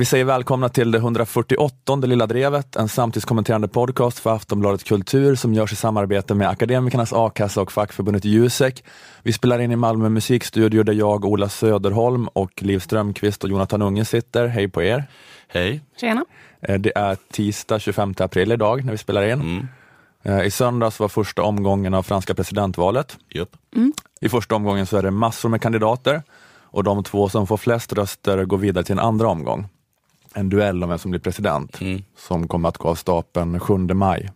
Vi 0.00 0.06
säger 0.06 0.24
välkomna 0.24 0.68
till 0.68 0.90
det 0.90 0.98
148 0.98 1.96
Lilla 1.96 2.26
Drevet, 2.26 2.76
en 2.76 2.88
samtidskommenterande 2.88 3.68
podcast 3.68 4.18
för 4.18 4.34
Aftonbladet 4.34 4.84
Kultur 4.84 5.34
som 5.34 5.54
görs 5.54 5.72
i 5.72 5.76
samarbete 5.76 6.34
med 6.34 6.48
Akademikernas 6.48 7.12
A-kassa 7.12 7.62
och 7.62 7.72
fackförbundet 7.72 8.24
Jusek. 8.24 8.84
Vi 9.22 9.32
spelar 9.32 9.58
in 9.58 9.72
i 9.72 9.76
Malmö 9.76 10.08
musikstudio 10.08 10.82
där 10.82 10.92
jag, 10.92 11.24
Ola 11.24 11.48
Söderholm 11.48 12.28
och 12.28 12.62
Liv 12.62 12.78
Strömqvist 12.78 13.44
och 13.44 13.50
Jonathan 13.50 13.82
Unge 13.82 14.04
sitter. 14.04 14.46
Hej 14.46 14.68
på 14.68 14.82
er! 14.82 15.04
Hej! 15.48 15.80
Tjena! 16.00 16.24
Eh, 16.60 16.78
Det 16.78 16.92
är 16.96 17.16
tisdag 17.32 17.78
25 17.78 18.14
april 18.18 18.52
idag 18.52 18.84
när 18.84 18.92
vi 18.92 18.98
spelar 18.98 19.22
in. 19.22 19.40
Mm. 19.40 19.68
Eh, 20.22 20.46
I 20.46 20.50
söndags 20.50 21.00
var 21.00 21.08
första 21.08 21.42
omgången 21.42 21.94
av 21.94 22.02
franska 22.02 22.34
presidentvalet. 22.34 23.16
Jupp. 23.34 23.56
I 24.20 24.28
första 24.28 24.54
omgången 24.54 24.86
så 24.86 24.96
är 24.96 25.02
det 25.02 25.10
massor 25.10 25.48
med 25.48 25.62
kandidater 25.62 26.22
och 26.62 26.84
de 26.84 27.04
två 27.04 27.28
som 27.28 27.46
får 27.46 27.56
flest 27.56 27.92
röster 27.92 28.44
går 28.44 28.58
vidare 28.58 28.84
till 28.84 28.92
en 28.92 28.98
andra 28.98 29.28
omgång. 29.28 29.68
En 30.34 30.48
duell 30.48 30.82
om 30.82 30.88
vem 30.88 30.98
som 30.98 31.10
blir 31.10 31.20
president 31.20 31.80
Mm. 31.80 32.02
som 32.16 32.48
kommer 32.48 32.68
att 32.68 32.78
gå 32.78 32.88
av 32.88 32.94
stapeln 32.94 33.60
7 33.60 33.76
maj. 33.78 34.30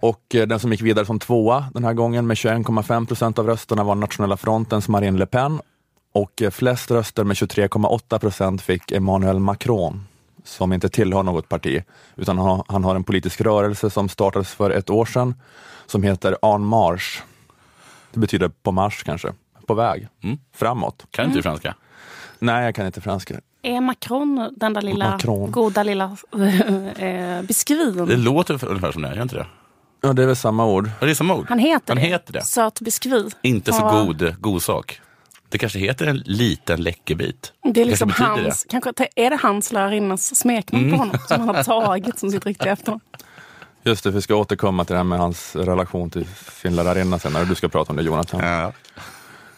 Och 0.00 0.34
eh, 0.34 0.46
den 0.46 0.60
som 0.60 0.72
gick 0.72 0.82
vidare 0.82 1.06
som 1.06 1.18
tvåa 1.18 1.64
den 1.74 1.84
här 1.84 1.92
gången 1.94 2.26
med 2.26 2.34
21,5 2.34 3.06
procent 3.06 3.38
av 3.38 3.46
rösterna 3.46 3.84
var 3.84 3.94
Nationella 3.94 4.36
frontens 4.36 4.88
Marine 4.88 5.18
Le 5.18 5.26
Pen 5.26 5.60
och 6.14 6.42
eh, 6.42 6.50
flest 6.50 6.90
röster 6.90 7.24
med 7.24 7.34
23,8 7.36 8.18
procent 8.18 8.62
fick 8.62 8.92
Emmanuel 8.92 9.38
Macron 9.40 10.06
som 10.44 10.72
inte 10.72 10.88
tillhör 10.88 11.22
något 11.22 11.48
parti 11.48 11.82
utan 12.16 12.38
han 12.38 12.46
har, 12.46 12.64
han 12.68 12.84
har 12.84 12.94
en 12.96 13.04
politisk 13.04 13.40
rörelse 13.40 13.90
som 13.90 14.08
startades 14.08 14.48
för 14.54 14.70
ett 14.70 14.90
år 14.90 15.04
sedan 15.04 15.34
som 15.86 16.02
heter 16.02 16.36
En 16.54 16.64
Marche. 16.64 17.22
Det 18.12 18.20
betyder 18.20 18.48
på 18.48 18.72
marsch 18.72 19.04
kanske, 19.04 19.32
på 19.66 19.74
väg, 19.74 20.08
Mm. 20.22 20.38
framåt. 20.54 21.06
Kan 21.10 21.24
inte 21.24 21.38
du 21.38 21.42
franska? 21.42 21.74
Nej, 22.38 22.64
jag 22.64 22.74
kan 22.74 22.86
inte 22.86 23.00
franska. 23.00 23.34
Är 23.64 23.80
Macron 23.80 24.52
den 24.56 24.72
där 24.72 24.82
lilla 24.82 25.10
Macron. 25.10 25.50
goda 25.50 25.82
lilla 25.82 26.04
eh, 26.32 26.38
Det 26.98 27.44
biskvin? 27.48 28.22
låter 28.24 28.64
ungefär 28.64 28.92
som 28.92 29.02
det, 29.02 29.14
gör 29.14 29.22
inte 29.22 29.36
det? 29.36 29.46
Ja, 30.00 30.12
det 30.12 30.22
är 30.22 30.26
väl 30.26 30.36
samma 30.36 30.66
ord. 30.66 30.90
Ja, 31.00 31.06
det 31.06 31.12
är 31.12 31.14
samma 31.14 31.34
ord. 31.34 31.46
Han 31.48 31.58
heter 31.58 31.94
Han 31.94 32.02
det. 32.02 32.08
heter 32.08 32.32
det. 32.32 32.42
Söt 32.44 32.80
biskvi. 32.80 33.28
Inte 33.42 33.72
så 33.72 33.78
Ja. 33.82 34.04
god, 34.04 34.34
god 34.40 34.62
sak. 34.62 35.00
Det 35.48 35.58
kanske 35.58 35.78
heter 35.78 36.06
en 36.06 36.16
liten 36.16 36.82
läckerbit. 36.82 37.52
Det 37.74 37.80
är 37.80 37.84
liksom 37.84 38.10
kanske 38.10 38.42
hans, 38.44 38.66
kanske, 38.70 38.92
är 39.16 39.30
det 39.30 39.38
hans 39.42 39.72
lärarinnas 39.72 40.36
smeknamn 40.36 40.84
Mm. 40.84 40.98
på 40.98 41.04
honom 41.04 41.18
som 41.28 41.40
han 41.40 41.54
har 41.56 41.62
tagit 41.86 42.18
som 42.18 42.30
sitt 42.30 42.46
riktiga 42.46 42.72
efternamn? 42.72 43.00
Just 43.84 44.04
det, 44.04 44.10
vi 44.10 44.22
ska 44.22 44.34
återkomma 44.34 44.84
till 44.84 44.92
det 44.92 44.96
här 44.98 45.04
med 45.04 45.18
hans 45.18 45.56
relation 45.56 46.10
till 46.10 46.26
sin 46.62 46.76
lärarinna 46.76 47.18
sen, 47.18 47.32
när 47.32 47.44
du 47.44 47.54
ska 47.54 47.68
prata 47.68 47.90
om 47.92 47.96
det 47.96 48.02
Jonathan. 48.02 48.40
Ja. 48.40 48.72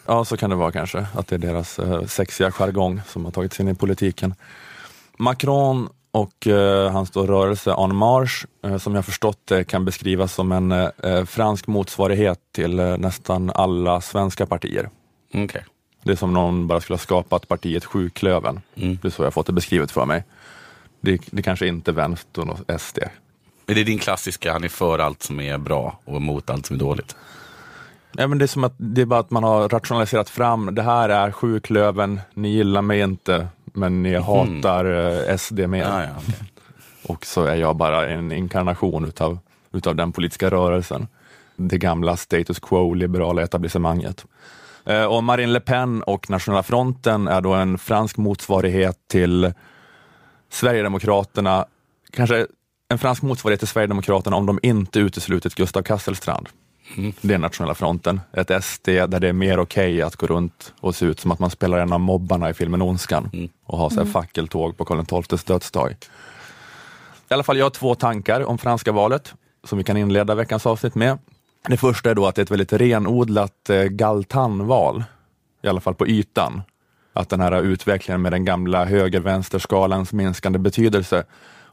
Ja, 0.07 0.25
så 0.25 0.37
kan 0.37 0.49
det 0.49 0.55
vara 0.55 0.71
kanske, 0.71 1.07
att 1.13 1.27
det 1.27 1.35
är 1.35 1.39
deras 1.39 1.79
eh, 1.79 2.05
sexiga 2.05 2.51
jargong 2.51 3.01
som 3.07 3.25
har 3.25 3.31
tagit 3.31 3.53
sig 3.53 3.63
in 3.63 3.71
i 3.71 3.75
politiken. 3.75 4.35
Macron 5.17 5.89
och 6.11 6.47
eh, 6.47 6.91
hans 6.91 7.11
då 7.11 7.25
rörelse 7.25 7.71
En 7.71 7.95
Marche, 7.95 8.47
eh, 8.63 8.77
som 8.77 8.95
jag 8.95 9.05
förstått 9.05 9.39
det, 9.45 9.63
kan 9.63 9.85
beskrivas 9.85 10.33
som 10.33 10.51
en 10.51 10.71
eh, 10.71 11.25
fransk 11.25 11.67
motsvarighet 11.67 12.39
till 12.51 12.79
eh, 12.79 12.97
nästan 12.97 13.49
alla 13.49 14.01
svenska 14.01 14.45
partier. 14.45 14.89
Okej. 15.33 15.65
Det 16.03 16.11
är 16.11 16.15
som 16.15 16.33
någon 16.33 16.67
bara 16.67 16.81
skulle 16.81 16.95
ha 16.95 17.01
skapat 17.01 17.47
partiet 17.47 17.85
Sjuklöven. 17.85 18.61
Mm. 18.75 18.97
Det 19.01 19.07
är 19.07 19.11
så 19.11 19.23
jag 19.23 19.33
fått 19.33 19.47
det 19.47 19.53
beskrivet 19.53 19.91
för 19.91 20.05
mig. 20.05 20.23
Det, 21.01 21.21
det 21.31 21.41
kanske 21.41 21.67
inte 21.67 21.91
är 21.91 21.95
vänstern 21.95 22.49
och 22.49 22.81
SD. 22.81 22.99
Men 23.65 23.75
det 23.75 23.81
är 23.81 23.85
din 23.85 23.99
klassiska, 23.99 24.53
han 24.53 24.63
är 24.63 24.69
för 24.69 24.99
allt 24.99 25.23
som 25.23 25.39
är 25.39 25.57
bra 25.57 25.99
och 26.05 26.17
emot 26.17 26.49
allt 26.49 26.65
som 26.65 26.75
är 26.75 26.79
dåligt. 26.79 27.15
Ja, 28.19 28.27
men 28.27 28.37
det 28.37 28.45
är 28.45 28.47
som 28.47 28.63
att 28.63 28.75
det 28.77 29.01
är 29.01 29.05
bara 29.05 29.19
att 29.19 29.31
man 29.31 29.43
har 29.43 29.69
rationaliserat 29.69 30.29
fram, 30.29 30.75
det 30.75 30.81
här 30.81 31.09
är 31.09 31.31
Sjuklöven, 31.31 32.19
ni 32.33 32.49
gillar 32.49 32.81
mig 32.81 32.99
inte, 32.99 33.47
men 33.65 34.03
ni 34.03 34.15
hatar 34.15 34.85
eh, 35.29 35.37
SD 35.37 35.59
mer. 35.59 35.83
Ja, 35.83 36.03
ja, 36.03 36.09
okej. 36.17 36.35
Och 37.07 37.25
så 37.25 37.45
är 37.45 37.55
jag 37.55 37.75
bara 37.75 38.07
en 38.07 38.31
inkarnation 38.31 39.05
utav, 39.05 39.39
utav 39.71 39.95
den 39.95 40.11
politiska 40.11 40.49
rörelsen. 40.49 41.07
Det 41.55 41.77
gamla 41.77 42.17
status 42.17 42.59
quo, 42.59 42.93
liberala 42.93 43.41
etablissemanget. 43.41 44.25
Eh, 44.85 45.05
och 45.05 45.23
Marine 45.23 45.53
Le 45.53 45.59
Pen 45.59 46.03
och 46.03 46.29
Nationella 46.29 46.63
fronten 46.63 47.27
är 47.27 47.41
då 47.41 47.53
en 47.53 47.77
fransk 47.77 48.17
motsvarighet 48.17 48.97
till 49.07 49.53
Sverigedemokraterna, 50.49 51.65
kanske 52.11 52.47
en 52.89 52.97
fransk 52.97 53.21
motsvarighet 53.21 53.59
till 53.59 53.67
Sverigedemokraterna 53.67 54.35
om 54.35 54.45
de 54.45 54.59
inte 54.63 54.99
uteslutit 54.99 55.55
Gustav 55.55 55.81
Kasselstrand. 55.81 56.49
Det 57.21 57.33
är 57.33 57.37
Nationella 57.37 57.75
fronten, 57.75 58.21
ett 58.33 58.63
SD 58.63 58.85
där 58.87 59.19
det 59.19 59.27
är 59.27 59.33
mer 59.33 59.59
okej 59.59 60.01
att 60.01 60.15
gå 60.15 60.27
runt 60.27 60.73
och 60.79 60.95
se 60.95 61.05
ut 61.05 61.19
som 61.19 61.31
att 61.31 61.39
man 61.39 61.49
spelar 61.49 61.79
en 61.79 61.93
av 61.93 61.99
mobbarna 61.99 62.49
i 62.49 62.53
filmen 62.53 62.81
Ondskan 62.81 63.49
och 63.65 63.77
ha 63.77 63.89
så 63.89 64.03
här 64.03 64.05
fackeltåg 64.05 64.77
på 64.77 64.85
Karl 64.85 65.23
XIIs 65.23 65.43
dödsdag. 65.43 65.95
I 67.29 67.33
alla 67.33 67.43
fall, 67.43 67.57
jag 67.57 67.65
har 67.65 67.69
två 67.69 67.95
tankar 67.95 68.45
om 68.45 68.57
franska 68.57 68.91
valet 68.91 69.33
som 69.63 69.77
vi 69.77 69.83
kan 69.83 69.97
inleda 69.97 70.35
veckans 70.35 70.65
avsnitt 70.65 70.95
med. 70.95 71.17
Det 71.67 71.77
första 71.77 72.09
är 72.09 72.15
då 72.15 72.25
att 72.25 72.35
det 72.35 72.39
är 72.41 72.43
ett 72.43 72.51
väldigt 72.51 72.73
renodlat 72.73 73.69
eh, 73.69 73.83
galtanval, 73.83 75.03
i 75.63 75.67
alla 75.67 75.81
fall 75.81 75.95
på 75.95 76.07
ytan. 76.07 76.61
Att 77.13 77.29
den 77.29 77.41
här 77.41 77.61
utvecklingen 77.61 78.21
med 78.21 78.31
den 78.31 78.45
gamla 78.45 78.85
höger-vänster-skalans 78.85 80.13
minskande 80.13 80.59
betydelse 80.59 81.23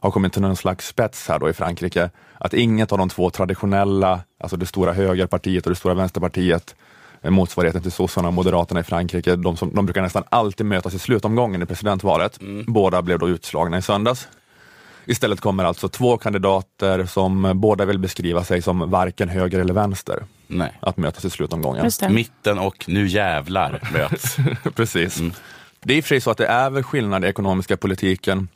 har 0.05 0.11
kommit 0.11 0.33
till 0.33 0.41
någon 0.41 0.55
slags 0.55 0.87
spets 0.87 1.27
här 1.27 1.39
då 1.39 1.49
i 1.49 1.53
Frankrike. 1.53 2.09
Att 2.37 2.53
inget 2.53 2.91
av 2.91 2.97
de 2.97 3.09
två 3.09 3.29
traditionella, 3.29 4.19
alltså 4.39 4.57
det 4.57 4.65
stora 4.65 4.93
högerpartiet 4.93 5.65
och 5.65 5.71
det 5.71 5.75
stora 5.75 5.93
vänsterpartiet, 5.93 6.75
eh, 7.21 7.31
motsvarigheten 7.31 7.81
till 7.81 7.91
sossarna 7.91 8.27
och 8.27 8.33
moderaterna 8.33 8.79
i 8.79 8.83
Frankrike, 8.83 9.35
de, 9.35 9.57
som, 9.57 9.75
de 9.75 9.85
brukar 9.85 10.01
nästan 10.01 10.23
alltid 10.29 10.65
mötas 10.65 10.93
i 10.93 10.99
slutomgången 10.99 11.61
i 11.61 11.65
presidentvalet. 11.65 12.39
Båda 12.67 13.01
blev 13.01 13.19
då 13.19 13.29
utslagna 13.29 13.77
i 13.77 13.81
söndags. 13.81 14.27
Istället 15.05 15.41
kommer 15.41 15.63
alltså 15.63 15.89
två 15.89 16.17
kandidater 16.17 17.05
som 17.05 17.51
båda 17.55 17.85
vill 17.85 17.99
beskriva 17.99 18.43
sig 18.43 18.61
som 18.61 18.89
varken 18.91 19.29
höger 19.29 19.59
eller 19.59 19.73
vänster 19.73 20.23
Nej. 20.47 20.77
att 20.79 20.97
mötas 20.97 21.25
i 21.25 21.29
slutomgången. 21.29 21.91
Mitten 22.09 22.59
och 22.59 22.85
nu 22.87 23.07
jävlar 23.07 23.89
möts. 23.93 24.37
Precis. 24.75 25.21
Det 25.83 25.93
är 25.93 25.97
i 25.97 25.99
och 25.99 26.03
för 26.03 26.09
sig 26.09 26.21
så 26.21 26.31
att 26.31 26.37
det 26.37 26.47
är 26.47 26.69
väl 26.69 26.83
skillnad 26.83 27.25
i 27.25 27.27
ekonomiska 27.27 27.77
politiken, 27.77 28.47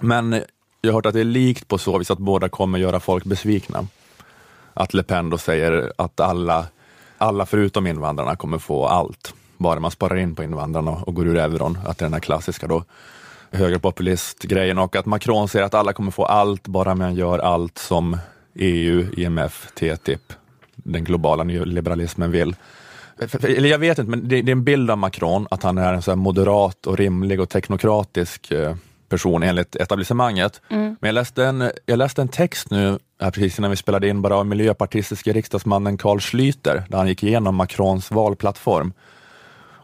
men 0.00 0.42
jag 0.80 0.90
har 0.90 0.94
hört 0.94 1.06
att 1.06 1.14
det 1.14 1.20
är 1.20 1.24
likt 1.24 1.68
på 1.68 1.78
så 1.78 1.98
vis 1.98 2.10
att 2.10 2.18
båda 2.18 2.48
kommer 2.48 2.78
göra 2.78 3.00
folk 3.00 3.24
besvikna. 3.24 3.86
Att 4.74 4.94
Le 4.94 5.02
Pen 5.02 5.30
då 5.30 5.38
säger 5.38 5.92
att 5.96 6.20
alla, 6.20 6.66
alla 7.18 7.46
förutom 7.46 7.86
invandrarna 7.86 8.36
kommer 8.36 8.58
få 8.58 8.86
allt, 8.86 9.34
bara 9.56 9.80
man 9.80 9.90
sparar 9.90 10.16
in 10.16 10.34
på 10.34 10.42
invandrarna 10.42 10.90
och 10.90 11.14
går 11.14 11.26
ur 11.26 11.36
euron. 11.36 11.78
Att 11.86 11.98
det 11.98 12.02
är 12.02 12.06
den 12.06 12.12
här 12.12 12.20
klassiska 12.20 12.66
då 12.66 12.84
högerpopulistgrejen 13.50 14.78
och 14.78 14.96
att 14.96 15.06
Macron 15.06 15.48
säger 15.48 15.64
att 15.64 15.74
alla 15.74 15.92
kommer 15.92 16.10
få 16.10 16.24
allt 16.24 16.68
bara 16.68 16.94
man 16.94 17.14
gör 17.14 17.38
allt 17.38 17.78
som 17.78 18.16
EU, 18.54 19.06
IMF, 19.16 19.72
TTIP, 19.74 20.32
den 20.74 21.04
globala 21.04 21.44
nyliberalismen 21.44 22.30
vill. 22.30 22.56
Eller 23.42 23.68
jag 23.68 23.78
vet 23.78 23.98
inte, 23.98 24.10
men 24.10 24.28
det, 24.28 24.42
det 24.42 24.50
är 24.50 24.52
en 24.52 24.64
bild 24.64 24.90
av 24.90 24.98
Macron, 24.98 25.46
att 25.50 25.62
han 25.62 25.78
är 25.78 25.92
en 25.94 26.02
så 26.02 26.10
här 26.10 26.16
moderat 26.16 26.86
och 26.86 26.98
rimlig 26.98 27.40
och 27.40 27.48
teknokratisk 27.48 28.50
eh, 28.50 28.74
person 29.08 29.42
enligt 29.42 29.76
etablissemanget. 29.76 30.60
Men 31.00 31.08
jag 31.08 31.12
läste, 31.12 31.44
en, 31.44 31.70
jag 31.86 31.96
läste 31.98 32.22
en 32.22 32.28
text 32.28 32.70
nu, 32.70 32.98
här 33.20 33.30
precis 33.30 33.58
innan 33.58 33.70
vi 33.70 33.76
spelade 33.76 34.08
in, 34.08 34.22
bara 34.22 34.36
av 34.36 34.46
miljöpartistiska 34.46 35.32
riksdagsmannen 35.32 35.96
Carl 35.98 36.18
Schlüter, 36.18 36.82
där 36.88 36.98
han 36.98 37.08
gick 37.08 37.22
igenom 37.22 37.54
Macrons 37.56 38.10
valplattform. 38.10 38.92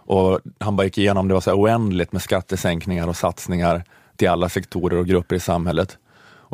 Och 0.06 0.40
han 0.58 0.76
bara 0.76 0.84
gick 0.84 0.98
igenom, 0.98 1.28
det 1.28 1.34
var 1.34 1.40
så 1.40 1.52
oändligt 1.52 2.12
med 2.12 2.22
skattesänkningar 2.22 3.08
och 3.08 3.16
satsningar 3.16 3.84
till 4.16 4.28
alla 4.28 4.48
sektorer 4.48 4.96
och 4.96 5.06
grupper 5.06 5.36
i 5.36 5.40
samhället. 5.40 5.98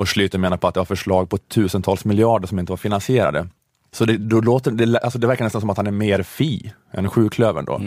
Och 0.01 0.05
Schlüter 0.05 0.39
menar 0.39 0.57
på 0.57 0.69
att 0.69 0.75
det 0.75 0.81
var 0.81 0.85
förslag 0.85 1.29
på 1.31 1.39
tusentals 1.39 2.05
miljarder 2.05 2.49
som 2.49 2.59
inte 2.59 2.73
var 2.73 2.77
finansierade. 2.77 3.49
Så 3.93 4.05
det, 4.05 4.17
då 4.17 4.41
låter, 4.41 4.71
det, 4.71 4.99
alltså 4.99 5.19
det 5.19 5.27
verkar 5.27 5.45
nästan 5.45 5.61
som 5.61 5.71
att 5.71 5.77
han 5.77 5.87
är 5.87 5.91
mer 5.91 6.23
fi 6.23 6.73
än 6.93 7.11
sjuklövern 7.11 7.65
då. 7.65 7.81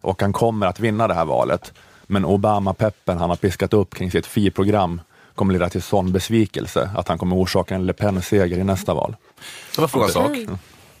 Och 0.00 0.22
han 0.22 0.32
kommer 0.32 0.66
att 0.66 0.80
vinna 0.80 1.08
det 1.08 1.14
här 1.14 1.24
valet. 1.24 1.72
Men 2.06 2.24
Obama-peppen 2.24 3.18
han 3.18 3.30
har 3.30 3.36
piskat 3.36 3.72
upp 3.72 3.94
kring 3.94 4.10
sitt 4.10 4.26
fi-program 4.26 5.00
kommer 5.34 5.52
leda 5.52 5.68
till 5.68 5.82
sån 5.82 6.12
besvikelse 6.12 6.90
att 6.96 7.08
han 7.08 7.18
kommer 7.18 7.36
orsaka 7.36 7.74
en 7.74 7.86
Le 7.86 7.92
Pen-seger 7.92 8.58
i 8.58 8.64
nästa 8.64 8.94
val. 8.94 9.16
Så 9.72 9.80
var 9.80 9.88
frågan 9.88 10.08
en 10.08 10.12
sak 10.12 10.30
Okej. 10.30 10.46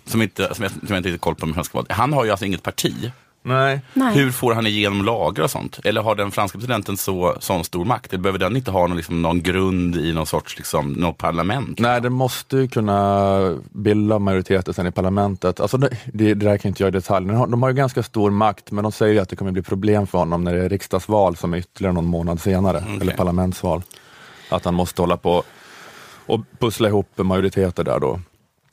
som, 0.04 0.22
inte, 0.22 0.54
som, 0.54 0.62
jag, 0.62 0.72
som 0.72 0.88
jag 0.88 0.96
inte 0.96 1.08
riktigt 1.08 1.20
koll 1.20 1.34
på 1.34 1.46
med 1.46 1.54
franska 1.54 1.78
valet. 1.78 1.92
Han 1.92 2.12
har 2.12 2.24
ju 2.24 2.30
alltså 2.30 2.46
inget 2.46 2.62
parti. 2.62 3.12
Nej. 3.46 3.80
Nej. 3.94 4.14
Hur 4.14 4.30
får 4.30 4.54
han 4.54 4.66
igenom 4.66 5.04
lagar 5.04 5.44
och 5.44 5.50
sånt? 5.50 5.80
Eller 5.84 6.02
har 6.02 6.14
den 6.14 6.30
franska 6.30 6.58
presidenten 6.58 6.96
så 6.96 7.36
sån 7.40 7.64
stor 7.64 7.84
makt? 7.84 8.12
Eller 8.12 8.22
behöver 8.22 8.38
den 8.38 8.56
inte 8.56 8.70
ha 8.70 8.86
någon, 8.86 8.96
liksom, 8.96 9.22
någon 9.22 9.42
grund 9.42 9.96
i 9.96 10.12
någon 10.12 10.26
sorts 10.26 10.56
liksom, 10.56 10.92
något 10.92 11.18
parlament? 11.18 11.78
Nej, 11.78 12.00
det 12.00 12.10
måste 12.10 12.56
ju 12.56 12.68
kunna 12.68 13.58
bilda 13.70 14.18
majoriteter 14.18 14.72
sen 14.72 14.86
i 14.86 14.90
parlamentet. 14.90 15.60
Alltså 15.60 15.76
det, 15.76 15.88
det, 16.04 16.34
det 16.34 16.34
där 16.34 16.58
kan 16.58 16.68
jag 16.68 16.70
inte 16.70 16.82
göra 16.82 16.88
i 16.88 16.92
detalj. 16.92 17.26
De 17.26 17.34
har, 17.34 17.46
de 17.46 17.62
har 17.62 17.70
ju 17.70 17.74
ganska 17.74 18.02
stor 18.02 18.30
makt, 18.30 18.70
men 18.70 18.82
de 18.82 18.92
säger 18.92 19.14
ju 19.14 19.20
att 19.20 19.28
det 19.28 19.36
kommer 19.36 19.52
bli 19.52 19.62
problem 19.62 20.06
för 20.06 20.18
honom 20.18 20.44
när 20.44 20.54
det 20.54 20.64
är 20.64 20.68
riksdagsval 20.68 21.36
som 21.36 21.54
är 21.54 21.58
ytterligare 21.58 21.94
någon 21.94 22.06
månad 22.06 22.40
senare, 22.40 22.84
eller 23.00 23.16
parlamentsval. 23.16 23.82
Att 24.50 24.64
han 24.64 24.74
måste 24.74 25.02
hålla 25.02 25.16
på 25.16 25.42
och 26.26 26.40
pussla 26.58 26.88
ihop 26.88 27.18
majoriteter 27.18 27.84
där 27.84 28.00
då. 28.00 28.20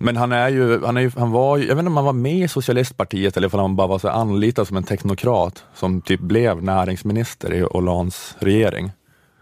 Men 0.03 0.17
han 0.17 0.31
är 0.31 0.49
ju, 0.49 0.85
han 0.85 0.97
är 0.97 1.01
ju, 1.01 1.11
han 1.17 1.31
var 1.31 1.57
ju, 1.57 1.67
jag 1.67 1.75
vet 1.75 1.79
inte 1.79 1.89
om 1.89 1.95
han 1.95 2.05
var 2.05 2.13
med 2.13 2.37
i 2.37 2.47
socialistpartiet 2.47 3.37
eller 3.37 3.55
om 3.55 3.59
han 3.59 3.75
bara 3.75 3.87
var 3.87 3.99
så 3.99 4.09
anlitad 4.09 4.67
som 4.67 4.77
en 4.77 4.83
teknokrat 4.83 5.63
som 5.75 6.01
typ 6.01 6.19
blev 6.19 6.63
näringsminister 6.63 7.53
i 7.53 7.61
Hollands 7.61 8.35
regering. 8.39 8.91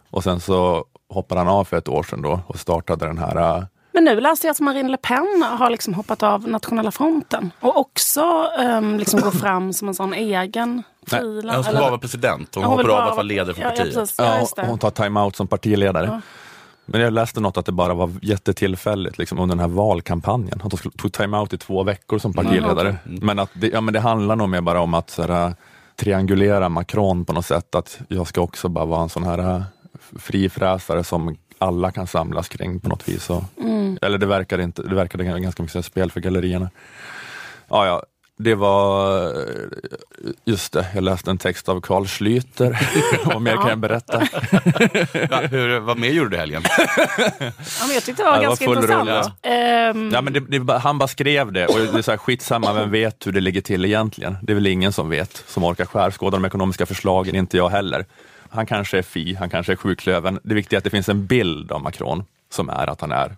Och 0.10 0.24
sen 0.24 0.40
så 0.40 0.86
hoppade 1.10 1.42
han 1.42 1.48
av 1.48 1.64
för 1.64 1.78
ett 1.78 1.88
år 1.88 2.04
sedan 2.04 2.22
då 2.22 2.40
och 2.48 2.60
startade 2.60 3.06
den 3.06 3.18
här 3.18 3.58
äh, 3.58 3.64
Men 3.92 4.04
nu 4.04 4.22
läste 4.22 4.48
jag 4.48 4.52
att 4.52 4.60
Marine 4.60 4.90
Le 4.90 4.98
Pen 4.98 5.46
har 5.60 5.70
liksom 5.70 5.94
hoppat 5.94 6.24
av 6.24 6.48
Nationella 6.48 6.92
fronten. 6.92 7.52
Och 7.60 7.78
också 7.78 8.48
um, 8.60 8.98
liksom 8.98 9.22
går 9.22 9.32
fram 9.32 9.74
som 9.74 9.88
en 9.88 9.94
sån 9.94 10.14
egen 10.14 10.84
frilans. 11.08 11.56
Hon 11.56 11.64
ska 11.64 11.74
bara 11.74 11.90
vara 11.90 12.00
president. 12.00 12.56
Hon 12.56 12.64
hon 12.64 12.72
hoppar 12.72 12.90
av 12.90 12.98
bara 12.98 13.10
att 13.10 13.16
vara 13.16 13.24
ledare 13.24 13.54
för 13.56 13.62
ja, 13.62 13.70
partiet. 13.70 13.94
Ja, 13.94 14.02
precis. 14.02 14.16
ja, 14.20 14.48
Ja, 14.56 14.64
hon 14.68 14.80
tar 14.80 14.92
time-out 14.92 15.36
som 15.36 15.48
partiledare. 15.48 16.22
Men 16.92 17.02
jag 17.02 17.14
läste 17.14 17.40
något 17.40 17.58
att 17.58 17.66
det 17.66 17.72
bara 17.72 17.94
var 17.94 18.12
jättetillfälligt 18.22 19.18
liksom, 19.18 19.40
under 19.40 19.56
den 19.56 19.60
här 19.60 19.68
valkampanjen. 19.76 20.54
Att 20.64 20.72
hon 20.72 20.78
skulle- 20.78 20.96
tog 20.98 21.12
time-out 21.14 21.54
i 21.54 21.58
två 21.58 21.84
veckor 21.84 22.20
som 22.20 22.34
partiledare. 22.34 22.96
Men, 23.04 23.40
att 23.40 23.50
det, 23.54 23.68
ja, 23.68 23.82
men 23.82 23.94
det 23.94 24.00
handlar 24.00 24.36
nog 24.36 24.50
mer 24.50 24.62
bara 24.62 24.82
om 24.82 24.94
att 24.94 25.10
så 25.10 25.22
här, 25.22 25.56
triangulera 25.96 26.70
Macron 26.70 27.26
på 27.26 27.34
något 27.34 27.46
sätt. 27.46 27.76
Att 27.76 28.00
jag 28.08 28.28
ska 28.28 28.42
också 28.42 28.70
bara 28.70 28.86
vara 28.86 29.02
en 29.02 29.10
sån 29.10 29.24
här 29.24 29.40
äh, 29.56 29.62
frifräsare 30.20 31.04
som 31.04 31.38
alla 31.58 31.92
kan 31.92 32.08
samlas 32.08 32.48
kring 32.50 32.80
på 32.80 32.90
något 32.90 33.10
vis. 33.10 33.30
Och, 33.30 33.44
Eller 34.02 34.18
det 34.18 34.26
verkade, 34.26 34.64
inte, 34.64 34.82
det 34.84 34.96
verkade 34.96 35.24
ganska 35.40 35.64
mycket 35.64 35.86
spel 35.86 36.12
för 36.12 36.20
gallerierna. 36.20 36.70
Ja, 37.70 37.86
ja, 37.86 38.04
det 38.44 38.56
var, 38.56 39.34
just 40.46 40.74
det, 40.74 40.88
jag 40.94 41.04
läste 41.04 41.32
en 41.32 41.38
text 41.38 41.70
av 41.70 41.82
Carl 41.82 42.04
Schlüter. 42.06 42.78
Vad 43.26 43.42
mer 43.42 43.56
kan 43.56 43.70
jag 43.70 43.80
berätta? 43.80 44.28
Ja, 45.30 45.42
hur, 45.52 45.80
vad 45.80 45.98
mer 45.98 46.10
gjorde 46.10 46.30
du 46.30 46.38
helgen? 46.38 46.64
Ja, 46.78 47.52
men 47.88 47.94
jag 47.94 48.04
tyckte 48.04 48.24
det 48.24 48.30
var 48.30 48.32
Ja, 48.32 48.40
det 48.42 48.42
var 48.42 48.42
ganska 48.48 48.66
full 48.66 48.78
intressant. 48.78 49.34
Ehm, 49.42 50.12
Ja, 50.14 50.22
men 50.22 50.34
det, 50.34 50.40
det, 50.40 50.74
han 50.74 50.98
bara 50.98 51.08
skrev 51.08 51.52
det 51.52 51.68
och 51.68 51.78
det 51.80 51.98
är 51.98 52.02
så 52.02 52.12
här, 52.12 52.18
skitsamma, 52.18 52.74
vem 52.74 52.92
vet 52.92 53.28
hur 53.28 53.32
det 53.32 53.42
ligger 53.42 53.62
till 53.62 53.86
egentligen? 53.86 54.38
Det 54.42 54.54
är 54.54 54.56
väl 54.56 54.68
ingen 54.68 54.94
som 54.94 55.10
vet, 55.10 55.44
som 55.48 55.64
orkar 55.64 55.86
skärskåda 55.86 56.38
de 56.38 56.46
ekonomiska 56.46 56.86
förslagen, 56.86 57.36
inte 57.36 57.58
jag 57.58 57.70
heller. 57.70 58.06
Han 58.50 58.66
kanske 58.66 58.98
är 58.98 59.02
Fi, 59.02 59.34
han 59.36 59.50
kanske 59.50 59.72
är 59.72 59.76
sjuklöven. 59.76 60.40
Det 60.44 60.56
viktiga 60.56 60.78
är 60.78 60.80
att 60.80 60.84
det 60.84 60.90
finns 60.90 61.10
en 61.10 61.26
bild 61.26 61.72
av 61.72 61.82
Macron 61.82 62.24
som 62.54 62.70
är 62.70 62.88
att 62.90 63.02
han 63.02 63.12
är 63.12 63.36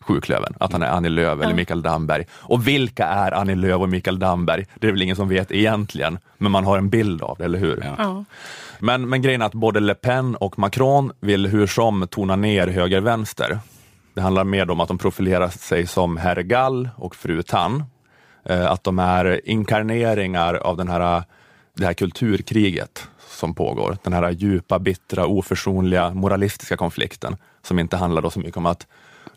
sjuklöven, 0.00 0.54
att 0.60 0.72
han 0.72 0.82
är 0.82 0.86
Annie 0.86 1.08
Lööf 1.08 1.42
eller 1.42 1.54
Mikael 1.54 1.82
Damberg. 1.82 2.24
Och 2.32 2.68
vilka 2.68 3.06
är 3.06 3.32
Annie 3.32 3.54
Lööf 3.54 3.80
och 3.80 3.88
Mikael 3.88 4.18
Damberg? 4.18 4.66
Det 4.74 4.86
är 4.88 4.92
väl 4.92 5.02
ingen 5.02 5.16
som 5.16 5.28
vet 5.28 5.52
egentligen, 5.52 6.18
men 6.38 6.52
man 6.52 6.64
har 6.64 6.78
en 6.78 6.88
bild 6.88 7.22
av 7.22 7.36
det, 7.38 7.44
eller 7.44 7.58
hur? 7.58 7.92
Ja. 7.98 8.24
Men, 8.78 9.08
men 9.08 9.22
grejen 9.22 9.42
är 9.42 9.46
att 9.46 9.54
både 9.54 9.80
Le 9.80 9.94
Pen 9.94 10.36
och 10.36 10.58
Macron 10.58 11.12
vill 11.20 11.46
hur 11.46 11.66
som 11.66 12.08
tona 12.08 12.36
ner 12.36 12.66
höger-vänster. 12.66 13.58
Det 14.14 14.20
handlar 14.20 14.44
mer 14.44 14.70
om 14.70 14.80
att 14.80 14.88
de 14.88 14.98
profilerar 14.98 15.48
sig 15.48 15.86
som 15.86 16.16
herr 16.16 16.42
Gall 16.42 16.88
och 16.96 17.16
fru 17.16 17.42
Tann. 17.42 17.84
Eh, 18.44 18.70
att 18.70 18.84
de 18.84 18.98
är 18.98 19.48
inkarneringar 19.48 20.54
av 20.54 20.76
den 20.76 20.88
här, 20.88 21.22
det 21.76 21.86
här 21.86 21.92
kulturkriget 21.92 23.08
som 23.28 23.54
pågår. 23.54 23.98
Den 24.02 24.12
här 24.12 24.30
djupa, 24.30 24.78
bittra, 24.78 25.26
oförsonliga, 25.26 26.10
moralistiska 26.10 26.76
konflikten 26.76 27.36
som 27.62 27.78
inte 27.78 27.96
handlar 27.96 28.22
då 28.22 28.30
så 28.30 28.38
mycket 28.38 28.56
om 28.56 28.66
att 28.66 28.86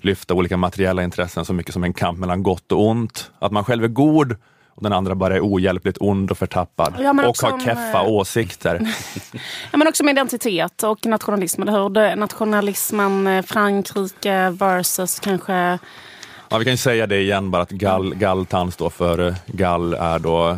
lyfta 0.01 0.33
olika 0.33 0.57
materiella 0.57 1.03
intressen 1.03 1.45
så 1.45 1.53
mycket 1.53 1.73
som 1.73 1.83
en 1.83 1.93
kamp 1.93 2.19
mellan 2.19 2.43
gott 2.43 2.71
och 2.71 2.87
ont. 2.87 3.31
Att 3.39 3.51
man 3.51 3.63
själv 3.65 3.83
är 3.83 3.87
god 3.87 4.35
och 4.75 4.83
den 4.83 4.93
andra 4.93 5.15
bara 5.15 5.35
är 5.35 5.41
ohjälpligt 5.41 5.97
ond 5.99 6.31
och 6.31 6.37
förtappad 6.37 6.93
Ja, 6.99 7.09
och 7.27 7.37
har 7.41 7.51
om, 7.53 7.59
keffa 7.59 7.99
eh, 8.01 8.07
åsikter. 8.09 8.81
Ja, 9.71 9.77
men 9.77 9.87
också 9.87 10.03
med 10.03 10.11
identitet 10.11 10.83
och 10.83 11.05
nationalism. 11.05 11.67
Hur? 11.67 11.89
Det- 11.89 12.15
Nationalismen 12.15 13.27
eh, 13.27 13.41
Frankrike 13.41 14.49
versus 14.49 15.19
kanske... 15.19 15.79
Ja, 16.49 16.57
vi 16.57 16.65
kan 16.65 16.73
ju 16.73 16.77
säga 16.77 17.07
det 17.07 17.19
igen 17.21 17.51
bara 17.51 17.61
att 17.61 17.69
gall, 17.71 18.15
galltann 18.15 18.71
står 18.71 18.89
för 18.89 19.27
eh, 19.27 19.35
gall 19.45 19.93
är 19.93 20.19
då 20.19 20.57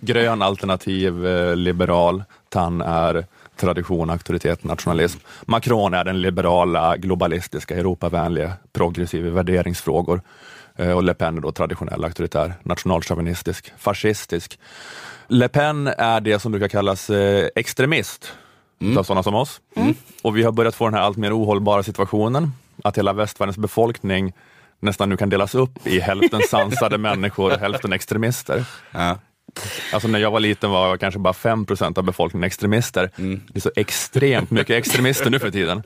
grön 0.00 0.42
alternativ 0.42 1.14
liberal, 1.56 2.24
tann 2.48 2.80
är 2.80 3.26
tradition, 3.58 4.10
auktoritet, 4.10 4.64
nationalism. 4.64 5.18
Macron 5.46 5.94
är 5.94 6.04
den 6.04 6.20
liberala, 6.22 6.96
globalistiska, 6.96 7.76
Europavänliga, 7.76 8.52
progressiv 8.72 9.26
i 9.26 9.30
värderingsfrågor. 9.30 10.20
Eh, 10.76 10.90
Och 10.90 11.02
Le 11.02 11.14
Pen 11.14 11.36
är 11.36 11.40
då 11.40 11.52
traditionell, 11.52 12.04
auktoritär, 12.04 12.54
nationalchauvinistisk, 12.62 13.72
fascistisk. 13.78 14.58
Le 15.28 15.48
Pen 15.48 15.86
är 15.86 16.20
det 16.20 16.38
som 16.38 16.52
brukar 16.52 16.68
kallas 16.68 17.10
eh, 17.10 17.48
extremist 17.54 18.32
av 18.98 19.02
sådana 19.02 19.22
som 19.22 19.34
oss. 19.34 19.60
Och 20.22 20.36
vi 20.36 20.42
har 20.42 20.52
börjat 20.52 20.74
få 20.74 20.84
den 20.84 20.94
här 20.94 21.00
allt 21.02 21.16
mer 21.16 21.32
ohållbara 21.38 21.82
situationen 21.82 22.52
att 22.84 22.98
hela 22.98 23.12
västvärldens 23.12 23.58
befolkning 23.58 24.32
nästan 24.80 25.08
nu 25.08 25.16
kan 25.16 25.28
delas 25.30 25.54
upp 25.54 25.86
i 25.86 26.00
hälften 26.00 26.40
sansade 26.50 26.98
människor 27.08 27.52
och 27.52 27.58
hälften 27.58 27.92
extremister. 27.92 28.64
Ja. 28.90 29.18
Alltså 29.92 30.08
när 30.08 30.18
jag 30.18 30.30
var 30.30 30.40
liten 30.40 30.70
var 30.70 30.96
kanske 30.96 31.20
bara 31.20 31.32
5% 31.32 31.98
av 31.98 32.04
befolkningen 32.04 32.46
extremister. 32.46 33.10
Det 33.16 33.58
är 33.58 33.60
så 33.60 33.70
extremt 33.76 34.50
mycket 34.50 34.76
extremister 34.76 35.30
nu 35.30 35.38
för 35.38 35.50
tiden. 35.50 35.82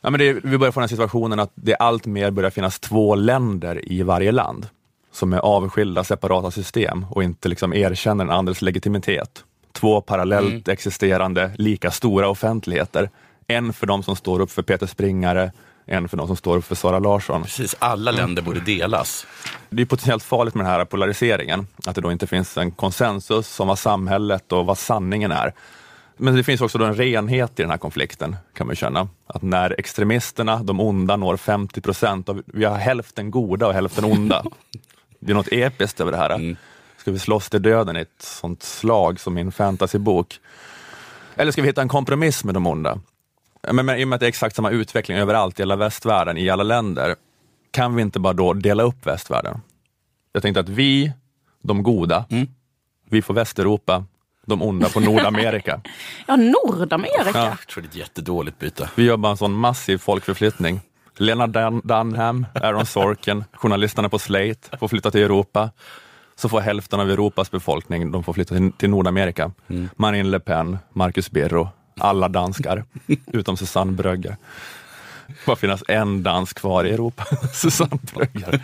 Ja, 0.00 0.10
men 0.10 0.20
det, 0.20 0.32
vi 0.32 0.58
börjar 0.58 0.72
få 0.72 0.80
den 0.80 0.82
här 0.82 0.88
situationen 0.88 1.40
att 1.40 1.52
det 1.54 1.74
allt 1.74 2.06
mer 2.06 2.30
börjar 2.30 2.50
finnas 2.50 2.78
två 2.78 3.14
länder 3.14 3.92
i 3.92 4.02
varje 4.02 4.32
land 4.32 4.66
som 5.12 5.32
är 5.32 5.38
avskilda, 5.38 6.04
separata 6.04 6.50
system 6.50 7.06
och 7.10 7.22
inte 7.22 7.48
liksom 7.48 7.74
erkänner 7.74 8.24
den 8.24 8.34
andres 8.34 8.62
legitimitet. 8.62 9.44
Två 9.72 10.00
parallellt 10.00 10.68
existerande, 10.68 11.50
lika 11.58 11.90
stora 11.90 12.28
offentligheter. 12.28 13.10
En 13.46 13.72
för 13.72 13.86
de 13.86 14.02
som 14.02 14.16
står 14.16 14.40
upp 14.40 14.50
för 14.50 14.62
Peter 14.62 14.86
Springare, 14.86 15.52
en 15.90 16.08
för 16.08 16.16
de 16.16 16.26
som 16.26 16.36
står 16.36 16.56
upp 16.56 16.64
för 16.64 16.74
Sara 16.74 16.98
Larsson. 16.98 17.42
Precis, 17.42 17.76
alla 17.78 18.10
länder 18.10 18.42
borde 18.42 18.60
delas. 18.60 19.26
Det 19.70 19.82
är 19.82 19.86
potentiellt 19.86 20.22
farligt 20.22 20.54
med 20.54 20.66
den 20.66 20.72
här 20.72 20.84
polariseringen, 20.84 21.66
att 21.86 21.94
det 21.94 22.00
då 22.00 22.12
inte 22.12 22.26
finns 22.26 22.56
en 22.56 22.70
konsensus 22.70 23.60
om 23.60 23.68
vad 23.68 23.78
samhället 23.78 24.52
och 24.52 24.66
vad 24.66 24.78
sanningen 24.78 25.32
är. 25.32 25.52
Men 26.16 26.36
det 26.36 26.44
finns 26.44 26.60
också 26.60 26.78
då 26.78 26.84
en 26.84 26.94
renhet 26.94 27.58
i 27.58 27.62
den 27.62 27.70
här 27.70 27.78
konflikten, 27.78 28.36
kan 28.54 28.66
man 28.66 28.76
känna. 28.76 29.08
Att 29.26 29.42
när 29.42 29.74
extremisterna, 29.78 30.62
de 30.62 30.80
onda, 30.80 31.16
når 31.16 31.36
50 31.36 31.80
procent, 31.80 32.28
vi 32.46 32.64
har 32.64 32.76
hälften 32.76 33.30
goda 33.30 33.66
och 33.66 33.74
hälften 33.74 34.04
onda. 34.04 34.44
Det 35.22 35.32
är 35.32 35.34
något 35.34 35.52
episkt 35.52 36.00
över 36.00 36.12
det 36.12 36.18
här. 36.18 36.56
Ska 36.96 37.10
vi 37.10 37.18
slåss 37.18 37.50
till 37.50 37.62
döden 37.62 37.96
i 37.96 38.00
ett 38.00 38.22
sånt 38.22 38.62
slag 38.62 39.20
som 39.20 39.38
i 39.38 39.40
en 39.40 39.52
fantasybok? 39.52 40.38
Eller 41.36 41.52
ska 41.52 41.62
vi 41.62 41.68
hitta 41.68 41.82
en 41.82 41.88
kompromiss 41.88 42.44
med 42.44 42.54
de 42.54 42.66
onda? 42.66 42.98
Men, 43.72 43.86
men, 43.86 43.98
I 43.98 44.04
och 44.04 44.08
med 44.08 44.14
att 44.16 44.20
det 44.20 44.26
är 44.26 44.28
exakt 44.28 44.56
samma 44.56 44.70
utveckling 44.70 45.18
överallt 45.18 45.58
i 45.58 45.62
hela 45.62 45.76
västvärlden, 45.76 46.36
i 46.38 46.50
alla 46.50 46.62
länder, 46.62 47.14
kan 47.70 47.94
vi 47.94 48.02
inte 48.02 48.20
bara 48.20 48.32
då 48.32 48.52
dela 48.52 48.82
upp 48.82 49.06
västvärlden? 49.06 49.60
Jag 50.32 50.42
tänkte 50.42 50.60
att 50.60 50.68
vi, 50.68 51.12
de 51.62 51.82
goda, 51.82 52.24
vi 53.10 53.22
får 53.22 53.34
Västeuropa, 53.34 54.04
de 54.46 54.62
onda 54.62 54.88
på 54.88 55.00
Nordamerika. 55.00 55.80
Ja, 56.26 56.36
Nordamerika. 56.36 57.30
Ja. 57.34 57.44
Jag 57.48 57.66
tror 57.68 57.82
det 57.82 57.86
är 57.86 57.90
ett 57.90 57.96
jättedåligt 57.96 58.58
byte. 58.58 58.90
Vi 58.94 59.04
gör 59.04 59.16
bara 59.16 59.30
en 59.30 59.36
sån 59.36 59.52
massiv 59.52 59.98
folkförflyttning. 59.98 60.80
Lena 61.16 61.46
Dun- 61.46 61.80
Dunham, 61.84 62.46
Aaron 62.54 62.86
Sorkin, 62.86 63.44
journalisterna 63.52 64.08
på 64.08 64.18
Slate 64.18 64.78
får 64.78 64.88
flytta 64.88 65.10
till 65.10 65.20
Europa. 65.22 65.70
Så 66.36 66.48
får 66.48 66.60
hälften 66.60 67.00
av 67.00 67.10
Europas 67.10 67.50
befolkning 67.50 68.10
de 68.12 68.24
får 68.24 68.32
flytta 68.32 68.54
till, 68.54 68.72
till 68.72 68.90
Nordamerika. 68.90 69.52
Marine 69.96 70.30
Le 70.30 70.40
Pen, 70.40 70.78
Marcus 70.92 71.30
Birro, 71.30 71.68
alla 72.00 72.28
danskar, 72.28 72.84
utom 73.32 73.56
Susanne 73.56 73.92
Brögger. 73.92 74.36
Det 75.26 75.46
bara 75.46 75.56
finnas 75.56 75.82
en 75.88 76.22
dansk 76.22 76.58
kvar 76.58 76.84
i 76.84 76.90
Europa, 76.90 77.24
Susanne 77.54 77.98
Brögger. 78.14 78.62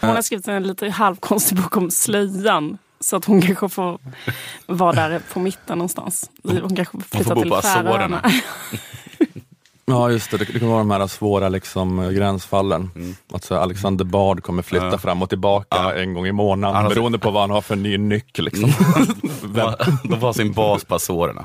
Hon 0.00 0.10
har 0.10 0.22
skrivit 0.22 0.48
en 0.48 0.62
lite 0.62 0.90
halvkonstig 0.90 1.56
bok 1.58 1.76
om 1.76 1.90
slöjan. 1.90 2.78
Så 3.00 3.16
att 3.16 3.24
hon 3.24 3.42
kanske 3.42 3.68
får 3.68 3.98
vara 4.66 4.92
där 5.08 5.20
på 5.32 5.40
mitten 5.40 5.78
någonstans. 5.78 6.30
Hon 6.42 6.76
kanske 6.76 6.98
får 6.98 7.16
flytta 7.16 7.34
bo 7.34 7.42
till 7.42 7.52
Färöarna. 7.62 8.32
Ja, 9.88 10.10
just 10.10 10.30
det. 10.30 10.36
Det 10.36 10.44
det 10.44 10.58
kan 10.58 10.68
vara 10.68 10.78
de 10.78 10.90
här 10.90 11.06
svåra 11.06 11.48
liksom, 11.48 12.12
gränsfallen. 12.14 12.90
Att 13.32 13.44
så 13.44 13.54
Alexander 13.54 14.04
Bard 14.04 14.42
kommer 14.42 14.62
flytta 14.62 14.86
Ja. 14.86 14.98
fram 14.98 15.22
och 15.22 15.28
tillbaka 15.28 15.66
Ja. 15.76 15.94
en 15.94 16.14
gång 16.14 16.26
i 16.26 16.32
månaden, 16.32 16.82
har- 16.82 16.88
beroende 16.88 17.18
på 17.18 17.30
vad 17.30 17.42
han 17.42 17.50
har 17.50 17.60
för 17.60 17.76
ny 17.76 17.98
nyckel. 17.98 18.44
Liksom. 18.44 18.70
Vem- 19.42 19.72
De 20.04 20.22
har 20.22 20.32
sin 20.32 20.52
bas 20.52 20.84
på 20.84 20.94
Azorerna. 20.94 21.44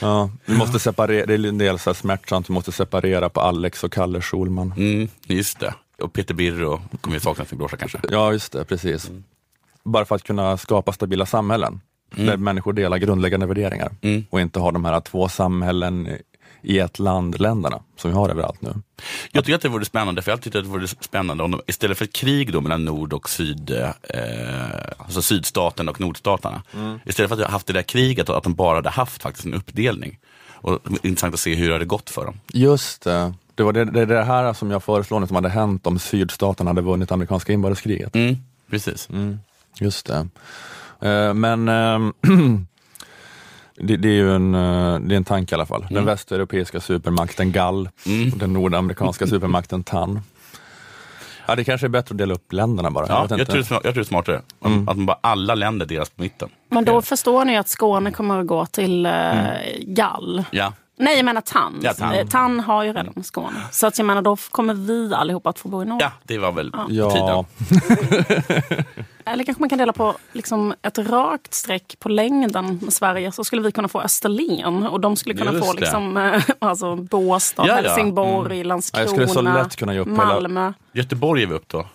Ja, 0.00 0.30
vi 0.44 0.56
måste 0.56 0.78
separera, 0.78 1.26
det 1.26 1.34
är 1.34 1.46
en 1.46 1.58
del 1.58 1.78
så 1.78 1.90
här 1.90 1.94
smärtsamt, 1.94 2.50
vi 2.50 2.54
måste 2.54 2.72
separera 2.72 3.28
på 3.28 3.40
Alex 3.40 3.84
och 3.84 3.92
Kalle 3.92 4.20
Schulman. 4.20 4.74
Mm, 4.76 5.08
just 5.26 5.60
det. 5.60 5.74
Och 6.02 6.12
Peter 6.12 6.34
Birro 6.34 6.82
kommer 7.00 7.16
ju 7.16 7.20
sakna 7.20 7.44
sin 7.44 7.58
brorsa 7.58 7.76
kanske. 7.76 7.98
Ja, 8.10 8.32
just 8.32 8.52
det, 8.52 8.64
precis. 8.64 9.10
Bara 9.84 10.04
för 10.04 10.14
att 10.14 10.22
kunna 10.22 10.56
skapa 10.56 10.92
stabila 10.92 11.26
samhällen, 11.26 11.80
där 12.16 12.36
människor 12.36 12.72
delar 12.72 12.96
grundläggande 12.96 13.46
värderingar 13.46 13.92
Mm. 14.02 14.24
och 14.30 14.40
inte 14.40 14.60
har 14.60 14.72
de 14.72 14.84
här 14.84 15.00
två 15.00 15.28
samhällen 15.28 16.08
i 16.62 16.78
ett 16.78 16.98
land, 16.98 17.40
länderna, 17.40 17.82
som 17.96 18.10
vi 18.10 18.16
har 18.16 18.28
överallt 18.28 18.62
nu. 18.62 18.74
Jag 19.32 19.44
tycker 19.44 19.56
att 19.56 19.62
det 19.62 19.68
vore 19.68 19.84
spännande, 19.84 20.22
för 20.22 20.30
jag 20.30 20.40
tyckte 20.40 20.58
att 20.58 20.64
det 20.64 20.70
vore 20.70 20.86
spännande 20.88 21.44
om 21.44 21.50
de, 21.50 21.60
istället 21.66 21.98
för 21.98 22.04
ett 22.04 22.12
krig 22.12 22.52
då 22.52 22.60
mellan 22.60 22.84
nord 22.84 23.12
och 23.12 23.30
syd, 23.30 23.70
eh, 23.70 23.88
alltså 24.98 25.22
sydstaten 25.22 25.88
och 25.88 26.00
nordstaterna. 26.00 26.62
Istället 27.06 27.28
för 27.28 27.36
att 27.36 27.42
ha 27.46 27.52
haft 27.52 27.66
det 27.66 27.72
där 27.72 27.82
kriget, 27.82 28.28
att 28.28 28.42
de 28.44 28.54
bara 28.54 28.74
hade 28.76 28.90
haft 28.90 29.22
faktiskt 29.22 29.46
en 29.46 29.54
uppdelning. 29.54 30.18
Och 30.52 30.80
intressant 31.02 31.34
att 31.34 31.40
se 31.40 31.54
hur 31.54 31.66
det 31.68 31.72
hade 31.74 31.84
gått 31.84 32.10
för 32.10 32.24
dem. 32.24 32.40
Just 32.52 33.02
det. 33.02 33.34
Det 33.54 33.62
var 33.62 33.72
det, 33.72 33.84
det, 33.84 34.06
det 34.06 34.24
här 34.24 34.52
som 34.52 34.70
jag 34.70 34.82
föreslår 34.82 35.26
som 35.26 35.34
hade 35.36 35.48
hänt 35.48 35.86
om 35.86 35.98
sydstaterna 35.98 36.70
hade 36.70 36.80
vunnit 36.82 37.12
amerikanska 37.12 37.52
inbördeskriget. 37.52 38.14
Mm, 38.14 38.36
precis. 38.70 39.08
Just 39.80 40.06
det. 40.06 40.28
Eh, 41.04 41.34
Men, 41.34 41.68
eh, 41.68 41.98
Det, 43.76 43.96
det 43.96 44.08
är 44.08 44.12
ju 44.12 44.34
en, 44.34 44.54
eh, 44.54 44.98
det 45.00 45.14
är 45.14 45.16
en 45.16 45.24
tanke 45.24 45.52
i 45.52 45.54
alla 45.54 45.66
fall. 45.66 45.80
Den 45.80 45.90
Mm. 45.90 46.04
västeuropeiska 46.04 46.80
supermakten 46.80 47.52
Gall 47.52 47.88
och 48.32 48.38
den 48.38 48.52
nordamerikanska 48.52 49.26
supermakten 49.26 49.82
Tann. 49.84 50.20
Ja, 51.46 51.54
det 51.54 51.64
kanske 51.64 51.86
är 51.86 51.88
bättre 51.88 52.12
att 52.12 52.18
dela 52.18 52.34
upp 52.34 52.52
länderna 52.52 52.90
bara. 52.90 53.06
Ja, 53.08 53.22
vet 53.22 53.30
jag, 53.30 53.40
inte. 53.40 53.52
tror 53.52 53.56
det 53.56 53.64
är 53.64 53.66
smart- 53.66 53.80
jag 53.84 53.94
tror 53.94 54.02
det 54.02 54.06
är 54.06 54.08
smartare. 54.08 54.36
Att 54.60 54.96
man 54.96 55.06
bara 55.06 55.18
alla 55.20 55.54
länder 55.54 55.86
delas 55.86 56.10
på 56.10 56.22
mitten. 56.22 56.48
Men 56.68 56.84
då 56.84 57.02
förstår 57.02 57.44
ni 57.44 57.56
att 57.56 57.68
Skåne 57.68 58.10
kommer 58.10 58.40
att 58.40 58.46
gå 58.46 58.66
till 58.66 59.06
eh, 59.06 59.12
Gall. 59.80 60.44
Ja. 60.50 60.72
Nej, 60.96 61.16
jag 61.16 61.24
menar 61.24 61.40
Tann. 61.40 61.80
Ja, 61.82 61.94
Tann. 61.94 62.14
Eh, 62.14 62.26
Tann 62.26 62.60
har 62.60 62.82
ju 62.84 62.92
redan 62.92 63.24
Skåne. 63.24 63.60
Så 63.70 63.86
att 63.86 63.98
jag 63.98 64.06
menar, 64.06 64.22
då 64.22 64.36
kommer 64.50 64.74
vi 64.74 65.14
allihopa 65.14 65.50
att 65.50 65.58
få 65.58 65.68
bo 65.68 65.82
i 65.82 65.84
norr. 65.86 65.98
ja, 66.02 66.12
det 66.24 66.38
var 66.38 66.52
väl 66.52 66.70
på 66.72 66.86
Ja, 66.88 67.10
tiden. 67.10 67.44
Eller 69.26 69.44
kanske 69.44 69.60
man 69.62 69.68
kan 69.68 69.78
dela 69.78 69.92
på 69.92 70.14
liksom, 70.32 70.74
ett 70.82 70.98
rakt 70.98 71.54
streck 71.54 71.96
på 71.98 72.08
längden 72.08 72.78
med 72.82 72.92
Sverige. 72.92 73.32
Så 73.32 73.44
skulle 73.44 73.62
vi 73.62 73.72
kunna 73.72 73.88
få 73.88 74.00
Österlen 74.00 74.86
och 74.86 75.00
de 75.00 75.16
skulle 75.16 75.34
kunna 75.34 75.52
Just 75.52 75.66
få 75.66 75.72
det. 75.72 75.80
liksom, 75.80 76.40
alltså, 76.58 76.96
Båstad, 76.96 77.66
Ja, 77.66 77.80
ja. 77.82 77.88
Helsingborg, 77.88 78.58
Ja, 78.58 78.64
Landskrona, 78.64 79.02
jag 79.02 79.10
skulle 79.10 79.28
så 79.28 79.42
lätt 79.42 79.76
kunna 79.76 79.94
ge 79.94 80.00
upp 80.00 80.08
hela- 80.08 80.24
Malmö. 80.24 80.72
Göteborg 80.92 81.42
är 81.42 81.46
vi 81.46 81.54
upp 81.54 81.68
då. 81.68 81.86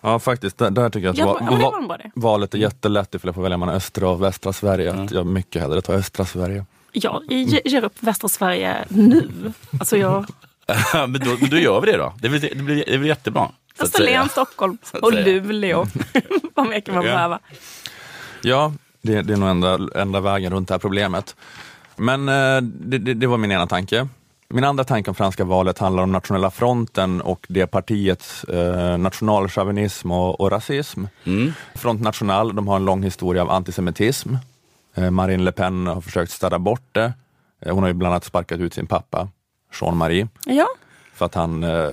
ja, 0.00 0.18
faktiskt. 0.18 0.58
Där, 0.58 0.70
där 0.70 0.90
tycker 0.90 1.06
jag 1.06 1.12
att 1.12 1.18
Ja, 1.18 1.26
va- 1.26 1.86
va- 1.88 1.98
valet 2.14 2.54
är 2.54 2.58
jättelätt 2.58 3.14
ifall 3.14 3.28
jag 3.28 3.34
får 3.34 3.42
välja 3.42 3.56
mellan 3.56 3.74
östra 3.74 4.08
och 4.08 4.22
västra 4.22 4.52
Sverige. 4.52 4.92
Att 4.94 5.10
jag 5.10 5.26
mycket 5.26 5.62
hellre 5.62 5.80
tar 5.82 5.94
östra 5.94 6.24
Sverige. 6.24 6.64
Jag 6.92 7.22
ge- 7.28 7.62
ger 7.64 7.84
upp 7.84 7.96
västra 8.00 8.28
Sverige 8.28 8.76
nu. 8.88 9.28
Alltså 9.80 9.96
jag, 9.96 10.26
men, 10.94 11.12
då, 11.12 11.36
men 11.40 11.50
då 11.50 11.56
gör 11.58 11.80
vi 11.80 11.92
det 11.92 11.98
då. 11.98 12.14
Det 12.18 12.28
blir, 12.28 12.40
det 12.40 12.62
blir, 12.62 12.84
det 12.86 12.98
blir 12.98 13.08
jättebra. 13.08 13.48
Österlen, 13.78 14.28
Stockholm 14.28 14.78
och. 15.02 15.12
Luleå. 15.12 15.86
Vad 16.54 16.68
mer 16.68 16.80
kan 16.80 16.94
man 16.94 17.04
Ja. 17.06 17.12
behöva? 17.12 17.38
Ja, 18.42 18.72
det, 19.02 19.22
det 19.22 19.32
är 19.32 19.36
nog 19.36 19.48
enda, 19.48 19.78
enda 19.94 20.20
vägen 20.20 20.52
runt 20.52 20.68
det 20.68 20.74
här 20.74 20.78
problemet. 20.78 21.36
Men 21.96 22.28
eh, 22.28 22.60
det, 22.62 22.98
det, 22.98 23.14
det 23.14 23.26
var 23.26 23.36
min 23.38 23.52
ena 23.52 23.66
tanke. 23.66 24.08
Min 24.48 24.64
andra 24.64 24.84
tanke 24.84 25.10
om 25.10 25.14
franska 25.14 25.44
valet 25.44 25.78
handlar 25.78 26.02
om 26.02 26.12
nationella 26.12 26.50
fronten 26.50 27.20
och 27.20 27.46
det 27.48 27.66
partiets 27.66 28.44
eh, 28.44 28.98
nationalchauvinism 28.98 30.10
och, 30.10 30.40
och 30.40 30.50
rasism. 30.50 31.04
Mm. 31.24 31.52
Front 31.74 32.00
National, 32.00 32.56
de 32.56 32.68
har 32.68 32.76
en 32.76 32.84
lång 32.84 33.02
historia 33.02 33.42
av 33.42 33.50
antisemitism. 33.50 34.34
Eh, 34.94 35.10
Marine 35.10 35.42
Le 35.42 35.52
Pen 35.52 35.86
har 35.86 36.00
försökt 36.00 36.32
städa 36.32 36.58
bort 36.58 36.88
det. 36.92 37.12
Eh, 37.62 37.74
hon 37.74 37.82
har 37.82 37.88
ju 37.88 37.94
bland 37.94 38.14
annat 38.14 38.24
sparkat 38.24 38.60
ut 38.60 38.74
sin 38.74 38.86
pappa, 38.86 39.28
Jean-Marie, 39.80 40.28
Ja, 40.46 40.66
för 41.14 41.26
att 41.26 41.34
han... 41.34 41.62
Eh, 41.64 41.88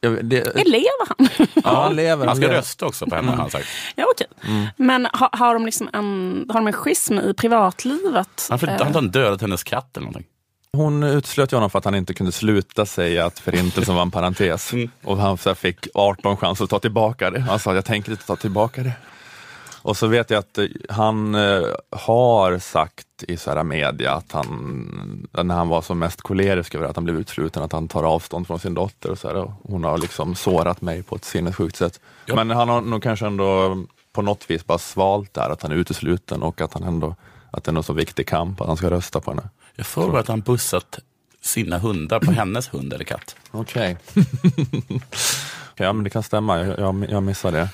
det, 0.00 0.38
elever 0.38 1.08
han. 1.08 1.28
ja, 1.64 1.82
han 1.82 1.96
lever. 1.96 2.26
Han 2.26 2.36
ska 2.36 2.46
lever. 2.46 2.56
rösta 2.58 2.86
också 2.86 3.06
på 3.06 3.14
henne 3.14 3.30
har 3.30 3.36
han 3.36 3.50
sagt. 3.50 3.66
Ja, 3.96 4.04
okej. 4.14 4.26
Mm. 4.46 4.66
Men 4.76 5.08
har, 5.12 5.28
har, 5.32 5.54
de 5.54 5.66
liksom 5.66 5.88
en, 5.92 6.44
har 6.48 6.60
de 6.60 6.66
en 6.66 6.72
schism 6.72 7.18
i 7.18 7.34
privatlivet? 7.34 8.46
Han 8.50 8.58
har 8.58 9.02
Eh, 9.02 9.02
dödat 9.02 9.40
hennes 9.40 9.64
katt 9.64 9.96
eller 9.96 10.06
någonting. 10.06 10.26
Hon 10.72 11.02
uteslöt 11.02 11.52
ju 11.52 11.56
honom 11.56 11.70
för 11.70 11.78
att 11.78 11.84
han 11.84 11.94
inte 11.94 12.14
kunde 12.14 12.32
sluta 12.32 12.86
säga 12.86 13.26
att 13.26 13.38
förintelsen 13.38 13.94
var 13.94 14.02
en 14.02 14.10
parentes. 14.10 14.72
Och 15.02 15.16
han 15.18 15.38
så 15.38 15.50
här 15.50 15.54
fick 15.54 15.88
18 15.94 16.36
chanser 16.36 16.64
att 16.64 16.70
ta 16.70 16.78
tillbaka 16.78 17.30
det. 17.30 17.40
Han 17.40 17.58
sa, 17.58 17.74
jag 17.74 17.84
tänker 17.84 18.10
inte 18.12 18.26
ta 18.26 18.36
tillbaka 18.36 18.82
det. 18.82 18.92
Och 19.82 19.96
så 19.96 20.06
vet 20.06 20.30
jag 20.30 20.38
att 20.38 20.58
eh, 20.58 20.66
han 20.88 21.34
eh, 21.34 21.62
har 21.90 22.58
sagt 22.58 23.06
i 23.18 23.36
så 23.36 23.64
media 23.64 24.12
att 24.12 24.32
han, 24.32 25.28
när 25.32 25.54
han 25.54 25.68
var 25.68 25.82
som 25.82 25.98
mest 25.98 26.22
kolerisk 26.22 26.74
över 26.74 26.86
att 26.86 26.96
han 26.96 27.04
blev 27.04 27.20
utsluten, 27.20 27.62
att 27.62 27.72
han 27.72 27.88
tar 27.88 28.02
avstånd 28.04 28.46
från 28.46 28.58
sin 28.58 28.74
dotter. 28.74 29.10
Och 29.10 29.18
så 29.18 29.28
här, 29.28 29.52
hon 29.62 29.84
har 29.84 29.98
liksom 29.98 30.34
sårat 30.34 30.80
mig 30.80 31.02
på 31.02 31.16
ett 31.16 31.24
sinnessjukt 31.24 31.76
sätt. 31.76 32.00
Ja. 32.26 32.34
Men 32.34 32.50
han 32.50 32.68
har 32.68 32.80
nog 32.80 33.02
kanske 33.02 33.26
ändå 33.26 33.76
på 34.12 34.22
något 34.22 34.50
vis 34.50 34.66
bara 34.66 34.78
svalt 34.78 35.34
där, 35.34 35.50
att 35.50 35.62
han 35.62 35.72
är 35.72 35.76
utesluten 35.76 36.42
och 36.42 36.60
att 36.60 36.74
han 36.74 36.82
ändå 36.82 37.16
att 37.50 37.64
det 37.64 37.70
är 37.70 37.76
en 37.76 37.82
så 37.82 37.92
viktig 37.92 38.26
kamp 38.26 38.60
att 38.60 38.66
han 38.66 38.76
ska 38.76 38.90
rösta 38.90 39.20
på 39.20 39.30
henne. 39.30 39.48
Jag 39.74 39.86
får 39.86 40.10
bara 40.10 40.20
att 40.20 40.28
han 40.28 40.40
bussat 40.40 40.98
sina 41.40 41.78
hundar 41.78 42.20
på 42.20 42.32
hennes 42.32 42.74
hund 42.74 42.92
eller 42.92 43.04
katt. 43.04 43.36
Okej. 43.50 43.96
ja, 45.76 45.92
men 45.92 46.04
det 46.04 46.10
kan 46.10 46.22
stämma. 46.22 46.58
Jag, 46.58 46.78
jag, 46.78 47.06
jag 47.10 47.22
missar 47.22 47.52
det. 47.52 47.68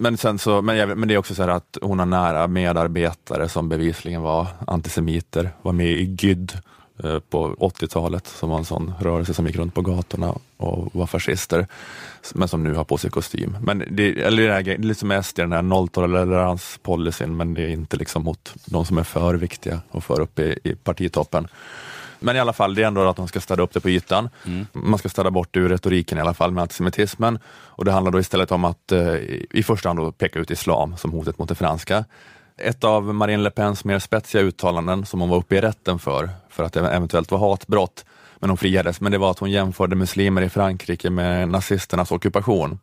Men, 0.00 0.16
sen 0.16 0.38
så, 0.38 0.62
men, 0.62 0.76
jag, 0.76 0.98
men 0.98 1.08
det 1.08 1.14
är 1.14 1.18
också 1.18 1.34
så 1.34 1.42
här 1.42 1.48
att 1.48 1.78
hon 1.82 1.98
har 1.98 2.06
nära 2.06 2.46
medarbetare 2.46 3.48
som 3.48 3.68
bevisligen 3.68 4.22
var 4.22 4.46
antisemiter, 4.66 5.50
var 5.62 5.72
med 5.72 5.86
i 5.86 6.16
GYD 6.18 6.52
eh, 7.04 7.18
på 7.18 7.54
80-talet, 7.54 8.26
som 8.26 8.50
var 8.50 8.58
en 8.58 8.64
sån 8.64 8.94
rörelse 9.00 9.34
som 9.34 9.46
gick 9.46 9.56
runt 9.56 9.74
på 9.74 9.82
gatorna 9.82 10.34
och 10.56 10.94
var 10.94 11.06
fascister, 11.06 11.66
men 12.34 12.48
som 12.48 12.62
nu 12.62 12.74
har 12.74 12.84
på 12.84 12.98
sig 12.98 13.10
kostym. 13.10 13.56
Men 13.62 13.84
det, 13.90 14.20
eller 14.20 14.42
det, 14.42 14.52
här, 14.52 14.62
det 14.62 14.72
är 14.72 14.78
lite 14.78 15.00
som 15.00 15.22
SD, 15.22 15.36
den 15.36 15.52
här 15.52 15.62
nolltoleranspolicyn, 15.62 17.36
men 17.36 17.54
det 17.54 17.62
är 17.62 17.68
inte 17.68 17.96
liksom 17.96 18.24
mot 18.24 18.54
de 18.64 18.84
som 18.84 18.98
är 18.98 19.04
för 19.04 19.34
viktiga 19.34 19.80
och 19.90 20.04
för 20.04 20.20
upp 20.20 20.38
i, 20.38 20.58
i 20.64 20.74
partitoppen. 20.74 21.48
Men 22.20 22.36
i 22.36 22.40
alla 22.40 22.52
fall, 22.52 22.74
det 22.74 22.82
är 22.82 22.86
ändå 22.86 23.08
att 23.08 23.18
man 23.18 23.28
ska 23.28 23.40
städa 23.40 23.62
upp 23.62 23.74
det 23.74 23.80
på 23.80 23.90
ytan. 23.90 24.28
Man 24.72 24.98
ska 24.98 25.08
städa 25.08 25.30
bort 25.30 25.48
det 25.50 25.60
ur 25.60 25.68
retoriken 25.68 26.18
i 26.18 26.20
alla 26.20 26.34
fall 26.34 26.50
med 26.50 26.62
antisemitismen. 26.62 27.38
Och 27.48 27.84
det 27.84 27.92
handlar 27.92 28.12
då 28.12 28.20
istället 28.20 28.52
om 28.52 28.64
att 28.64 28.92
eh, 28.92 29.14
i 29.50 29.62
första 29.66 29.88
hand 29.88 29.98
då 29.98 30.12
peka 30.12 30.38
ut 30.38 30.50
islam 30.50 30.96
som 30.96 31.12
hotet 31.12 31.38
mot 31.38 31.48
det 31.48 31.54
franska. 31.54 32.04
Ett 32.56 32.84
av 32.84 33.14
Marine 33.14 33.42
Le 33.42 33.50
Pens 33.50 33.84
mer 33.84 33.98
spetsiga 33.98 34.42
uttalanden 34.42 35.06
som 35.06 35.20
hon 35.20 35.28
var 35.30 35.36
uppe 35.36 35.56
i 35.56 35.60
rätten 35.60 35.98
för, 35.98 36.30
för 36.50 36.64
att 36.64 36.72
det 36.72 36.80
eventuellt 36.90 37.30
var 37.30 37.38
hatbrott, 37.50 38.04
men 38.38 38.50
hon 38.50 38.56
friades, 38.56 39.00
men 39.00 39.12
det 39.12 39.18
var 39.18 39.30
att 39.30 39.38
hon 39.38 39.50
jämförde 39.50 39.96
muslimer 39.96 40.42
i 40.42 40.48
Frankrike 40.48 41.10
med 41.10 41.48
nazisternas 41.48 42.12
ockupation. 42.12 42.78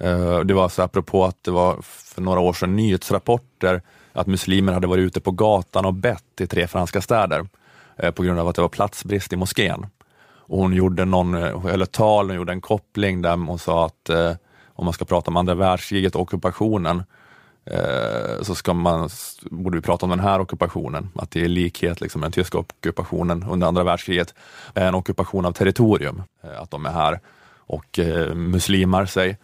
Eh, 0.00 0.38
Det 0.40 0.54
var 0.54 0.68
så 0.68 0.82
apropå 0.82 1.24
att 1.24 1.44
det 1.44 1.50
var 1.50 1.78
för 1.82 2.22
några 2.22 2.40
år 2.40 2.52
sedan 2.52 2.76
nyhetsrapporter 2.76 3.82
att 4.12 4.26
muslimer 4.26 4.72
hade 4.72 4.86
varit 4.86 5.02
ute 5.02 5.20
på 5.20 5.30
gatan 5.30 5.86
och 5.86 5.94
bett 5.94 6.40
i 6.40 6.46
tre 6.46 6.66
franska 6.66 7.00
städer 7.00 7.46
Eh, 8.02 8.10
på 8.10 8.22
grund 8.22 8.40
av 8.40 8.48
att 8.48 8.56
det 8.56 8.62
var 8.62 8.68
platsbrist 8.68 9.32
i 9.32 9.36
moskén. 9.36 9.86
Och 10.50 10.58
hon 10.58 10.72
gjorde 10.72 11.04
någon, 11.04 11.34
eh, 11.34 11.66
eller 11.66 11.86
tal, 11.86 12.26
hon 12.26 12.36
gjorde 12.36 12.52
en 12.52 12.60
koppling 12.60 13.22
där 13.22 13.36
hon 13.36 13.58
sa 13.58 13.86
att 13.86 14.08
eh, 14.08 14.32
om 14.66 14.84
man 14.84 14.94
ska 14.94 15.04
prata 15.04 15.30
om 15.30 15.36
andra 15.36 15.54
världskriget 15.54 16.14
och 16.14 16.22
ockupationen 16.22 17.02
eh, 17.64 18.42
så 18.42 18.54
ska 18.54 18.74
man, 18.74 19.08
borde 19.42 19.76
vi 19.76 19.82
prata 19.82 20.06
om 20.06 20.10
den 20.10 20.20
här 20.20 20.40
ockupationen, 20.40 21.08
att 21.14 21.30
det 21.30 21.40
är 21.40 21.48
likhet 21.48 22.00
liksom, 22.00 22.20
med 22.20 22.26
den 22.26 22.32
tyska 22.32 22.58
ockupationen 22.58 23.44
under 23.50 23.66
andra 23.66 23.84
världskriget, 23.84 24.34
en 24.74 24.94
ockupation 24.94 25.46
av 25.46 25.52
territorium, 25.52 26.22
eh, 26.44 26.62
att 26.62 26.70
de 26.70 26.86
är 26.86 26.90
här 26.90 27.20
och 27.56 27.98
eh, 27.98 28.34
muslimar 28.34 29.06
sig. 29.06 29.38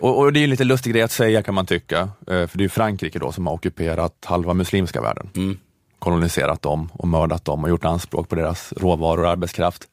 Och, 0.00 0.18
och 0.18 0.32
det 0.32 0.40
är 0.40 0.44
en 0.44 0.50
lite 0.50 0.64
lustig 0.64 0.92
grej 0.92 1.02
att 1.02 1.12
säga 1.12 1.42
kan 1.42 1.54
man 1.54 1.66
tycka, 1.66 2.00
eh, 2.00 2.46
för 2.46 2.58
det 2.58 2.64
är 2.64 2.68
Frankrike 2.68 3.18
då 3.18 3.32
som 3.32 3.46
har 3.46 3.54
ockuperat 3.54 4.24
halva 4.24 4.54
muslimska 4.54 5.00
världen. 5.00 5.30
Mm. 5.36 5.58
Koloniserat 5.98 6.62
dem 6.62 6.88
och 6.92 7.08
mördat 7.08 7.44
dem 7.44 7.64
och 7.64 7.70
gjort 7.70 7.84
anspråk 7.84 8.28
på 8.28 8.34
deras 8.34 8.72
råvaror 8.72 9.24
och 9.24 9.30
arbetskraft. 9.30 9.88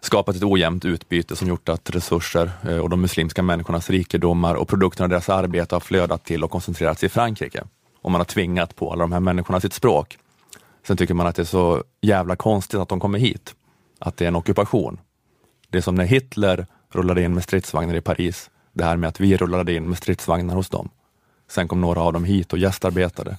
Skapat 0.00 0.36
ett 0.36 0.42
ojämnt 0.42 0.84
utbyte 0.84 1.36
som 1.36 1.48
gjort 1.48 1.68
att 1.68 1.90
resurser 1.90 2.50
eh, 2.68 2.76
och 2.76 2.90
de 2.90 3.00
muslimska 3.00 3.42
människornas 3.42 3.90
rikedomar 3.90 4.54
och 4.54 4.68
produkterna 4.68 5.04
av 5.04 5.10
deras 5.10 5.28
arbete 5.28 5.74
har 5.74 5.80
flödat 5.80 6.24
till 6.24 6.44
och 6.44 6.50
koncentrerats 6.50 7.04
i 7.04 7.08
Frankrike. 7.08 7.64
Och 8.02 8.10
man 8.10 8.20
har 8.20 8.24
tvingat 8.24 8.76
på 8.76 8.92
alla 8.92 9.00
de 9.00 9.12
här 9.12 9.20
människorna 9.20 9.60
sitt 9.60 9.72
språk. 9.72 10.18
Sen 10.86 10.96
tycker 10.96 11.14
man 11.14 11.26
att 11.26 11.36
det 11.36 11.42
är 11.42 11.46
så 11.46 11.84
jävla 12.00 12.36
konstigt 12.36 12.80
att 12.80 12.88
de 12.88 13.00
kommer 13.00 13.18
hit. 13.18 13.54
Att 13.98 14.16
det 14.16 14.24
är 14.24 14.28
en 14.28 14.36
ockupation. 14.36 15.00
Det 15.70 15.78
är 15.78 15.82
som 15.82 15.94
när 15.94 16.04
Hitler 16.04 16.66
rullade 16.92 17.22
in 17.22 17.34
med 17.34 17.42
stridsvagnar 17.42 17.94
i 17.94 18.00
Paris. 18.00 18.50
Det 18.72 18.84
här 18.84 18.96
med 18.96 19.08
att 19.08 19.20
vi 19.20 19.36
rullade 19.36 19.74
in 19.74 19.88
med 19.88 19.98
stridsvagnar 19.98 20.54
hos 20.54 20.68
dem. 20.68 20.88
Sen 21.50 21.68
kom 21.68 21.80
några 21.80 22.00
av 22.00 22.12
dem 22.12 22.24
hit 22.24 22.52
och 22.52 22.58
gästarbetade. 22.58 23.36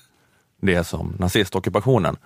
Det 0.66 0.84
som 0.84 1.16
nazistockupationen. 1.20 2.18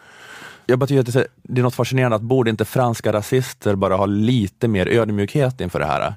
Jag 0.66 0.80
bara 0.80 0.88
tycker 0.88 1.00
att 1.00 1.14
det 1.44 1.60
är- 1.60 1.62
något 1.64 1.76
fascinerande 1.76 2.16
att 2.16 2.22
borde 2.22 2.50
inte 2.50 2.66
franska 2.66 3.14
rasister 3.14 3.76
bara 3.76 3.96
ha 3.96 4.06
lite 4.06 4.68
mer 4.68 4.88
ödmjukhet 4.88 5.62
inför 5.62 5.80
det 5.80 5.86
här? 5.86 6.14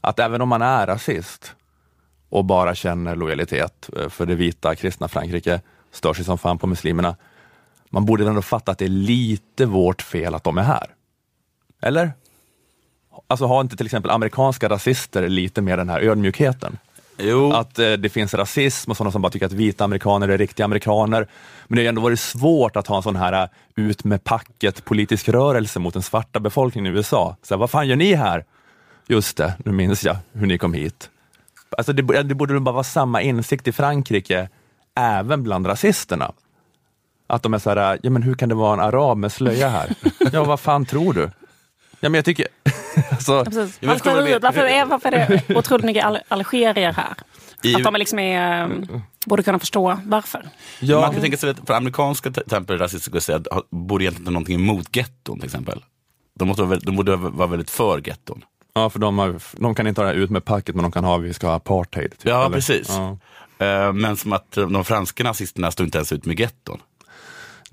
Att 0.00 0.18
även 0.18 0.40
om 0.40 0.48
man 0.48 0.62
är 0.62 0.86
rasist 0.86 1.54
och 2.28 2.44
bara 2.44 2.74
känner 2.74 3.16
lojalitet 3.16 3.90
eh, 3.98 4.08
för 4.08 4.26
det 4.26 4.34
vita 4.34 4.74
kristna 4.74 5.08
Frankrike, 5.08 5.60
stör 5.92 6.14
sig 6.14 6.24
som 6.24 6.38
fan 6.38 6.58
på 6.58 6.66
muslimerna, 6.66 7.16
man 7.90 8.04
borde 8.04 8.26
ändå 8.28 8.42
fatta 8.42 8.72
att 8.72 8.78
det 8.78 8.84
är 8.84 8.88
lite 8.88 9.66
vårt 9.66 10.02
fel 10.02 10.34
att 10.34 10.44
de 10.44 10.58
är 10.58 10.62
här. 10.62 10.86
Eller? 11.82 12.12
Alltså 13.26 13.46
har 13.46 13.60
inte 13.60 13.76
till 13.76 13.86
exempel 13.86 14.10
amerikanska 14.10 14.68
rasister 14.68 15.28
lite 15.28 15.62
mer 15.62 15.76
den 15.76 15.88
här 15.88 16.00
ödmjukheten? 16.00 16.78
Jo, 17.18 17.52
Att 17.52 17.78
eh, 17.78 17.92
det 17.92 18.08
finns 18.08 18.34
rasism 18.34 18.90
och 18.90 18.96
sådana 18.96 19.12
som 19.12 19.22
bara 19.22 19.30
tycker 19.30 19.46
att 19.46 19.52
vita 19.52 19.84
amerikaner 19.84 20.28
är 20.28 20.38
riktiga 20.38 20.64
amerikaner. 20.64 21.26
Men 21.66 21.76
det 21.76 21.82
har 21.82 21.88
ändå 21.88 22.02
varit 22.02 22.20
svårt 22.20 22.76
att 22.76 22.86
ha 22.86 22.96
en 22.96 23.02
sån 23.02 23.16
här 23.16 23.42
eh, 23.42 23.48
ut 23.74 24.04
med 24.04 24.24
packet 24.24 24.84
politisk 24.84 25.28
rörelse 25.28 25.78
mot 25.78 25.94
den 25.94 26.02
svarta 26.02 26.40
befolkningen 26.40 26.92
i 26.92 26.96
USA. 26.96 27.36
Så 27.42 27.54
här, 27.54 27.58
vad 27.58 27.70
fan 27.70 27.88
gör 27.88 27.96
ni 27.96 28.14
här? 28.14 28.44
Just 29.06 29.36
det, 29.36 29.54
nu 29.64 29.72
minns 29.72 30.04
jag 30.04 30.16
hur 30.32 30.46
ni 30.46 30.58
kom 30.58 30.74
hit. 30.74 31.10
Alltså 31.78 31.92
det, 31.92 32.22
det 32.22 32.34
borde 32.34 32.60
bara 32.60 32.72
vara 32.72 32.84
samma 32.84 33.22
insikt 33.22 33.68
i 33.68 33.72
Frankrike, 33.72 34.48
även 34.94 35.42
bland 35.42 35.66
rasisterna. 35.66 36.32
Att 37.26 37.42
de 37.42 37.54
är 37.54 37.58
så 37.58 37.70
här, 37.70 37.98
ja 38.02 38.10
men 38.10 38.22
hur 38.22 38.34
kan 38.34 38.48
det 38.48 38.54
vara 38.54 38.72
en 38.72 38.80
arab 38.80 39.18
med 39.18 39.32
slöja 39.32 39.68
här? 39.68 39.94
ja, 40.32 40.44
vad 40.44 40.60
fan 40.60 40.84
tror 40.84 41.12
du? 41.12 41.30
Ja, 42.00 42.08
men 42.08 42.14
jag 42.14 42.24
tycker, 42.24 42.46
Alltså, 43.10 43.32
Algeriet, 43.82 44.42
varför, 44.42 44.60
är, 44.60 44.84
varför 44.84 45.12
är 45.12 45.28
det 45.46 45.54
otroligt 45.58 45.84
mycket 45.86 46.04
al- 46.04 46.18
algerier 46.28 46.92
här? 46.92 47.14
I- 47.62 47.74
Att 47.74 47.82
de 47.82 47.94
är 47.94 47.98
liksom 47.98 48.18
är, 48.18 48.62
eh, 48.62 48.68
borde 49.26 49.42
kunna 49.42 49.58
förstå 49.58 49.98
varför. 50.04 50.48
ja, 50.80 51.00
Man 51.00 51.12
kan 51.12 51.20
tänka 51.20 51.36
sig 51.36 51.50
att 51.50 51.66
för 51.66 51.74
amerikanska 51.74 52.30
till 52.30 52.42
exempel 52.42 52.78
rasister 52.78 53.00
skulle 53.10 53.20
säga 53.20 53.38
att 53.38 53.46
ha- 53.52 53.62
borde 53.70 54.04
egentligen 54.04 54.22
inte 54.22 54.30
någonting 54.32 54.54
emot 54.54 54.96
getton 54.96 55.38
till 55.38 55.44
exempel. 55.46 55.84
De, 56.38 56.48
måste 56.48 56.62
vara, 56.62 56.78
de 56.78 56.96
borde 56.96 57.16
vara 57.16 57.48
väldigt 57.48 57.70
för 57.70 58.02
getton. 58.08 58.44
ja, 58.74 58.90
för 58.90 58.98
de, 58.98 59.18
har, 59.18 59.40
de 59.56 59.74
kan 59.74 59.86
inte 59.86 60.00
ha 60.00 60.08
det 60.08 60.14
ut 60.14 60.30
med 60.30 60.44
packet, 60.44 60.74
men 60.74 60.82
de 60.82 60.92
kan 60.92 61.04
ha 61.04 61.16
vi 61.16 61.34
ska 61.34 61.46
ha 61.46 61.54
apartheid. 61.54 62.10
Typ, 62.10 62.20
Ja, 62.22 62.44
eller? 62.46 62.54
precis. 62.56 62.88
Ja. 62.88 63.18
Eh, 63.66 63.92
Men 63.92 64.16
som 64.16 64.32
att 64.32 64.50
de 64.52 64.84
franska 64.84 65.24
nazisterna 65.24 65.70
står 65.70 65.84
inte 65.84 65.98
ens 65.98 66.12
ut 66.12 66.24
med 66.26 66.40
getton. 66.40 66.80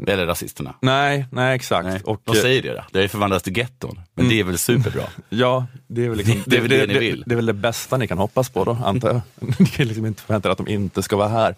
Eller 0.08 0.26
rasisterna. 0.26 0.76
Nej, 0.82 1.26
nej 1.32 1.56
exakt. 1.56 1.86
Nej, 1.86 2.02
Och, 2.04 2.22
de 2.24 2.36
säger 2.36 2.62
det. 2.62 2.74
då. 2.74 2.84
Det 2.92 3.04
är 3.04 3.08
förvandlats 3.08 3.44
till 3.44 3.58
getton. 3.58 4.00
Men 4.16 4.30
det 4.30 4.40
är 4.40 4.44
väl 4.44 4.58
superbra. 4.58 5.04
Ja, 5.30 5.66
det 5.88 6.06
är 6.06 6.10
väl 6.10 6.18
liksom, 6.18 6.44
Det 6.46 6.58
är 6.58 6.62
väl 6.62 6.70
det 6.70 6.88
ni 6.88 7.00
vill. 7.00 7.24
Det, 7.26 7.34
är 7.34 7.36
väl 7.36 7.46
det 7.46 7.54
bästa 7.54 7.98
ni 7.98 8.08
kan 8.08 8.18
hoppas 8.18 8.50
på 8.50 8.64
då, 8.64 8.78
antar 8.86 9.10
jag. 9.10 9.22
Ni 9.60 9.66
kan 9.66 9.88
liksom 9.88 10.06
inte 10.06 10.22
förvänta 10.22 10.50
er 10.50 10.52
att 10.52 10.58
de 10.58 10.68
inte 10.68 11.04
ska 11.04 11.16
vara 11.16 11.28
här. 11.28 11.56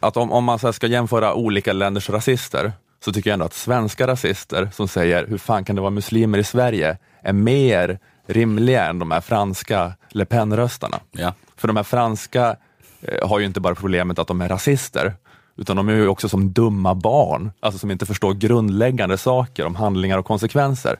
Att 0.00 0.16
om, 0.16 0.32
om 0.32 0.44
man 0.44 0.58
så 0.58 0.72
ska 0.72 0.86
jämföra 0.86 1.34
olika 1.34 1.72
länders 1.72 2.10
rasister, 2.10 2.72
så 3.04 3.12
tycker 3.12 3.30
jag 3.30 3.32
ändå 3.34 3.44
att 3.46 3.54
svenska 3.54 4.06
rasister 4.06 4.68
som 4.72 4.88
säger 4.88 5.26
hur 5.26 5.38
fan 5.38 5.64
kan 5.64 5.76
det 5.76 5.82
vara 5.82 5.90
muslimer 5.90 6.38
i 6.38 6.44
Sverige, 6.44 6.98
är 7.22 7.32
mer 7.32 7.98
rimliga 8.26 8.86
än 8.86 8.98
de 8.98 9.10
här 9.10 9.20
franska 9.20 9.92
Le 10.10 10.24
Pen-röstarna. 10.24 11.00
Ja. 11.12 11.34
För 11.56 11.68
de 11.68 11.76
här 11.76 11.84
franska 11.84 12.56
eh, 13.02 13.28
har 13.28 13.38
ju 13.38 13.46
inte 13.46 13.60
bara 13.60 13.74
problemet 13.74 14.18
att 14.18 14.26
de 14.28 14.40
är 14.40 14.48
rasister, 14.48 15.14
utan 15.56 15.76
de 15.76 15.88
är 15.88 15.92
ju 15.92 16.08
också 16.08 16.28
som 16.28 16.52
dumma 16.52 16.94
barn, 16.94 17.50
alltså 17.60 17.78
som 17.78 17.90
inte 17.90 18.06
förstår 18.06 18.34
grundläggande 18.34 19.18
saker 19.18 19.66
om 19.66 19.74
handlingar 19.74 20.18
och 20.18 20.26
konsekvenser. 20.26 20.96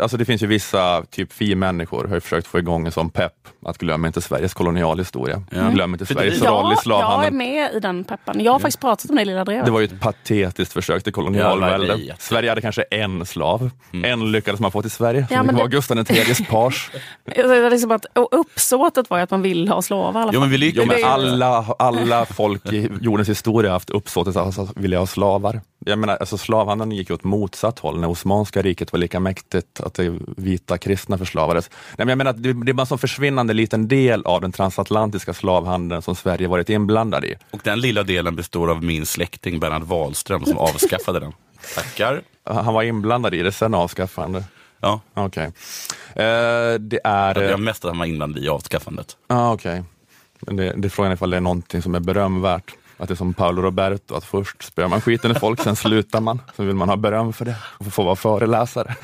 Alltså 0.00 0.16
det 0.16 0.24
finns 0.24 0.42
ju 0.42 0.46
vissa, 0.46 1.02
typ 1.10 1.32
fi-människor 1.32 2.04
har 2.08 2.20
försökt 2.20 2.46
få 2.46 2.58
igång 2.58 2.86
en 2.86 2.92
sån 2.92 3.10
pepp, 3.10 3.32
att 3.66 3.78
glömma 3.78 4.06
inte 4.06 4.20
Sveriges 4.20 4.54
kolonialhistoria. 4.54 5.42
Ja. 5.50 5.68
Glöm 5.68 5.92
inte 5.94 6.04
det- 6.04 6.14
Sveriges 6.14 6.42
roll 6.42 6.42
i 6.42 6.46
Ja, 6.46 6.62
jag 6.64 6.72
är 6.72 6.82
slavhandeln. 6.82 7.36
med 7.36 7.74
i 7.74 7.80
den 7.80 8.04
peppen. 8.04 8.44
Jag 8.44 8.52
har 8.52 8.58
faktiskt 8.58 8.80
pratat 8.80 9.10
om 9.10 9.16
det 9.16 9.24
lilla 9.24 9.44
drevet. 9.44 9.64
Det 9.64 9.70
var 9.70 9.80
ju 9.80 9.84
ett 9.86 10.00
patetiskt 10.00 10.72
försök 10.72 11.02
till 11.04 11.10
Ja, 11.10 11.14
kolonialvälde. 11.14 11.86
det 11.96 12.02
jätte- 12.02 12.22
Sverige 12.24 12.48
hade 12.50 12.60
kanske 12.60 12.82
en 12.82 13.26
slav. 13.26 13.70
En 14.04 14.32
lyckades 14.32 14.60
man 14.60 14.72
få 14.72 14.82
till 14.82 14.90
Sverige, 14.90 15.26
Ja, 15.30 15.36
som 15.36 15.46
men 15.46 15.56
var 15.56 15.62
det- 15.64 15.70
Gustav 15.70 15.98
IIIs. 15.98 16.38
Det 17.34 17.42
var 17.62 17.70
liksom 17.70 17.90
att, 17.90 18.04
och 18.04 18.28
uppsåtet 18.40 19.10
var 19.10 19.16
ju 19.18 19.22
att 19.22 19.30
man 19.30 19.42
ville 19.42 19.70
ha 19.70 19.82
slavar 19.82 20.20
i 20.20 20.22
alla 20.22 20.32
Jo, 20.34 20.40
men 20.40 20.50
vi 20.50 20.72
Jo, 20.74 20.84
men 20.86 20.96
Det 20.96 21.04
alla, 21.04 21.64
alla 21.78 22.24
folk 22.24 22.72
i 22.72 22.88
jordens 23.00 23.28
historia 23.28 23.70
har 23.70 23.72
haft 23.72 23.90
uppsåtet 23.90 24.36
att 24.36 24.46
alltså, 24.46 24.68
vilja 24.76 24.98
ha 24.98 25.06
slavar. 25.06 25.60
Jag 25.86 25.98
menar, 25.98 26.16
alltså, 26.16 26.38
slavhandeln 26.38 26.92
gick 26.92 27.10
åt 27.10 27.24
motsatt 27.24 27.78
håll 27.78 28.00
när 28.00 28.08
Osmanska 28.08 28.62
riket 28.62 28.92
var 28.92 29.00
lika 29.00 29.20
mäktigt 29.20 29.80
att 29.80 29.94
det 29.94 30.18
vita 30.36 30.78
kristna 30.78 31.18
förslavades. 31.18 31.70
Nej, 31.70 32.06
men 32.06 32.08
jag 32.08 32.18
menar, 32.18 32.32
det, 32.32 32.52
det 32.52 32.72
är 32.72 32.72
bara 32.72 32.82
en 32.82 32.86
sån 32.86 32.98
försvinnande 32.98 33.52
liten 33.52 33.88
del 33.88 34.22
av 34.24 34.40
den 34.40 34.52
transatlantiska 34.52 35.34
slavhandeln 35.34 36.02
som 36.02 36.16
Sverige 36.16 36.48
varit 36.48 36.68
inblandad 36.68 37.24
i. 37.24 37.34
Och 37.50 37.60
den 37.64 37.80
lilla 37.80 38.02
delen 38.02 38.36
består 38.36 38.70
av 38.70 38.84
min 38.84 39.06
släkting 39.06 39.60
Bernhard 39.60 39.82
Wahlström 39.82 40.44
som 40.44 40.58
avskaffade 40.68 41.20
den. 41.20 41.32
Tackar. 41.74 42.22
Han 42.44 42.74
var 42.74 42.82
inblandad 42.82 43.34
i 43.34 43.42
det, 43.42 43.52
sen 43.52 43.74
avskaffande. 43.74 44.44
Ja, 44.80 45.00
Okej. 45.14 45.44
Eh, 45.44 45.52
det 46.80 47.00
är... 47.04 47.34
jag 47.34 47.44
eh, 47.44 47.50
har 47.50 47.58
mest 47.58 47.84
att 47.84 47.90
han 47.90 47.98
var 47.98 48.06
inblandad 48.06 48.44
i 48.44 48.48
avskaffandet. 48.48 49.16
Ja, 49.28 49.52
okej. 49.52 49.84
Men 50.40 50.56
det, 50.56 50.74
det 50.76 50.88
är 50.88 50.90
frågan 50.90 51.12
ifall 51.12 51.30
det 51.30 51.36
är 51.36 51.40
någonting 51.40 51.82
som 51.82 51.94
är 51.94 52.00
berömvärt. 52.00 52.74
Att 53.00 53.08
det 53.08 53.14
är 53.14 53.16
som 53.16 53.34
Paolo 53.34 53.62
Roberto, 53.62 54.14
att 54.14 54.24
först 54.24 54.62
spöar 54.62 54.88
man 54.88 55.00
skiten 55.00 55.30
i 55.30 55.34
folk, 55.34 55.62
sen 55.62 55.76
slutar 55.76 56.20
man. 56.20 56.40
Sen 56.56 56.66
vill 56.66 56.76
man 56.76 56.88
ha 56.88 56.96
beröm 56.96 57.32
för 57.32 57.44
det 57.44 57.56
och 57.78 57.92
få 57.92 58.02
vara 58.02 58.16
föreläsare. 58.16 58.94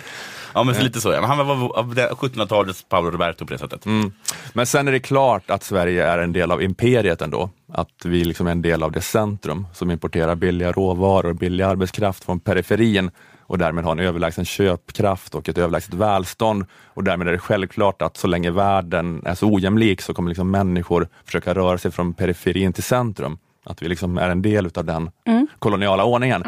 Ja, 0.55 0.63
men 0.63 0.75
så 0.75 0.83
lite 0.83 1.01
så. 1.01 1.13
Ja. 1.13 1.27
Han 1.27 1.47
var 1.47 1.79
av 1.79 1.95
det 1.95 2.09
1700-talets 2.11 2.85
Paolo 2.89 3.11
Roberto 3.11 3.47
på 3.47 3.53
det 3.53 3.59
sättet. 3.59 3.87
Mm. 3.87 4.13
Men 4.53 4.67
sen 4.67 4.89
är 4.89 4.93
det 4.93 5.01
klart 5.01 5.51
att 5.51 5.63
Sverige 5.63 6.07
är 6.07 6.19
en 6.19 6.33
del 6.33 6.53
av 6.53 6.63
imperiet 6.63 7.23
ändå. 7.23 7.51
Att 7.73 8.05
vi 8.05 8.25
liksom 8.25 8.47
är 8.47 8.51
en 8.51 8.63
del 8.63 8.83
av 8.83 8.93
det 8.93 9.01
centrum 9.01 9.67
som 9.75 9.91
importerar 9.91 10.35
billiga 10.35 10.73
råvaror 10.73 11.27
och 11.27 11.37
billig 11.37 11.65
arbetskraft 11.65 12.25
från 12.25 12.41
periferin 12.41 13.11
och 13.41 13.59
därmed 13.59 13.85
har 13.85 13.93
en 13.93 14.01
överlägsen 14.01 14.45
köpkraft 14.45 15.35
och 15.35 15.49
ett 15.49 15.59
överlägset 15.59 15.95
välstånd. 15.95 16.65
Och 16.85 17.05
därmed 17.05 17.29
är 17.29 17.33
det 17.33 17.39
självklart 17.39 18.03
att 18.03 18.17
så 18.17 18.27
länge 18.27 18.51
världen 18.51 19.23
är 19.27 19.35
så 19.35 19.55
ojämlik 19.55 20.03
så 20.03 20.15
kommer 20.15 20.29
liksom 20.29 20.51
människor 20.51 21.09
försöka 21.25 21.55
röra 21.55 21.79
sig 21.79 21.91
från 21.91 22.15
periferin 22.15 22.73
till 22.73 22.83
centrum. 22.83 23.39
Att 23.67 23.83
vi 23.83 23.89
liksom 23.89 24.19
är 24.19 24.29
en 24.31 24.43
del 24.43 24.67
utav 24.67 24.85
den 24.85 25.11
koloniala 25.59 26.05
ordningen. 26.05 26.43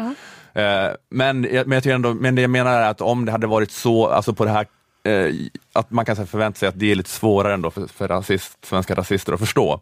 Eh, 0.53 0.91
men, 1.09 1.47
jag- 1.51 1.67
men, 1.67 1.71
jag 1.75 1.83
tycker 1.83 1.95
ändå, 1.95 2.13
men 2.13 2.35
det 2.35 2.41
jag 2.41 2.51
menar 2.51 2.81
är 2.81 2.89
att 2.89 3.01
om 3.01 3.25
det 3.25 3.31
hade 3.31 3.47
varit 3.47 3.71
så, 3.71 4.07
alltså 4.07 4.33
på 4.33 4.45
det 4.45 4.51
här 4.51 4.65
eh, 5.03 5.33
att 5.73 5.91
man 5.91 6.05
kan 6.05 6.15
förvänta 6.27 6.59
sig 6.59 6.69
att 6.69 6.79
det 6.79 6.91
är 6.91 6.95
lite 6.95 7.09
svårare 7.09 7.53
ändå 7.53 7.71
för, 7.71 7.87
för 7.87 8.07
rasist, 8.07 8.65
svenska 8.65 8.95
rasister 8.95 9.33
att 9.33 9.39
förstå. 9.39 9.81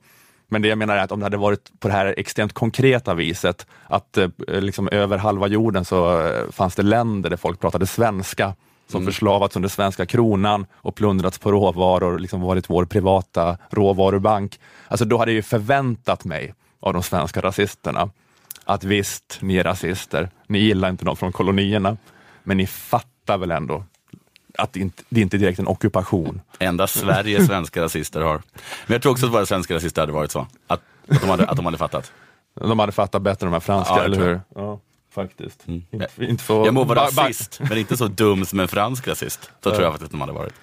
Men 0.50 0.62
det 0.62 0.68
jag 0.68 0.78
menar 0.78 0.98
är 0.98 1.04
att 1.04 1.12
om 1.12 1.20
det 1.20 1.26
hade 1.26 1.38
varit 1.38 1.72
på 1.80 1.88
det 1.88 1.94
här 1.94 2.14
extremt 2.18 2.54
konkreta 2.54 3.14
viset, 3.14 3.68
att 3.88 4.18
eh, 4.18 4.30
liksom 4.48 4.90
över 4.92 5.18
halva 5.18 5.48
jorden 5.48 5.86
så 5.86 6.22
eh, 6.28 6.52
fanns 6.52 6.76
det 6.76 6.84
länder 6.84 7.30
där 7.30 7.38
folk 7.38 7.60
pratade 7.60 7.88
svenska, 7.88 8.54
som 8.92 9.06
förslavats 9.06 9.56
under 9.56 9.70
svenska 9.70 10.06
kronan 10.06 10.66
och 10.74 10.96
plundrats 10.96 11.40
på 11.40 11.52
råvaror, 11.52 12.20
liksom 12.20 12.42
varit 12.42 12.70
vår 12.70 12.86
privata 12.86 13.58
råvarubank. 13.70 14.60
Alltså 14.88 15.06
då 15.06 15.18
hade 15.18 15.32
jag 15.32 15.36
ju 15.36 15.42
förväntat 15.42 16.26
mig 16.26 16.54
av 16.80 16.94
de 16.94 17.04
svenska 17.04 17.42
rasisterna 17.42 18.10
att 18.66 18.84
visst, 18.84 19.38
ni 19.42 19.58
är 19.58 19.64
rasister, 19.64 20.30
ni 20.48 20.60
gillar 20.60 20.90
inte 20.90 21.06
någon 21.06 21.18
från 21.18 21.32
kolonierna, 21.32 21.98
men 22.44 22.58
ni 22.58 22.68
fattar 22.68 23.38
väl 23.38 23.52
ändå 23.52 23.84
att 24.58 24.74
det 24.74 24.80
inte 24.80 25.04
det 25.10 25.20
är 25.20 25.24
inte 25.24 25.38
direkt 25.38 25.60
en 25.60 25.68
ockupation. 25.68 26.42
Enda 26.60 26.88
Sverige 26.88 27.46
svenska 27.46 27.82
rasister 27.82 28.22
har. 28.22 28.42
Men 28.86 28.94
jag 28.94 29.02
tror 29.02 29.12
också 29.12 29.26
att 29.26 29.34
våra 29.34 29.46
svenska 29.46 29.76
rasister 29.76 30.02
hade 30.02 30.12
varit 30.12 30.32
så. 30.32 30.48
Att, 30.68 30.82
att, 31.08 31.22
de, 31.22 31.30
hade, 31.30 31.46
att 31.46 31.56
de 31.56 31.66
hade 31.66 31.78
fattat. 31.78 32.12
De 32.54 32.80
hade 32.80 32.92
fattat 32.92 33.22
bättre 33.22 33.46
de 33.46 33.54
här 33.54 33.60
franska, 33.60 33.96
Ja, 33.96 34.04
eller 34.04 34.18
hur? 34.18 34.42
Ja, 34.56 34.80
faktiskt. 35.14 35.68
Mm. 35.68 35.84
Inte, 35.92 36.08
inte 36.18 36.44
för, 36.44 36.66
Jag 36.66 36.74
må 36.74 36.84
vara 36.84 37.06
rasist, 37.06 37.60
men 37.70 37.78
inte 37.78 37.98
så 37.98 38.08
dum 38.08 38.46
som 38.46 38.60
en 38.60 38.68
fransk 38.68 39.08
rasist. 39.08 39.52
Så 39.64 39.70
tror 39.70 39.82
jag 39.84 39.92
faktiskt 39.92 40.06
att 40.06 40.12
de 40.12 40.22
hade 40.22 40.34
varit. 40.34 40.54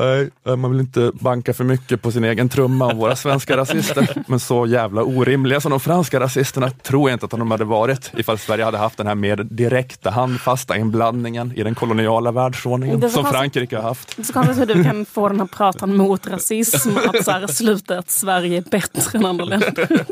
Nej, 0.00 0.30
eh, 0.46 0.56
man 0.56 0.70
vill 0.70 0.80
inte 0.80 1.10
banka 1.14 1.54
för 1.54 1.64
mycket 1.64 2.02
på 2.02 2.12
sin 2.12 2.24
egen 2.24 2.48
trumma 2.48 2.86
om 2.86 2.98
våra 2.98 3.16
svenska 3.16 3.56
rasister. 3.56 4.22
Men 4.26 4.40
så 4.40 4.66
jävla 4.66 5.02
orimliga 5.02 5.60
som 5.60 5.70
de 5.70 5.80
franska 5.80 6.20
rasisterna 6.20 6.70
tror 6.70 7.10
jag 7.10 7.14
inte 7.14 7.24
att 7.24 7.30
de 7.30 7.50
hade 7.50 7.64
varit 7.64 8.12
ifall 8.16 8.38
Sverige 8.38 8.64
hade 8.64 8.78
haft 8.78 8.98
den 8.98 9.06
här 9.06 9.14
mer 9.14 9.36
direkta, 9.36 10.10
handfasta 10.10 10.76
inblandningen 10.76 11.52
i 11.56 11.62
den 11.62 11.74
koloniala 11.74 12.32
världsordningen 12.32 13.00
som 13.00 13.10
konstigt. 13.10 13.38
Frankrike 13.38 13.76
har 13.76 13.82
haft. 13.82 14.16
Det 14.16 14.22
är 14.22 14.24
så 14.24 14.32
konstigt 14.32 14.58
hur 14.58 14.74
du 14.74 14.84
kan 14.84 15.04
få 15.04 15.28
den 15.28 15.40
här 15.40 15.46
pratan 15.46 15.96
mot 15.96 16.26
rasism 16.26 16.90
att 16.96 17.24
så 17.24 17.30
här, 17.30 17.46
sluta 17.46 17.98
att 17.98 18.10
Sverige 18.10 18.56
är 18.56 18.70
bättre 18.70 19.18
än 19.18 19.24
andra 19.24 19.44
länder. 19.44 20.04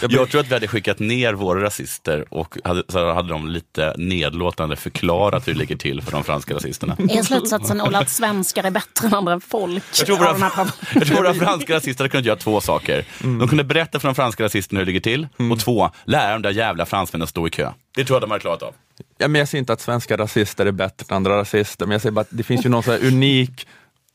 Jag 0.00 0.30
tror 0.30 0.40
att 0.40 0.48
vi 0.48 0.54
hade 0.54 0.68
skickat 0.68 0.98
ner 0.98 1.32
våra 1.32 1.62
rasister 1.62 2.24
och 2.28 2.58
hade, 2.64 2.82
så 2.88 3.12
hade 3.12 3.28
de 3.28 3.48
lite 3.48 3.94
nedlåtande 3.96 4.76
förklarat 4.76 5.48
hur 5.48 5.52
det 5.52 5.58
ligger 5.58 5.76
till 5.76 6.02
för 6.02 6.12
de 6.12 6.24
franska 6.24 6.54
rasisterna. 6.54 6.96
Är 7.08 7.22
slutsatsen 7.22 7.80
Ola 7.80 7.98
att 7.98 8.10
svenskar 8.10 8.64
är 8.64 8.70
bättre 8.70 8.79
än 9.04 9.14
andra 9.14 9.40
folk? 9.40 9.84
Jag 9.98 10.06
tror, 10.06 10.18
våra, 10.18 10.34
pratan? 10.34 10.70
jag 10.94 11.06
tror 11.06 11.16
våra 11.16 11.34
franska 11.34 11.74
rasister 11.74 12.04
hade 12.04 12.08
kunnat 12.08 12.26
göra 12.26 12.36
två 12.36 12.60
saker. 12.60 13.04
De 13.18 13.48
kunde 13.48 13.64
berätta 13.64 14.00
för 14.00 14.08
de 14.08 14.14
franska 14.14 14.44
rasisterna 14.44 14.78
hur 14.78 14.86
det 14.86 14.92
ligger 14.92 15.00
till 15.00 15.28
och 15.52 15.60
två, 15.60 15.90
lära 16.04 16.32
de 16.32 16.42
där 16.42 16.50
jävla 16.50 16.86
fransmännen 16.86 17.22
att 17.22 17.30
stå 17.30 17.46
i 17.46 17.50
kö. 17.50 17.72
Det 17.94 18.04
tror 18.04 18.14
jag 18.14 18.22
de 18.22 18.30
hade 18.30 18.40
klarat 18.40 18.62
av. 18.62 18.74
Ja, 19.18 19.28
men 19.28 19.38
jag 19.38 19.48
säger 19.48 19.60
inte 19.60 19.72
att 19.72 19.80
svenska 19.80 20.16
rasister 20.16 20.66
är 20.66 20.72
bättre 20.72 21.06
än 21.08 21.16
andra 21.16 21.38
rasister, 21.38 21.86
men 21.86 21.92
jag 21.92 22.02
säger 22.02 22.12
bara 22.12 22.20
att 22.20 22.28
det 22.30 22.42
finns 22.42 22.66
ju 22.66 22.68
någon 22.68 22.82
så 22.82 22.90
här 22.90 23.06
unik 23.06 23.66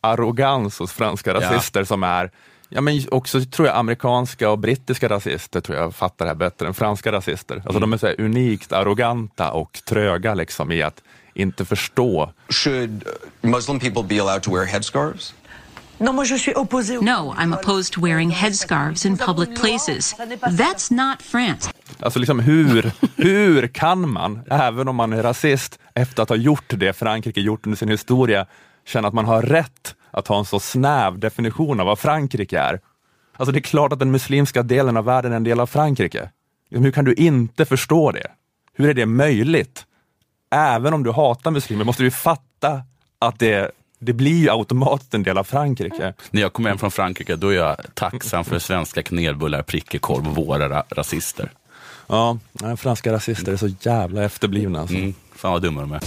arrogans 0.01 0.79
hos 0.79 0.91
franska 0.93 1.33
rasister 1.33 1.83
som 1.83 2.03
är 2.03 2.31
Ja, 2.69 2.81
men 2.81 3.01
också 3.11 3.41
tror 3.45 3.67
jag 3.67 3.77
amerikanska 3.77 4.49
och 4.49 4.59
brittiska 4.59 5.09
rasister 5.09 5.61
tror 5.61 5.77
jag 5.77 5.95
fattar 5.95 6.25
det 6.25 6.29
här 6.29 6.35
bättre 6.35 6.67
än 6.67 6.73
franska 6.73 7.11
rasister. 7.11 7.55
Alltså 7.65 7.79
de 7.79 7.93
är 7.93 7.97
så 7.97 8.07
här 8.07 8.21
unikt 8.21 8.71
arroganta 8.71 9.51
och 9.51 9.79
tröga 9.85 10.33
liksom 10.33 10.71
i 10.71 10.81
att 10.81 11.03
inte 11.35 11.65
förstå. 11.65 12.31
Should 12.49 13.03
Muslim 13.41 13.79
people 13.79 14.03
be 14.03 14.21
allowed 14.21 14.43
to 14.43 14.55
wear 14.55 14.65
headscarves? 14.65 15.33
No, 15.97 17.33
I'm 17.37 17.53
opposed 17.53 17.93
to 17.93 18.01
wearing 18.01 18.29
headscarves 18.29 19.05
in 19.05 19.17
public 19.17 19.55
places. 19.61 20.15
That's 20.41 20.91
not 20.91 21.21
France. 21.21 21.71
Alltså 21.99 22.19
liksom 22.19 22.39
hur, 22.39 22.91
hur 23.15 23.67
kan 23.67 24.09
man, 24.09 24.41
även 24.49 24.87
om 24.87 24.95
man 24.95 25.13
är 25.13 25.23
rasist, 25.23 25.79
efter 25.93 26.23
att 26.23 26.29
ha 26.29 26.35
gjort 26.35 26.63
det 26.67 26.93
Frankrike 26.93 27.41
gjort 27.41 27.65
under 27.65 27.77
sin 27.77 27.89
historia, 27.89 28.45
känna 28.85 29.07
att 29.07 29.13
man 29.13 29.25
har 29.25 29.41
rätt 29.41 29.95
att 30.11 30.27
ha 30.27 30.39
en 30.39 30.45
så 30.45 30.59
snäv 30.59 31.19
definition 31.19 31.79
av 31.79 31.85
vad 31.85 31.99
Frankrike 31.99 32.59
är? 32.59 32.79
Alltså 33.37 33.51
det 33.51 33.59
är 33.59 33.61
klart 33.61 33.93
att 33.93 33.99
den 33.99 34.11
muslimska 34.11 34.63
delen 34.63 34.97
av 34.97 35.05
världen 35.05 35.31
är 35.31 35.35
en 35.35 35.43
del 35.43 35.59
av 35.59 35.67
Frankrike. 35.67 36.29
Liksom, 36.69 36.83
Hur 36.83 36.91
kan 36.91 37.05
du 37.05 37.13
inte 37.13 37.65
förstå 37.65 38.11
det? 38.11 38.27
Hur 38.73 38.89
är 38.89 38.93
det 38.93 39.05
möjligt? 39.05 39.85
även 40.51 40.93
om 40.93 41.03
du 41.03 41.11
hatar 41.11 41.51
muslimer 41.51 41.83
måste 41.83 42.03
du 42.03 42.11
fatta 42.11 42.81
att 43.19 43.39
det 43.39 43.71
det 43.99 44.13
blir 44.13 44.41
ju 44.41 44.49
automatiskt 44.49 45.13
en 45.13 45.23
del 45.23 45.37
av 45.37 45.43
Frankrike. 45.43 46.03
Mm. 46.03 46.13
När 46.31 46.41
jag 46.41 46.53
kommer 46.53 46.69
hem 46.69 46.77
från 46.77 46.91
Frankrike 46.91 47.35
då 47.35 47.49
är 47.49 47.55
jag 47.55 47.77
tacksam 47.93 48.45
för 48.45 48.59
svenska 48.59 49.03
kanelbullar, 49.03 49.61
prickekorv 49.61 50.27
och 50.27 50.35
våra 50.35 50.69
ra 50.69 50.83
rasister. 50.89 51.51
Ja, 52.07 52.37
franska 52.77 53.13
rasister 53.13 53.51
är 53.51 53.57
så 53.57 53.67
jävla 53.81 54.23
efterblivna. 54.23 54.81
Alltså. 54.81 54.95
Mm, 54.95 55.13
fan 55.35 55.51
vad 55.51 55.61
dumma 55.61 55.81
de 55.81 55.91
är. 55.91 56.01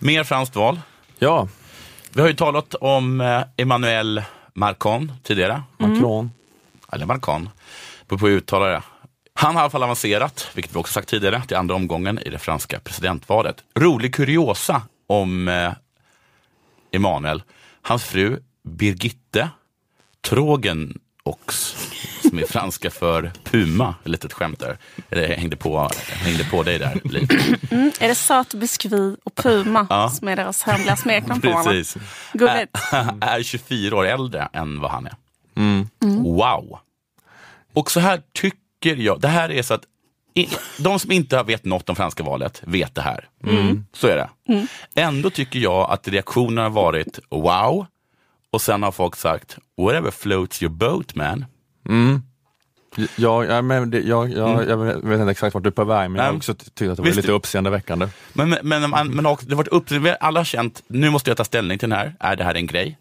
Mer 0.00 0.24
franskt 0.24 0.56
val. 0.56 0.80
Ja. 1.18 1.48
Vi 2.12 2.20
har 2.20 2.28
ju 2.28 2.34
talat 2.34 2.74
om 2.74 3.20
eh, 3.20 3.42
Emmanuel 3.56 4.22
Macron 4.54 5.12
tidigare. 5.22 5.62
Macron. 5.78 6.20
Mm. 6.20 6.30
Eller 6.92 7.06
Macron, 7.06 7.48
beror 8.08 8.18
på 8.18 8.26
hur 8.26 8.32
jag 8.32 8.38
uttalar 8.38 8.68
det. 8.70 8.82
Han 9.34 9.54
har 9.54 9.60
i 9.60 9.62
alla 9.62 9.70
fall 9.70 9.82
avancerat, 9.82 10.50
vilket 10.54 10.74
vi 10.74 10.78
också 10.78 10.92
sagt 10.92 11.08
tidigare, 11.08 11.42
till 11.48 11.56
andra 11.56 11.74
omgången 11.74 12.18
i 12.18 12.30
det 12.30 12.38
franska 12.38 12.80
presidentvalet. 12.80 13.56
Rolig 13.74 14.14
kuriosa 14.14 14.82
om 15.06 15.48
eh, 15.48 15.72
Emanuel. 16.92 17.42
Hans 17.82 18.04
fru 18.04 18.38
Birgitte 18.64 19.48
Trogenox, 20.24 21.76
som 22.28 22.38
är 22.38 22.46
franska 22.46 22.90
för 22.90 23.32
puma, 23.44 23.94
ett 24.04 24.08
litet 24.10 24.32
skämt 24.32 24.60
där. 24.60 24.78
Eller 25.10 25.36
hängde 25.36 25.56
på, 25.56 25.90
hängde 26.08 26.44
på 26.44 26.62
dig 26.62 26.78
där 26.78 27.00
lite. 27.04 27.34
Är 28.00 28.08
det 28.08 28.14
söt 28.14 28.54
biskvi 28.54 29.16
och 29.24 29.34
puma 29.34 29.86
Ja. 29.90 30.10
som 30.10 30.28
är 30.28 30.36
deras 30.36 30.62
hemliga 30.62 30.96
smeknamn 30.96 31.40
på? 31.40 31.62
Precis. 31.64 31.96
Gulligt. 32.32 32.78
är 33.20 33.42
24 33.42 33.96
år 33.96 34.04
äldre 34.06 34.48
än 34.52 34.80
vad 34.80 34.90
han 34.90 35.06
är. 35.06 35.14
Wow! 36.24 36.78
Och 37.72 37.90
så 37.90 38.00
här 38.00 38.22
tycker 38.32 38.96
jag, 38.96 39.20
det 39.20 39.28
här 39.28 39.50
är 39.50 39.62
så 39.62 39.74
att 39.74 39.82
i- 40.34 40.48
de 40.78 40.98
som 40.98 41.12
inte 41.12 41.42
vet 41.42 41.64
något 41.64 41.88
om 41.88 41.96
franska 41.96 42.22
valet 42.22 42.62
vet 42.66 42.94
det 42.94 43.02
här. 43.02 43.28
Så 43.92 44.06
är 44.06 44.16
det. 44.16 44.28
Ändå 44.94 45.30
tycker 45.30 45.58
jag 45.58 45.90
att 45.90 46.08
reaktionerna 46.08 46.62
har 46.62 46.70
varit 46.70 47.18
wow 47.30 47.86
och 48.50 48.62
sen 48.62 48.82
har 48.82 48.92
folk 48.92 49.16
sagt 49.16 49.58
whatever 49.76 50.10
floats 50.10 50.62
your 50.62 50.72
boat 50.74 51.14
man. 51.14 51.44
Ja, 53.16 53.44
ja, 53.44 53.62
men 53.62 53.90
det, 53.90 54.00
jag, 54.00 54.30
jag, 54.32 54.68
jag 54.68 54.76
vet 54.76 55.20
inte 55.20 55.30
exakt 55.30 55.54
vart 55.54 55.62
du 55.62 55.68
är 55.68 55.72
på 55.72 55.84
väg, 55.84 56.10
men 56.10 56.18
jag 56.18 56.24
har 56.24 56.36
också 56.36 56.54
ty- 56.54 56.64
tyckt 56.74 56.90
att 56.90 56.96
det 56.96 57.02
var 57.02 57.06
Visst- 57.08 57.16
lite 57.16 57.32
uppseendeväckande. 57.32 58.08
Men, 58.32 58.48
men, 58.50 58.68
men, 58.68 58.90
man- 58.90 59.08
men 59.14 59.26
också, 59.26 59.46
det 59.46 59.52
har 59.54 59.56
varit 59.56 59.68
upp, 59.68 59.90
vi 59.90 60.08
har 60.08 60.16
alla 60.20 60.44
känt, 60.44 60.82
nu 60.86 61.10
måste 61.10 61.30
jag 61.30 61.36
ta 61.36 61.44
ställning 61.44 61.78
till 61.78 61.88
den 61.90 61.98
här, 61.98 62.14
är 62.20 62.36
det 62.36 62.44
här 62.44 62.54
en 62.54 62.66
grej? 62.66 62.98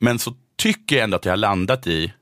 Men 0.00 0.18
så 0.18 0.34
tycker 0.56 1.02
ändå 1.02 1.16
att 1.16 1.24
jag 1.24 1.32
har 1.32 1.36
landat 1.36 1.86
i 1.86 2.12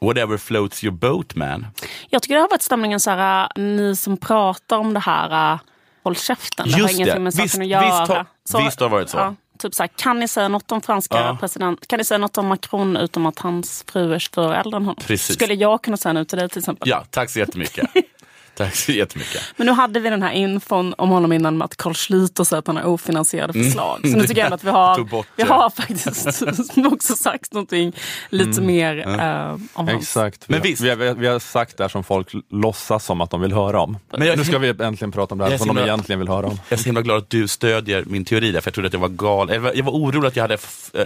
whatever 0.00 0.36
floats 0.36 0.84
your 0.84 0.94
boat 0.96 1.34
man. 1.34 1.66
Jag 2.08 2.22
tycker 2.22 2.34
det 2.34 2.40
har 2.40 2.48
varit 2.48 2.62
stämningen 2.62 3.00
så 3.00 3.10
här, 3.10 3.48
äh, 3.56 3.62
ni 3.62 3.96
som 3.96 4.16
pratar 4.16 4.78
om 4.78 4.94
det 4.94 5.00
här, 5.00 5.52
äh, 5.54 5.60
håll 6.02 6.16
käften. 6.16 6.66
Det 6.68 6.72
har 6.72 6.80
Just 6.80 6.94
ingenting 6.94 7.14
det. 7.14 7.20
med 7.20 7.34
saken 7.34 7.62
att 7.62 7.68
göra. 7.68 7.84
visst 8.00 8.12
har- 8.52 8.64
visst 8.64 8.80
har 8.80 8.88
det 8.88 8.92
varit 8.92 9.10
så. 9.10 9.36
typ 9.58 9.74
så 9.74 9.82
här, 9.82 9.88
kan 9.96 10.20
ni 10.20 10.28
säga 10.28 10.48
något 10.48 10.72
om 10.72 10.80
franska 10.80 11.16
Ja. 11.20 11.36
president? 11.40 11.86
Kan 11.88 11.98
ni 11.98 12.04
säga 12.04 12.18
något 12.18 12.38
om 12.38 12.46
Macron 12.46 12.96
utom 12.96 13.26
att 13.26 13.38
hans 13.38 13.84
fru 13.88 14.14
är 14.14 14.18
24 14.18 14.44
år 14.48 14.54
äldre 14.54 14.76
än 14.76 14.82
honom? 14.84 15.02
Precis. 15.06 15.34
Skulle 15.36 15.54
jag 15.54 15.82
kunna 15.82 15.96
säga 15.96 16.12
nu 16.12 16.24
till 16.24 16.38
dig 16.38 16.48
till 16.48 16.58
exempel? 16.58 16.88
Ja, 16.88 17.04
tack 17.10 17.30
så 17.30 17.38
jättemycket. 17.38 17.90
tack 18.64 18.76
så 18.76 18.92
jättemycket. 18.92 19.42
Men 19.56 19.66
nu 19.66 19.72
hade 19.72 20.00
vi 20.00 20.10
den 20.10 20.22
här 20.22 20.32
infon 20.32 20.94
om 20.98 21.08
honom 21.08 21.32
innan 21.32 21.58
med 21.58 21.64
att 21.64 21.76
Carl 21.76 21.94
Schlyter 21.94 22.44
säger 22.44 22.58
att 22.58 22.66
han 22.66 22.76
har 22.76 22.84
ofinansierade 22.84 23.52
förslag. 23.52 24.00
Så 24.02 24.16
nu 24.16 24.22
tycker 24.26 24.40
jag 24.40 24.52
att 24.52 24.64
vi 24.64 24.68
Mm. 24.70 24.74
Har, 24.80 25.24
vi 25.36 25.42
har 25.42 25.70
faktiskt 25.70 26.42
också 26.92 27.14
sagt 27.16 27.52
någonting 27.52 27.92
lite 28.30 28.60
mer 28.62 28.98
eh, 29.08 29.52
om 29.72 29.88
hans. 29.88 29.90
Exakt. 30.02 30.42
Vi, 30.42 30.52
Men 30.52 30.60
har- 30.60 30.68
visst. 30.68 30.80
vi, 30.82 30.90
har, 30.90 30.96
vi 31.14 31.26
har 31.26 31.38
sagt 31.38 31.76
det 31.76 31.84
här 31.84 31.88
som 31.88 32.04
folk 32.04 32.28
låtsas 32.50 33.04
som 33.04 33.20
att 33.20 33.30
de 33.30 33.40
vill 33.40 33.52
höra 33.52 33.80
om. 33.80 33.98
Men 34.10 34.26
jag- 34.28 34.38
nu 34.38 34.44
ska 34.44 34.58
vi 34.58 34.68
äntligen 34.68 35.12
prata 35.12 35.34
om 35.34 35.38
det 35.38 35.44
här 35.44 35.52
är 35.52 35.58
som 35.58 35.66
så 35.66 35.72
de 35.72 35.78
himla- 35.78 35.92
egentligen 35.92 36.18
vill 36.18 36.28
höra 36.28 36.46
om. 36.46 36.60
Jag 36.68 36.78
är 36.78 36.82
så 36.82 36.84
himla 36.84 37.02
glad 37.02 37.18
att 37.18 37.30
du 37.30 37.48
stödjer 37.48 38.04
min 38.06 38.24
teori 38.24 38.52
där, 38.52 38.60
för 38.60 38.68
jag 38.68 38.74
trodde 38.74 38.86
att 38.86 38.92
jag 38.92 39.00
var 39.00 39.08
gal. 39.08 39.48
Jag 39.52 39.60
var, 39.60 39.72
jag 39.74 39.84
var 39.84 39.92
orolig 39.92 40.28
att 40.28 40.36
jag 40.36 40.44
hade, 40.44 40.58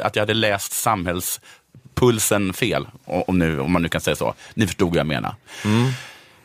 att 0.03 0.17
jag 0.17 0.23
hade 0.23 0.35
läst 0.35 0.73
samhällspulsen 0.73 2.53
fel, 2.53 2.87
om, 3.05 3.39
nu, 3.39 3.61
om 3.61 3.73
man 3.73 3.83
nu 3.83 3.89
kan 3.89 4.01
säga 4.01 4.17
så. 4.17 4.35
Ni 4.55 4.67
förstod 4.67 4.89
vad 4.89 4.97
jag 4.99 5.07
menar. 5.07 5.35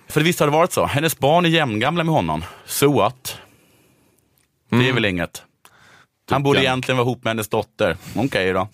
För 0.09 0.21
visst 0.21 0.39
har 0.39 0.47
det 0.47 0.53
varit 0.53 0.71
så. 0.71 0.85
Hennes 0.85 1.19
barn 1.19 1.45
är 1.45 1.49
jämngamla 1.49 2.03
med 2.03 2.13
honom. 2.15 2.43
So 2.65 2.93
what? 2.93 3.37
Det 4.69 4.89
är 4.89 4.93
väl 4.93 5.05
inget. 5.05 5.43
Han 6.29 6.43
borde 6.43 6.61
egentligen 6.63 6.97
vara 6.97 7.05
ihop 7.05 7.23
med 7.23 7.31
hennes 7.31 7.49
dotter. 7.49 7.97
Okej 8.15 8.53
då. 8.53 8.67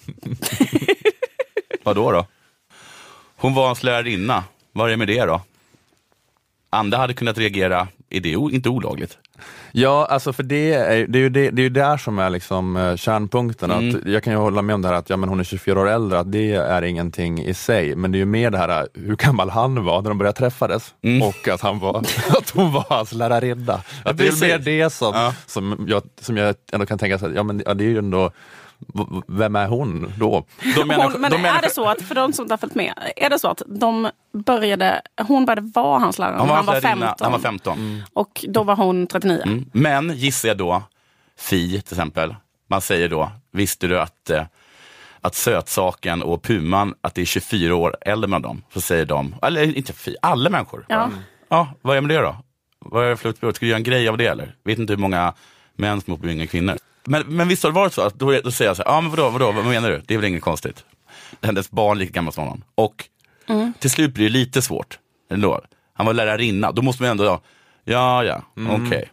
Vadå 1.83 2.11
då? 2.11 2.25
Hon 3.35 3.53
var 3.53 3.65
hans 3.65 3.83
lärarinna. 3.83 4.43
Vad 4.71 4.87
är 4.87 4.91
det 4.91 4.97
med 4.97 5.07
det 5.07 5.25
då? 5.25 5.41
Andra 6.75 6.97
hade 6.97 7.13
kunnat 7.13 7.37
reagera, 7.37 7.87
är 8.09 8.19
det 8.21 8.29
inte 8.29 8.69
olagligt? 8.69 9.17
Ja, 9.71 10.05
alltså 10.09 10.33
för 10.33 10.43
det 10.43 10.73
är, 10.73 11.07
det 11.07 11.17
är 11.17 11.21
ju 11.21 11.29
det, 11.29 11.49
det 11.49 11.61
är 11.61 11.63
ju 11.63 11.69
där 11.69 11.97
som 11.97 12.19
är 12.19 12.29
liksom 12.29 12.77
eh, 12.77 12.95
kärnpunkten. 12.95 13.71
Mm. 13.71 13.89
Att 13.95 14.05
jag 14.07 14.23
kan 14.23 14.33
ju 14.33 14.39
hålla 14.39 14.61
med 14.61 14.73
om 14.75 14.81
det 14.81 14.87
här 14.87 14.95
att 14.95 15.09
ja, 15.09 15.17
men 15.17 15.29
hon 15.29 15.39
är 15.39 15.43
24 15.43 15.81
år 15.81 15.89
äldre, 15.89 16.19
att 16.19 16.31
det 16.31 16.51
är 16.55 16.81
ingenting 16.81 17.43
i 17.43 17.53
sig. 17.53 17.95
Men 17.95 18.11
det 18.11 18.15
är 18.17 18.19
ju 18.19 18.25
mer 18.25 18.51
det 18.51 18.57
här 18.57 18.69
eh, 18.81 18.85
hur 18.93 19.15
gammal 19.15 19.49
han 19.49 19.83
var 19.85 20.01
när 20.01 20.09
de 20.09 20.17
började 20.17 20.37
träffades 20.37 20.93
Mm. 21.03 21.21
och 21.21 21.47
att, 21.47 21.61
han 21.61 21.79
var, 21.79 21.97
att 22.29 22.49
hon 22.49 22.71
var 22.73 22.85
hans 22.89 23.11
lärarinna. 23.13 23.81
Att 24.03 24.17
det 24.17 24.27
är 24.27 24.41
mer 24.47 24.57
det 24.57 24.89
som, 24.89 25.11
Ja. 25.13 25.33
som, 25.45 25.85
jag, 25.89 26.03
som 26.21 26.37
jag 26.37 26.55
ändå 26.71 26.85
kan 26.85 26.97
tänka 26.97 27.19
sig, 27.19 27.31
ja 27.35 27.43
men 27.43 27.61
ja, 27.65 27.73
det 27.73 27.83
är 27.83 27.89
ju 27.89 27.97
ändå, 27.97 28.31
vem 29.27 29.55
är 29.55 29.67
hon 29.67 30.13
då? 30.19 30.45
De 30.75 30.87
menar- 30.87 31.03
Hon, 31.11 31.21
men 31.21 31.31
de 31.31 31.37
menar- 31.41 31.57
är 31.57 31.61
det 31.61 31.69
så 31.69 31.85
att, 31.89 32.01
för 32.01 32.15
de 32.15 32.33
som 32.33 32.43
inte 32.43 32.53
har 32.53 32.57
följt 32.57 32.75
med, 32.75 32.93
är 33.15 33.29
det 33.29 33.39
så 33.39 33.47
att 33.47 33.61
de 33.67 34.09
började, 34.33 35.01
hon 35.27 35.45
började 35.45 35.71
vara 35.75 35.99
hans 35.99 36.19
lärare 36.19 36.35
Han 36.37 36.47
var, 36.47 36.55
han 36.55 36.65
var 36.65 36.73
lärarinna, 36.81 37.05
15? 37.07 37.25
han 37.25 37.31
var 37.31 37.39
15. 37.39 38.03
Och 38.13 38.45
då 38.49 38.63
var 38.63 38.75
hon 38.75 39.07
39? 39.07 39.41
Mm. 39.45 39.65
Men 39.71 40.13
gissar 40.15 40.47
jag 40.49 40.57
då, 40.57 40.83
Fi 41.37 41.81
till 41.81 41.93
exempel, 41.93 42.35
man 42.69 42.81
säger 42.81 43.09
då, 43.09 43.31
visste 43.51 43.87
du 43.87 43.99
att, 43.99 44.29
eh, 44.29 44.43
att 45.21 45.35
sötsaken 45.35 46.21
och 46.21 46.43
puman, 46.43 46.93
att 47.01 47.15
det 47.15 47.21
är 47.21 47.25
24 47.25 47.75
år 47.75 47.95
äldre 48.01 48.27
mellan 48.27 48.41
dem? 48.41 48.63
Så 48.73 48.81
säger 48.81 49.05
de, 49.05 49.35
eller 49.41 49.77
inte 49.77 49.93
Fi, 49.93 50.15
alla 50.21 50.49
människor. 50.49 50.85
Ja. 50.89 51.09
Ja, 51.49 51.67
vad 51.81 51.97
är 51.97 52.01
med 52.01 52.09
det 52.17 52.21
då? 52.21 52.35
Vad 52.79 53.05
är 53.05 53.09
det 53.09 53.17
för? 53.17 53.31
Ska 53.31 53.49
du 53.59 53.67
göra 53.67 53.77
en 53.77 53.83
grej 53.83 54.09
av 54.09 54.17
det 54.17 54.25
eller? 54.27 54.55
Vet 54.63 54.79
inte 54.79 54.93
hur 54.93 54.97
många 54.97 55.33
män 55.75 56.01
som 56.01 56.19
med 56.21 56.31
yngre 56.31 56.47
kvinnor. 56.47 56.75
Men, 57.05 57.23
men 57.27 57.47
visst 57.47 57.63
har 57.63 57.69
det 57.69 57.75
varit 57.75 57.93
så? 57.93 58.01
Att 58.01 58.19
då, 58.19 58.39
då 58.43 58.51
säger 58.51 58.69
jag 58.69 58.77
så 58.77 58.83
här, 58.83 58.91
ja 58.91 59.01
men 59.01 59.11
vadå, 59.11 59.29
vadå, 59.29 59.51
vad 59.51 59.65
menar 59.65 59.89
du? 59.89 60.01
Det 60.05 60.13
är 60.13 60.17
väl 60.17 60.29
inget 60.29 60.41
konstigt. 60.41 60.85
Hennes 61.41 61.71
barn 61.71 61.97
är 61.97 61.99
lika 61.99 62.13
gammal 62.13 62.33
som 62.33 62.43
honom. 62.43 62.63
Och 62.75 63.05
till 63.79 63.89
slut 63.89 64.13
blir 64.13 64.25
det 64.25 64.31
lite 64.31 64.61
svårt 64.61 64.99
ändå. 65.31 65.61
Han 65.93 66.05
var 66.05 66.13
lärarinna, 66.13 66.71
då 66.71 66.81
måste 66.81 67.03
man 67.03 67.11
ändå, 67.11 67.39
ja 67.83 68.23
ja, 68.23 68.41
okej. 68.69 69.09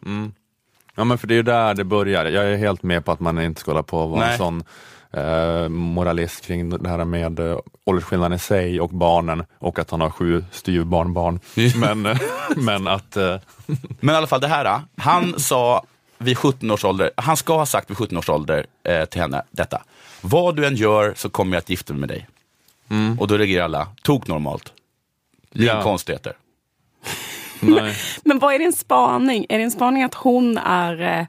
Ja 0.95 1.05
men 1.05 1.19
för 1.19 1.27
det 1.27 1.35
är 1.35 1.37
ju 1.37 1.43
där 1.43 1.75
det 1.75 1.85
börjar. 1.85 2.25
Jag 2.25 2.45
är 2.45 2.57
helt 2.57 2.83
med 2.83 3.05
på 3.05 3.13
att 3.13 3.21
man 3.21 3.41
inte 3.41 3.61
ska 3.61 3.71
hålla 3.71 3.83
på 3.83 3.99
och 3.99 4.11
vara 4.11 4.21
Nej. 4.21 4.33
en 4.33 4.39
sån 4.39 4.65
eh, 5.13 5.69
moralist 5.69 6.47
kring 6.47 6.71
det 6.71 6.89
här 6.89 7.05
med 7.05 7.41
eh, 7.41 7.59
åldersskillnaden 7.85 8.37
i 8.37 8.39
sig 8.39 8.81
och 8.81 8.91
barnen 8.91 9.45
och 9.59 9.79
att 9.79 9.91
han 9.91 10.01
har 10.01 10.11
sju 10.11 10.45
styvbarnbarn. 10.51 11.41
men, 11.81 12.07
eh, 12.07 12.19
men 12.57 12.89
att 12.89 13.17
eh, 13.17 13.37
Men 14.01 14.15
i 14.15 14.19
alla 14.19 14.27
fall 14.27 14.41
det 14.41 14.49
här, 14.49 14.81
han 14.97 15.39
sa 15.39 15.85
vid 16.23 16.39
17 16.39 16.71
års 16.71 16.85
ålder, 16.85 17.11
han 17.17 17.37
ska 17.37 17.57
ha 17.57 17.67
sagt 17.67 17.91
vid 17.91 17.97
17 17.97 18.19
års 18.19 18.29
ålder 18.29 18.67
eh, 18.85 19.05
till 19.05 19.21
henne 19.21 19.43
detta. 19.51 19.83
Vad 20.21 20.57
du 20.57 20.67
än 20.67 20.77
gör 20.77 21.15
så 21.17 21.31
kommer 21.31 21.57
jag 21.57 21.59
att 21.59 21.71
gifta 21.71 21.93
mig 21.93 22.01
med 22.01 22.09
dig. 22.09 22.29
Och 23.19 23.29
då 23.29 23.37
reagerar 23.39 23.65
alla, 23.65 23.89
tok 24.03 24.27
normalt. 24.27 24.73
Det 25.53 25.63
är 25.63 25.67
Ja. 25.77 25.83
konstigheter. 25.83 26.33
nej. 27.61 27.97
Men 28.25 28.39
vad 28.39 28.55
är 28.55 28.59
din 28.59 28.73
spaning? 28.73 29.47
Är 29.49 29.59
din 29.59 29.71
spaning 29.71 30.03
att 30.03 30.15
hon 30.15 30.59
är, 30.59 31.19
eh, 31.21 31.27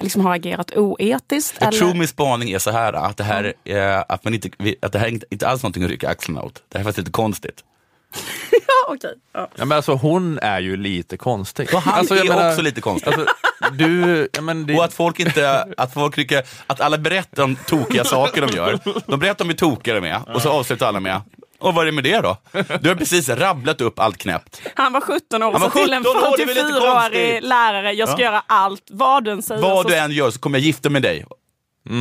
liksom 0.00 0.24
har 0.24 0.34
agerat 0.34 0.76
oetiskt? 0.76 1.56
Jag 1.60 1.68
eller? 1.68 1.78
tror 1.78 1.94
min 1.94 2.08
spaning 2.08 2.50
är 2.50 2.58
så 2.58 2.70
här, 2.70 2.92
att 2.92 3.16
det 3.16 3.24
här, 3.24 3.54
är, 3.64 4.04
att 4.08 4.24
man 4.24 4.34
inte, 4.34 4.50
att 4.82 4.92
det 4.92 4.98
här 4.98 5.06
är 5.06 5.10
inte, 5.10 5.26
inte 5.30 5.48
alls 5.48 5.62
någonting 5.62 5.84
att 5.84 5.90
rycka 5.90 6.08
axlarna 6.08 6.42
åt. 6.42 6.62
Det 6.68 6.78
här 6.78 6.80
är 6.80 6.84
faktiskt 6.84 6.98
lite 6.98 7.10
konstigt. 7.10 7.64
Ja, 8.50 8.94
okej. 8.94 9.14
Ja. 9.32 9.48
Ja, 9.56 9.64
men 9.64 9.76
alltså, 9.76 9.92
hon 9.94 10.38
är 10.38 10.60
ju 10.60 10.76
lite 10.76 11.16
konstig. 11.16 11.74
Och 11.74 11.82
han 11.82 11.94
alltså, 11.98 12.16
jag 12.16 12.26
är 12.26 12.28
menar- 12.28 12.50
också 12.50 12.62
lite 12.62 12.80
konstig. 12.80 13.08
Alltså, 13.08 13.26
du, 13.72 14.28
ja, 14.32 14.40
men 14.40 14.66
det, 14.66 14.76
Och 14.78 14.84
att 14.84 14.94
folk 14.94 15.20
inte, 15.20 15.64
att 15.76 15.94
folk 15.94 16.18
rycker, 16.18 16.42
att 16.66 16.80
alla 16.80 16.98
berättar 16.98 17.42
om 17.42 17.56
tokiga 17.56 18.04
saker 18.04 18.46
de 18.46 18.56
gör. 18.56 18.78
De 19.06 19.20
berättar 19.20 19.44
om 19.44 19.48
hur 19.48 19.56
tokiga 19.56 19.94
de 20.00 20.04
är 20.08 20.34
och 20.34 20.42
så 20.42 20.50
avslutar 20.50 20.86
alla 20.88 21.00
med, 21.00 21.20
och 21.58 21.74
vad 21.74 21.82
är 21.82 21.86
det 21.86 21.92
med 21.92 22.04
det 22.04 22.20
då? 22.20 22.36
Du 22.80 22.88
har 22.88 22.94
precis 22.96 23.28
rabblat 23.28 23.80
upp 23.80 23.98
allt 23.98 24.18
knäppt. 24.18 24.60
Han 24.74 24.92
var 24.92 25.00
17 25.00 25.42
år 25.42 25.52
Han 25.52 25.60
var 25.60 25.66
och 25.68 25.72
sa 25.72 25.78
till 25.84 25.92
en 25.92 26.04
17 26.04 26.16
år, 26.22 26.36
det 26.36 26.42
är 26.42 26.46
väl 26.46 26.54
lite 26.56 26.68
44-årig 26.68 27.28
konstigt? 27.30 27.42
lärare, 27.48 27.92
jag 27.92 28.08
ska 28.08 28.18
Ja. 28.20 28.24
göra 28.24 28.42
allt, 28.46 28.82
vad 28.90 29.24
du 29.24 29.30
än 29.30 29.42
säger. 29.42 29.62
Vad 29.62 29.82
så- 29.82 29.88
du 29.88 29.94
än 29.94 30.10
gör 30.10 30.30
så 30.30 30.38
kommer 30.38 30.58
jag 30.58 30.64
gifta 30.66 30.90
mig 30.90 31.02
med 31.02 31.10
dig. 31.10 31.24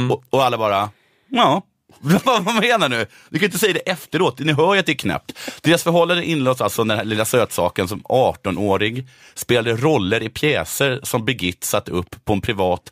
Och, 0.09 0.23
och 0.29 0.43
alla 0.43 0.57
bara, 0.57 0.89
ja. 1.29 1.61
Vad 2.25 2.55
menar 2.62 2.89
du? 2.89 3.05
Du 3.29 3.39
kan 3.39 3.45
inte 3.45 3.60
säga 3.60 3.73
det 3.73 3.91
efteråt, 3.91 4.39
ni 4.39 4.53
hör 4.53 4.73
ju 4.73 4.79
att 4.79 4.86
det 4.86 4.91
är 4.91 4.97
knäppt. 4.97 5.33
Deras 5.62 5.83
förhållande 5.83 6.25
inleds 6.25 6.62
alltså 6.62 6.83
när 6.83 6.95
den 6.95 6.99
här 6.99 7.05
lilla 7.05 7.25
sötsaken 7.25 7.88
som 7.88 8.01
18-årig 8.01 9.07
spelade 9.36 9.75
roller 9.75 10.23
i 10.23 10.29
pjäser 10.29 10.99
som 11.03 11.25
Birgitte 11.25 11.67
satt 11.67 11.89
upp 11.89 12.25
på 12.25 12.33
en 12.33 12.41
privat 12.41 12.91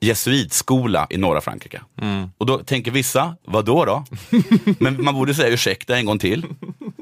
jesuitskola 0.00 1.06
i 1.10 1.16
norra 1.16 1.40
Frankrike. 1.40 1.80
Och 2.38 2.46
då 2.46 2.58
tänker 2.58 2.90
vissa, 2.90 3.36
vad 3.44 3.64
då 3.64 3.84
då? 3.84 4.04
Men 4.78 5.04
man 5.04 5.14
borde 5.14 5.34
säga 5.34 5.48
ursäkta 5.48 5.96
en 5.96 6.06
gång 6.06 6.18
till. 6.18 6.46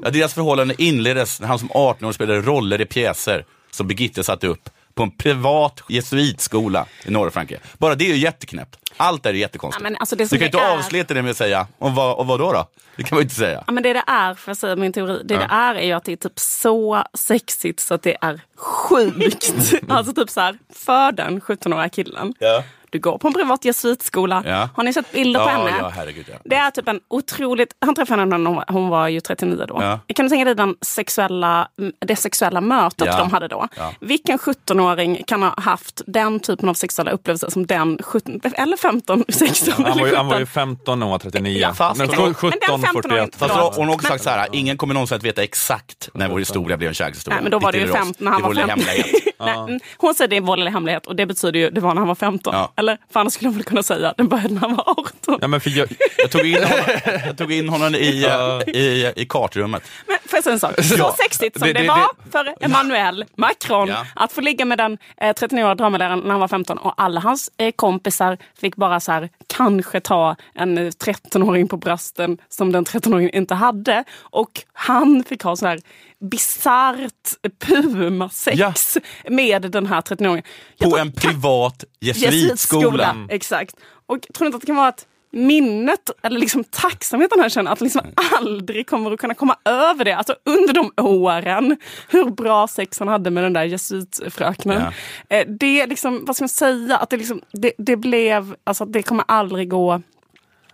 Ja, 0.03 0.09
deras 0.09 0.33
förhållande 0.33 0.83
inleddes 0.83 1.39
när 1.41 1.47
han 1.47 1.59
som 1.59 1.69
18-åring 1.69 2.13
spelade 2.13 2.41
roller 2.41 2.81
i 2.81 2.85
pjäser 2.85 3.45
som 3.71 3.87
Birgitte 3.87 4.23
satte 4.23 4.47
upp 4.47 4.69
på 4.95 5.03
en 5.03 5.11
privat 5.11 5.83
jesuitskola 5.89 6.85
i 7.05 7.11
norra 7.11 7.31
Frankrike. 7.31 7.61
Bara 7.77 7.95
det 7.95 8.03
är 8.05 8.09
ju 8.09 8.17
jätteknäppt. 8.17 8.75
Allt 8.97 9.25
är 9.25 9.33
jättekonstigt. 9.33 9.89
Ja, 9.89 9.95
alltså 9.99 10.15
du 10.15 10.27
kan 10.27 10.39
ju 10.39 10.45
inte 10.45 10.57
är- 10.57 10.77
avsluta 10.77 11.13
det 11.13 11.21
med 11.21 11.31
att 11.31 11.37
säga, 11.37 11.67
och 11.77 11.91
vad, 11.91 12.15
och 12.17 12.27
vad 12.27 12.39
då, 12.39 12.51
då? 12.53 12.67
Det 12.95 13.03
kan 13.03 13.15
man 13.15 13.19
ju 13.19 13.23
inte 13.23 13.35
säga. 13.35 13.63
Ja, 13.67 13.73
men 13.73 13.83
det 13.83 13.93
det 13.93 14.03
är, 14.07 14.33
för 14.33 14.51
att 14.51 14.57
säga 14.57 14.75
min 14.75 14.93
teori, 14.93 15.21
det 15.25 15.37
det 15.37 15.47
är 15.49 15.75
är 15.75 15.81
ju 15.83 15.91
att 15.91 16.03
det 16.03 16.11
är 16.11 16.15
typ 16.15 16.39
så 16.39 17.03
sexigt 17.13 17.79
så 17.79 17.93
att 17.93 18.03
det 18.03 18.17
är 18.21 18.41
sjukt. 18.57 19.53
alltså 19.89 20.13
typ 20.13 20.29
så 20.29 20.41
här, 20.41 20.57
för 20.75 21.11
den 21.11 21.41
17-åriga 21.41 21.89
killen, 21.89 22.33
Ja. 22.39 22.63
Du 22.91 22.99
går 22.99 23.17
på 23.17 23.27
en 23.27 23.33
privat 23.33 23.65
jesuitskola. 23.65 24.43
Ja. 24.45 24.69
Har 24.75 24.83
ni 24.83 24.93
sett 24.93 25.11
bilder 25.11 25.39
på 25.39 25.49
Ja, 25.49 25.53
henne? 25.57 25.73
ja, 25.79 25.89
herregud, 25.89 26.25
ja. 26.31 26.35
Det 26.45 26.55
är 26.55 26.71
typ 26.71 26.87
en 26.87 26.99
otroligt... 27.07 27.73
Han 27.85 27.95
träffade 27.95 28.21
henne 28.21 28.37
när 28.37 28.45
hon 28.49 28.55
var, 28.55 28.65
hon 28.67 28.89
var 28.89 29.07
ju 29.07 29.19
39 29.21 29.65
då. 29.67 29.77
Ja. 29.81 29.99
Kan 30.15 30.25
du 30.25 30.29
tänka 30.29 30.45
dig 30.45 30.55
den 30.55 30.75
sexuella, 30.81 31.67
det 32.05 32.15
sexuella 32.15 32.61
mötet 32.61 33.07
Ja. 33.07 33.17
de 33.17 33.31
hade 33.31 33.47
då? 33.47 33.67
Ja. 33.77 33.93
Vilken 33.99 34.37
17-åring 34.39 35.23
kan 35.27 35.43
ha 35.43 35.53
haft 35.57 36.01
den 36.07 36.39
typen 36.39 36.69
av 36.69 36.73
sexuella 36.73 37.11
upplevelser 37.11 37.49
som 37.49 37.65
den 37.67 37.97
17, 38.03 38.39
eller 38.55 38.77
15, 38.77 39.23
16 39.29 39.73
Han 39.73 39.83
var, 39.83 40.07
eller 40.07 40.17
han 40.17 40.27
var 40.27 40.39
ju 40.39 40.45
17? 40.45 40.53
15 40.53 40.99
när 40.99 41.05
hon 41.05 41.11
var 41.11 41.19
39. 41.19 41.59
Ja, 41.61 41.73
fast- 41.73 41.97
Men 41.97 42.07
Men 42.07 42.17
den 42.19 42.33
17, 42.33 42.59
15-åringen 42.59 42.93
41. 43.01 43.35
Fast 43.35 43.75
hon 43.77 43.87
har 43.87 43.95
också 43.95 44.07
sagt 44.07 44.23
så 44.23 44.29
här, 44.29 44.47
ingen 44.51 44.77
kommer 44.77 44.93
någonsin 44.93 45.17
att 45.17 45.23
veta 45.23 45.43
exakt 45.43 46.09
när 46.13 46.29
vår 46.29 46.39
historia 46.39 46.77
blev 46.77 46.87
en 46.87 46.93
kärlekshistoria. 46.93 47.35
Nej, 47.35 47.43
men 47.43 47.51
då 47.51 47.59
var 47.59 47.71
det 47.71 47.77
ju 47.77 47.83
Vilket 47.83 48.01
är 48.01 48.05
15 48.05 48.25
när 48.25 48.31
han 48.31 48.41
det 48.41 48.45
är 48.45 48.53
var 48.55 48.61
vår 48.63 48.67
15. 48.69 48.85
hemlighet. 48.87 49.35
Nej, 49.39 49.55
mm, 49.57 49.79
hon 49.97 50.13
säger 50.13 50.29
det 50.29 50.37
är 50.37 50.41
våld 50.41 50.61
eller 50.61 50.71
hemlighet 50.71 51.07
och 51.07 51.15
det 51.15 51.25
betyder 51.25 51.59
ju 51.59 51.69
det 51.69 51.81
var 51.81 51.93
när 51.93 52.01
han 52.01 52.07
var 52.07 52.15
15. 52.15 52.53
Eller 52.81 52.97
annars 53.13 53.33
skulle 53.33 53.47
hon 53.49 53.55
väl 53.55 53.63
kunna 53.63 53.83
säga 53.83 54.13
den 54.17 54.27
började 54.29 54.53
när 54.53 54.61
han 54.61 54.75
var 54.75 54.89
18. 54.89 55.37
Ja, 55.41 55.47
men 55.47 55.61
för 55.61 55.69
jag, 55.69 55.87
Jag 56.17 56.31
tog 56.31 56.45
in 56.47 56.63
honom, 56.63 56.85
jag 57.25 57.37
tog 57.37 57.51
in 57.51 57.69
honom 57.69 57.95
i, 57.95 58.25
eh, 58.25 58.75
i, 58.75 59.13
i 59.15 59.25
kartrummet. 59.25 59.83
Men 60.07 60.17
får 60.25 60.37
jag 60.37 60.43
säga 60.43 60.53
en 60.53 60.59
sak? 60.59 60.83
Så 60.83 60.95
Ja. 60.97 61.15
sexigt 61.23 61.59
som 61.59 61.67
Det- 61.67 61.73
det, 61.73 61.81
det- 61.81 61.87
var 61.87 62.07
för 62.31 62.55
Emmanuel 62.65 63.25
Macron 63.35 63.87
Ja. 63.87 64.05
att 64.15 64.31
få 64.31 64.41
ligga 64.41 64.65
med 64.65 64.77
den 64.77 64.97
eh, 65.17 65.33
39-åriga 65.33 65.75
dramaläraren 65.75 66.19
när 66.19 66.31
han 66.31 66.39
var 66.39 66.47
15 66.47 66.77
och 66.77 66.93
alla 66.97 67.19
hans 67.19 67.51
eh, 67.57 67.71
kompisar 67.71 68.37
fick 68.61 68.75
bara 68.75 68.99
så 68.99 69.11
här, 69.11 69.29
kanske 69.47 69.99
ta 69.99 70.35
en 70.55 70.77
eh, 70.77 70.81
13-åring 70.81 71.67
på 71.67 71.77
brösten 71.77 72.37
som 72.49 72.71
den 72.71 72.85
13-åringen 72.85 73.29
inte 73.35 73.55
hade. 73.55 74.03
Och 74.19 74.51
han 74.73 75.23
fick 75.23 75.43
ha 75.43 75.55
så 75.55 75.67
här 75.67 75.79
bisarrt 76.21 77.35
puma-sex 77.59 78.97
med 79.29 79.61
den 79.71 79.85
här 79.85 80.01
13-åringen. 80.01 80.43
Jag 80.77 80.89
På 80.89 80.95
tror- 80.97 80.99
en 81.01 81.11
privat 81.11 81.83
jesuitskola. 81.99 83.27
Exakt. 83.29 83.75
Och 84.05 84.17
tror 84.33 84.45
inte 84.45 84.55
att 84.55 84.61
det 84.61 84.65
kan 84.67 84.75
vara 84.75 84.87
att 84.87 85.05
minnet, 85.33 86.09
eller 86.23 86.39
liksom 86.39 86.63
tacksamheten 86.63 87.39
han 87.39 87.49
känner, 87.49 87.71
att 87.71 87.81
liksom 87.81 88.01
aldrig 88.37 88.87
kommer 88.87 89.11
att 89.11 89.19
kunna 89.19 89.33
komma 89.33 89.55
över 89.65 90.05
det. 90.05 90.15
Alltså 90.15 90.35
under 90.45 90.73
de 90.73 90.91
åren, 90.97 91.77
hur 92.09 92.25
bra 92.29 92.67
sex 92.67 92.99
han 92.99 93.07
hade 93.07 93.29
med 93.29 93.43
den 93.43 93.53
där 93.53 93.63
jesuitfröknen. 93.63 94.81
Eh, 95.29 95.47
Det 95.59 95.81
är 95.81 95.87
liksom, 95.87 96.25
vad 96.25 96.35
ska 96.35 96.43
man 96.43 96.49
säga, 96.49 96.97
att 96.97 97.09
det, 97.09 97.17
liksom, 97.17 97.41
det, 97.53 97.71
det 97.77 97.95
blev, 97.95 98.55
alltså 98.63 98.85
det 98.85 99.03
kommer 99.03 99.25
aldrig 99.27 99.69
gå 99.69 100.01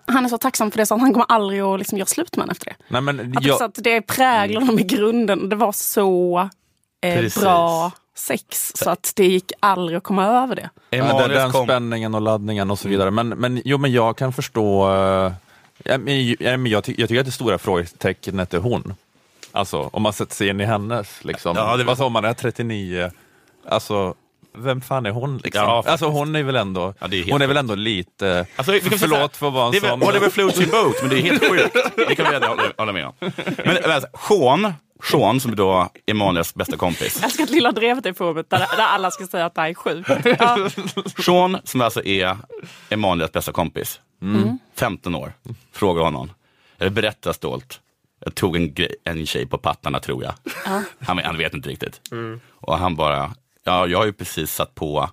han 0.07 0.25
är 0.25 0.29
så 0.29 0.37
tacksam 0.37 0.71
för 0.71 0.77
det 0.77 0.85
så 0.85 0.95
att 0.95 1.01
han 1.01 1.13
kommer 1.13 1.25
aldrig 1.29 1.61
att 1.61 1.79
liksom 1.79 1.97
göra 1.97 2.05
slut 2.07 2.35
med 2.35 2.43
henne 2.43 2.51
efter 2.51 2.65
det. 2.65 2.75
nej, 2.87 3.01
men 3.01 3.37
Att, 3.37 3.43
jag, 3.45 3.57
så 3.57 3.63
att 3.63 3.75
det 3.75 4.01
präglar 4.01 4.61
honom 4.61 4.79
i 4.79 4.83
grunden. 4.83 5.49
Det 5.49 5.55
var 5.55 5.71
så 5.71 6.49
eh, 7.01 7.33
bra 7.41 7.91
sex 8.15 8.71
så 8.75 8.89
att 8.89 9.11
det 9.15 9.25
gick 9.27 9.51
aldrig 9.59 9.97
att 9.97 10.03
komma 10.03 10.25
över 10.25 10.55
det. 10.55 10.69
Ja, 10.89 11.27
den, 11.27 11.51
kom, 11.51 11.65
spänningen 11.65 12.15
och 12.15 12.21
laddningen 12.21 12.71
och 12.71 12.79
så 12.79 12.87
vidare. 12.87 13.11
Men, 13.11 13.29
men, 13.29 13.61
jo, 13.65 13.77
men 13.77 13.91
jag 13.91 14.17
kan 14.17 14.33
förstå, 14.33 14.89
eh, 14.93 15.31
ja, 15.83 15.97
men, 15.97 16.27
ja, 16.39 16.57
men 16.57 16.65
jag, 16.65 16.83
ty 16.83 16.95
jag 16.97 17.09
tycker 17.09 17.19
att 17.19 17.25
det 17.25 17.31
stora 17.31 17.57
frågetecknet 17.57 18.53
är 18.53 18.57
hon. 18.59 18.93
Alltså 19.51 19.89
om 19.93 20.01
man 20.03 20.13
sätter 20.13 20.35
sig 20.35 20.47
in 20.49 20.61
i 20.61 20.65
hennes, 20.65 21.23
liksom. 21.23 21.55
Ja, 21.55 21.77
det- 21.77 21.89
alltså 21.89 22.03
om 22.03 22.13
man 22.13 22.25
är 22.25 22.33
39, 22.33 23.11
alltså 23.69 24.15
vem 24.57 24.81
fan 24.81 25.05
är 25.05 25.11
hon? 25.11 25.37
Liksom? 25.37 25.63
Ja, 25.63 25.83
alltså 25.87 26.05
hon 26.05 26.35
är 26.35 26.43
väl 26.43 26.55
ändå, 26.55 26.93
Ja, 26.99 27.07
är 27.11 27.31
hon 27.31 27.41
är 27.41 27.47
väl 27.47 27.57
ändå 27.57 27.75
lite, 27.75 28.45
Alltså, 28.55 28.71
vi 28.71 28.79
kan 28.81 28.99
förlåt 28.99 29.37
för 29.37 29.47
att 29.47 29.53
vara 29.53 29.65
en 29.65 29.71
det 29.71 29.77
är 29.77 29.81
väl, 29.81 29.89
sån. 29.89 30.03
Oliver 30.03 30.29
floats 30.29 30.59
in 30.61 30.69
boat, 30.69 30.95
men 31.01 31.09
det 31.09 31.19
är 31.19 31.21
helt 31.21 31.45
sjukt. 31.49 31.73
Det 32.07 32.15
kan 32.15 32.29
vi 32.29 32.35
ändå 32.35 32.47
hålla, 32.77 32.91
med 32.93 33.05
om. 33.05 33.13
Men 33.65 33.91
alltså, 33.91 34.09
Sean, 34.27 34.73
Sean, 35.11 35.39
som 35.39 35.51
är 35.51 35.55
då 35.55 35.89
Emanuels 36.05 36.53
bästa 36.55 36.77
kompis. 36.77 37.15
Jag 37.15 37.25
älskar 37.25 37.43
att 37.43 37.49
Lilla 37.49 37.71
drevet 37.71 38.05
är 38.05 38.13
på 38.13 38.33
där, 38.33 38.43
där 38.49 38.67
alla 38.79 39.11
ska 39.11 39.27
säga 39.27 39.45
att 39.45 39.55
det 39.55 39.61
här 39.61 39.69
är 39.69 39.73
sjukt. 39.73 40.09
Ja. 40.39 40.69
Sean, 41.23 41.57
som 41.63 41.81
alltså 41.81 42.03
är 42.03 42.37
Emanuels 42.89 43.31
bästa 43.31 43.51
kompis. 43.51 43.99
15 44.75 45.15
år. 45.15 45.33
Frågar 45.73 46.03
honom. 46.03 46.31
Jag 46.77 46.91
berättar 46.91 47.33
stolt. 47.33 47.79
Jag 48.25 48.35
tog 48.35 48.55
en, 48.55 48.75
en 49.03 49.25
tjej 49.25 49.45
på 49.47 49.57
pattarna 49.57 49.99
tror 49.99 50.23
jag. 50.23 50.33
Han, 50.99 51.17
han 51.19 51.37
vet 51.37 51.53
inte 51.53 51.69
riktigt. 51.69 52.01
Och 52.61 52.77
han 52.77 52.95
bara, 52.95 53.31
ja 53.67 53.87
jag 53.87 53.97
har 53.97 54.05
ju 54.05 54.13
precis 54.13 54.53
satt 54.53 54.75
på 54.75 55.09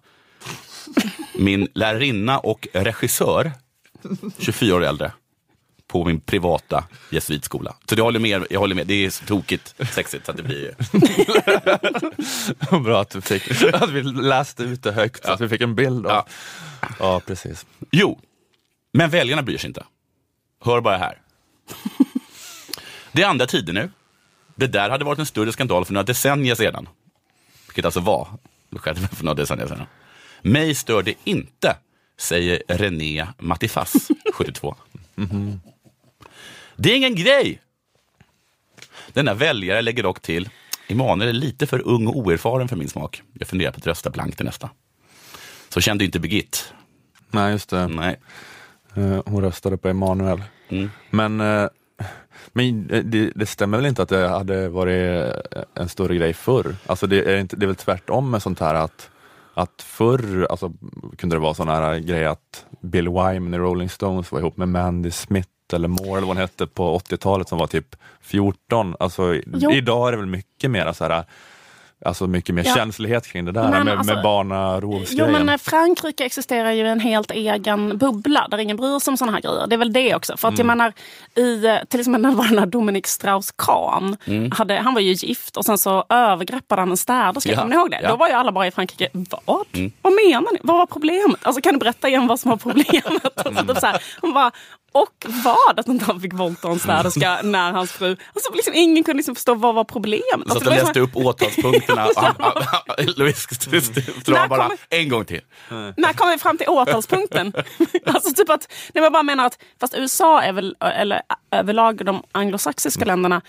min 1.35 1.69
lärarinna 1.75 2.39
och 2.39 2.69
regissör, 2.73 3.53
24 4.39 4.77
år 4.77 4.85
äldre, 4.85 5.13
på 5.87 6.05
min 6.05 6.21
privata 6.21 6.85
jesuitskola. 7.11 7.75
Så 7.89 7.95
jag 7.95 8.05
håller 8.05 8.21
med, 8.21 8.47
jag 8.51 8.61
håller 8.61 8.75
med. 8.75 8.87
det 8.87 9.05
är 9.05 9.11
så 9.11 9.25
tokigt 9.25 9.75
sexigt 9.93 10.27
så 10.27 10.31
att 10.31 10.37
det 10.37 10.43
blir 10.43 10.75
Bra 12.85 13.01
att, 13.01 13.11
du 13.11 13.21
fick, 13.21 13.63
att 13.75 13.91
vi 13.91 14.03
läste 14.03 14.63
ut 14.63 14.83
det 14.83 14.93
högt 14.93 15.25
så 15.25 15.33
att 15.33 15.41
vi 15.41 15.49
fick 15.49 15.61
en 15.61 15.75
bild. 15.75 16.07
Av. 16.07 16.13
Ja. 16.13 16.27
Ja. 16.99 17.21
precis. 17.27 17.67
Jo, 17.91 18.21
men 18.93 19.11
väljarna 19.11 19.43
bryr 19.43 19.59
sig 19.59 19.69
inte. 19.69 19.85
Hör 20.65 20.81
bara 20.81 20.97
här. 20.97 21.21
Det 23.13 23.23
är 23.23 23.27
andra 23.27 23.47
tider 23.47 23.73
nu. 23.73 23.91
Det 24.57 24.67
där 24.67 24.91
hade 24.91 25.05
varit 25.05 25.19
en 25.19 25.27
större 25.27 25.53
skandal 25.53 25.85
för 25.85 25.93
några 25.93 26.05
decennier 26.05 26.55
sedan. 26.55 26.89
Vilket 27.75 27.85
alltså 27.85 28.01
var, 28.01 28.29
för 29.13 29.25
några 29.25 29.35
decennier 29.35 29.67
sedan. 29.67 29.87
Mig 30.43 30.75
stör 30.75 31.03
det 31.03 31.15
inte, 31.25 31.77
säger 32.19 32.63
René 32.69 33.27
Mattifas, 33.39 34.09
72. 34.35 34.77
Det 36.77 36.93
är 36.93 36.97
ingen 36.97 37.15
grej. 37.15 37.61
Denna 39.13 39.35
väljare 39.35 39.83
lägger 39.83 40.03
dock 40.03 40.21
till, 40.21 40.49
Emanuel 40.89 41.29
är 41.29 41.33
lite 41.33 41.67
för 41.67 41.89
ung 41.89 42.07
och 42.07 42.17
oerfaren 42.17 42.69
för 42.69 42.77
min 42.77 42.89
smak. 42.89 43.23
Jag 43.33 43.49
funderar 43.49 43.73
på 43.73 43.79
att 43.79 43.87
rösta 43.87 44.11
blankt 44.11 44.37
till 44.37 44.47
nästa. 44.47 44.71
Så 45.69 45.81
kände 45.81 46.05
inte 46.05 46.21
Birgit. 46.21 46.75
Nej, 47.31 47.53
just 47.53 47.71
det. 47.71 47.87
Nej. 47.89 48.21
Eh, 48.97 49.23
Hon 49.27 49.43
röstade 49.43 49.77
på 49.77 49.89
Emanuel. 49.89 50.43
Mm. 50.69 50.91
Men, 51.11 51.41
eh, 51.41 51.69
men 52.53 52.91
eh, 52.91 53.05
det, 53.05 53.33
det 53.35 53.47
stämmer 53.47 53.79
väl 53.79 53.87
inte 53.87 54.03
att 54.03 54.09
det 54.09 54.29
hade 54.29 54.69
varit 54.69 55.35
eh, 55.53 55.63
en 55.75 55.89
större 55.89 56.17
grej 56.17 56.33
förr? 56.33 56.77
Alltså 56.87 57.07
det, 57.07 57.33
är 57.33 57.37
inte, 57.37 57.57
det 57.57 57.65
är 57.65 57.67
väl 57.67 57.77
tvärtom 57.77 58.31
med 58.31 58.43
sånt 58.43 58.61
här 58.61 58.75
att, 58.75 59.11
att 59.55 59.83
förr 59.83 60.47
alltså, 60.51 60.73
kunde 61.17 61.37
det 61.37 61.41
vara 61.41 61.55
sån 61.55 61.69
här 61.69 61.99
grej 61.99 62.25
att 62.25 62.67
Bill 62.81 63.09
Wyman 63.09 63.55
i 63.55 63.59
Rolling 63.59 63.89
Stones 63.89 64.33
var 64.33 64.39
ihop 64.39 64.57
med 64.57 64.69
Mandy 64.69 65.11
Smith 65.11 65.49
eller 65.73 65.89
Moore 65.89 66.11
eller 66.11 66.21
vad 66.21 66.29
hon 66.29 66.37
hette 66.37 66.67
på 66.67 66.99
80-talet 66.99 67.49
som 67.49 67.59
var 67.59 67.67
typ 67.67 67.97
14. 68.21 68.97
Alltså, 69.01 69.35
Jo. 69.47 69.71
idag 69.71 70.09
är 70.09 70.13
det 70.13 70.19
väl 70.19 70.27
mycket 70.27 70.71
mer 70.71 70.93
så 70.93 71.05
här 71.05 71.25
Alltså 72.05 72.27
mycket 72.27 72.55
mer 72.55 72.65
Ja. 72.67 72.75
känslighet 72.75 73.27
kring 73.27 73.45
det 73.45 73.53
där 73.53 73.69
Men 73.71 73.85
med, 73.87 73.99
alltså- 73.99 74.15
med 74.15 74.23
barnarovsgrejen. 74.23 75.27
Jo 75.27 75.33
men 75.33 75.49
eh, 75.49 75.57
Frankrike 75.59 76.25
existerar 76.25 76.71
ju 76.73 76.85
i 76.85 76.89
en 76.89 77.01
helt 77.01 77.31
egen 77.31 77.99
bubbla 77.99 78.49
där 78.51 78.59
ingen 78.59 78.77
bryr 78.77 78.99
sig 78.99 79.11
om 79.13 79.17
såna 79.17 79.33
här 79.33 79.41
grejer. 79.41 79.67
Det 79.67 79.75
är 79.75 79.79
väl 79.79 79.93
det 79.93 80.15
också. 80.15 80.37
För 80.37 80.49
att 80.49 80.59
jag 80.59 80.67
menar, 80.67 80.93
i, 81.37 81.67
eh, 81.67 81.77
till 81.89 82.01
exempel 82.01 82.23
när 82.23 82.31
var 82.31 82.45
den 82.45 82.59
här 82.59 82.67
Dominic 82.67 83.07
Strauss-Kahn. 83.07 84.17
Hade, 84.55 84.75
han 84.77 84.95
var 84.95 85.01
ju 85.01 85.13
gift 85.13 85.57
och 85.57 85.65
sen 85.65 85.79
så 85.79 86.05
övergreppade 86.09 86.83
han 86.83 86.91
en 86.91 86.97
städerska. 86.97 87.51
Ja, 87.53 87.57
Kommer 87.57 87.71
ni 87.75 87.77
ihåg 87.81 87.91
det? 87.91 88.01
ja. 88.03 88.09
Då 88.09 88.17
var 88.17 88.29
ju 88.29 88.35
alla 88.35 88.53
bara 88.53 88.67
i 88.67 88.71
Frankrike, 88.71 89.09
vad? 89.13 89.67
Vad 90.03 90.13
menar 90.13 90.53
ni? 90.53 90.59
Vad 90.63 90.77
var 90.77 90.87
problemet? 90.87 91.41
Alltså 91.47 91.61
kan 91.63 91.73
du 91.73 91.79
berätta 91.79 92.09
igen 92.09 92.27
vad 92.27 92.41
som 92.41 92.51
var 92.51 92.57
problemet? 92.57 93.25
Och 93.47 93.55
så 93.55 93.65
typ 93.67 93.79
så 93.79 93.87
här, 93.87 94.03
hon 94.21 94.33
bara, 94.33 94.51
och 94.95 95.27
vad? 95.45 95.79
Att 95.79 95.89
inte 95.89 96.05
han 96.05 96.21
fick 96.21 96.33
våldta 96.33 96.69
en 96.69 96.79
städerska 96.79 97.41
när 97.45 97.73
hans 97.73 97.93
fru... 97.93 98.17
Alltså 98.35 98.53
liksom, 98.55 98.75
ingen 98.75 99.05
kunde 99.05 99.17
liksom 99.17 99.35
förstå 99.35 99.55
vad 99.55 99.75
var 99.75 99.85
problemet. 99.85 100.25
Så 100.33 100.41
Alltså, 100.43 100.59
att 100.59 100.65
var 100.67 100.73
läste 100.73 101.01
upp 101.01 101.17
åtalspunkterna. 101.17 102.07
Louise 103.17 103.49
bara 104.49 104.49
kommer- 104.49 104.79
en 104.89 105.09
gång 105.09 105.25
till. 105.25 105.41
När 105.97 106.13
kommer 106.13 106.33
vi 106.33 106.39
fram 106.39 106.59
till 106.59 106.69
åtalspunkten? 106.69 107.53
alltså 108.07 108.35
typ 108.35 108.51
att, 108.51 108.69
nej, 108.95 109.05
jag 109.05 109.13
bara 109.13 109.23
menar 109.23 109.47
att, 109.47 109.59
fast 109.81 109.95
USA 109.95 110.43
är 110.43 110.53
väl, 110.53 110.77
eller 110.81 111.23
överlag 111.51 112.05
de 112.05 112.23
anglosaxiska 112.33 113.05
länderna, 113.05 113.43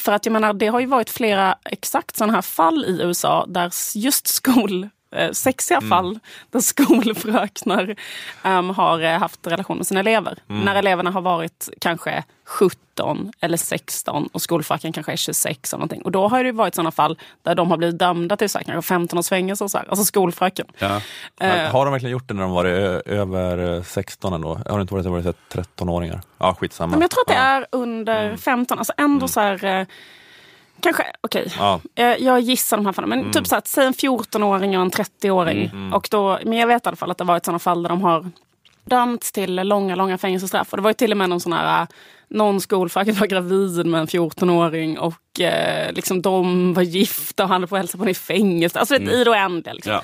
för 0.00 0.12
att 0.12 0.26
jag 0.26 0.32
menar 0.32 0.52
det 0.54 0.66
har 0.66 0.80
ju 0.80 0.86
varit 0.86 1.10
flera 1.10 1.58
exakt 1.64 2.16
sådana 2.16 2.32
här 2.32 2.42
fall 2.42 2.84
i 2.84 3.02
USA 3.02 3.46
där 3.48 3.72
just 3.94 4.26
skol 4.26 4.88
eh, 5.14 5.30
sexiga 5.32 5.80
fall 5.80 6.18
där 6.50 6.60
skolfröknar 7.18 7.94
um, 8.44 8.70
har 8.70 9.00
eh, 9.00 9.18
haft 9.18 9.46
relation 9.46 9.76
med 9.76 9.86
sina 9.86 10.00
elever. 10.00 10.38
När 10.46 10.74
eleverna 10.74 11.10
har 11.10 11.20
varit 11.20 11.68
kanske 11.80 12.24
17 12.46 13.32
eller 13.40 13.56
16 13.56 14.28
och 14.32 14.42
skolfacken 14.42 14.92
kanske 14.92 15.12
är 15.12 15.16
26 15.16 15.72
eller 15.72 15.78
någonting. 15.78 16.02
Och 16.02 16.10
då 16.12 16.28
har 16.28 16.44
det 16.44 16.52
varit 16.52 16.74
sådana 16.74 16.90
fall 16.90 17.18
där 17.42 17.54
de 17.54 17.70
har 17.70 17.76
blivit 17.76 17.98
dömda 17.98 18.36
till 18.36 18.50
så 18.50 18.58
här, 18.58 18.64
kanske 18.64 18.88
15 18.88 19.18
års 19.18 19.28
fängelse 19.28 19.64
och 19.64 19.70
så 19.70 19.78
här. 19.78 19.86
Alltså 19.88 20.04
skolfröken. 20.04 20.66
Ja. 20.78 21.00
Men 21.38 21.70
Har 21.70 21.84
de 21.84 21.92
verkligen 21.92 22.12
gjort 22.12 22.28
det 22.28 22.34
när 22.34 22.42
de 22.42 22.50
var 22.50 22.64
ö- 22.64 23.02
över 23.06 23.76
eh, 23.76 23.82
16 23.82 24.32
ändå? 24.32 24.54
Har 24.68 24.78
det 24.78 24.82
inte 24.82 24.94
varit, 24.94 25.06
varit 25.06 25.36
13-åringar? 25.52 26.20
Ja, 26.38 26.54
skitsamma. 26.60 26.90
Men 26.90 27.00
jag 27.00 27.10
tror 27.10 27.20
att 27.22 27.26
det 27.28 27.34
är 27.34 27.66
under 27.72 28.36
15, 28.36 28.78
alltså 28.78 28.92
ändå 28.96 29.28
så 29.28 29.40
här... 29.40 29.86
Kanske, 30.80 31.04
okej. 31.20 31.52
Ja. 31.58 31.80
Eh, 31.94 32.06
jag 32.06 32.40
gissar 32.40 32.76
de 32.76 32.86
här 32.86 32.92
fallen. 32.92 33.08
Men 33.08 33.32
typ 33.32 33.46
så 33.46 33.56
att, 33.56 33.68
säg 33.68 33.86
en 33.86 33.92
14-åring 33.94 34.76
och 34.76 34.82
en 34.82 34.90
30-åring. 34.90 35.92
Och 35.92 36.08
då, 36.10 36.38
men 36.44 36.58
jag 36.58 36.66
vet 36.66 36.86
i 36.86 36.88
alla 36.88 36.96
fall 36.96 37.10
att 37.10 37.18
det 37.18 37.24
har 37.24 37.28
varit 37.28 37.44
sådana 37.44 37.58
fall 37.58 37.82
där 37.82 37.88
de 37.88 38.02
har 38.02 38.30
dömts 38.84 39.32
till 39.32 39.54
långa, 39.54 39.94
långa 39.94 40.18
fängelsestraff. 40.18 40.72
Och 40.72 40.76
det 40.76 40.82
var 40.82 40.90
ju 40.90 40.94
till 40.94 41.10
och 41.10 41.16
med 41.16 41.28
någon 41.28 41.40
sån 41.40 41.52
här, 41.52 41.82
eh, 41.82 41.88
någon 42.28 42.60
skolfacket 42.60 43.18
var 43.20 43.26
gravid 43.26 43.86
med 43.86 44.00
en 44.00 44.06
14-åring 44.06 44.98
och 44.98 45.40
eh, 45.40 45.92
liksom 45.92 46.22
de 46.22 46.74
var 46.74 46.82
gifta 46.82 47.42
och 47.42 47.48
han 47.48 47.60
höll 47.60 47.68
på 47.68 47.76
att 47.76 47.80
hälsa 47.80 47.98
på 47.98 48.04
henne 48.04 48.10
i 48.10 48.14
fängelse. 48.14 48.78
Alltså 48.78 48.96
mm. 48.96 49.08
i 49.08 49.24
det 49.24 49.30
oändliga. 49.30 49.74
Liksom. 49.74 49.92
Ja. 49.92 50.02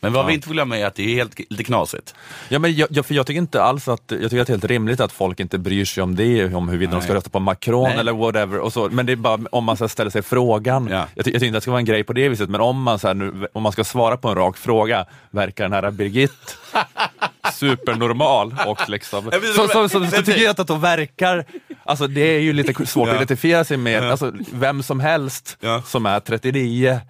Men 0.00 0.12
vad 0.12 0.26
vi 0.26 0.34
inte 0.34 0.46
får 0.46 0.54
glömma 0.54 0.78
är 0.78 0.86
att 0.86 0.94
det 0.94 1.02
är 1.02 1.14
helt 1.14 1.38
lite 1.50 1.64
knasigt. 1.64 2.14
Ja, 2.48 2.58
men 2.58 2.74
jag, 2.74 2.88
jag, 2.90 3.06
för 3.06 3.14
jag 3.14 3.26
tycker 3.26 3.38
inte 3.38 3.62
alls 3.62 3.88
att, 3.88 4.02
jag 4.06 4.22
tycker 4.22 4.40
att 4.40 4.46
det 4.46 4.50
är 4.50 4.54
helt 4.54 4.64
rimligt 4.64 5.00
att 5.00 5.12
folk 5.12 5.40
inte 5.40 5.58
bryr 5.58 5.84
sig 5.84 6.02
om 6.02 6.16
det, 6.16 6.54
om 6.54 6.68
huruvida 6.68 6.92
de 6.92 7.02
ska 7.02 7.14
rösta 7.14 7.30
på 7.30 7.40
Macron 7.40 7.88
Nej. 7.88 7.98
eller 7.98 8.12
whatever. 8.12 8.58
Och 8.58 8.72
så. 8.72 8.88
Men 8.88 9.06
det 9.06 9.12
är 9.12 9.16
bara 9.16 9.40
om 9.52 9.64
man 9.64 9.76
så 9.76 9.88
ställer 9.88 10.10
sig 10.10 10.22
frågan. 10.22 10.88
Ja. 10.90 11.06
Jag, 11.14 11.24
ty, 11.24 11.30
jag 11.30 11.40
tycker 11.40 11.46
inte 11.46 11.48
att 11.48 11.52
det 11.52 11.60
ska 11.60 11.70
vara 11.70 11.78
en 11.78 11.84
grej 11.84 12.04
på 12.04 12.12
det 12.12 12.28
viset, 12.28 12.50
men 12.50 12.60
om 12.60 12.82
man, 12.82 12.98
så 12.98 13.12
nu, 13.12 13.46
om 13.52 13.62
man 13.62 13.72
ska 13.72 13.84
svara 13.84 14.16
på 14.16 14.28
en 14.28 14.34
rak 14.34 14.56
fråga, 14.56 15.06
verkar 15.30 15.64
den 15.64 15.72
här 15.72 15.90
Birgit 15.90 16.58
supernormal? 17.52 18.56
Och 18.66 18.88
liksom, 18.88 19.30
så, 19.56 19.68
så, 19.68 19.88
så, 19.88 20.06
så, 20.06 20.22
tycker 20.22 20.42
jag 20.42 20.60
att 20.60 20.66
de 20.66 20.80
verkar, 20.80 21.44
alltså 21.84 22.06
det 22.06 22.36
är 22.36 22.40
ju 22.40 22.52
lite 22.52 22.86
svårt 22.86 23.08
att 23.08 23.14
identifiera 23.14 23.64
sig 23.64 23.76
med, 23.76 24.10
alltså, 24.10 24.32
vem 24.52 24.82
som 24.82 25.00
helst 25.00 25.58
som 25.84 26.06
är 26.06 26.20
39 26.20 27.00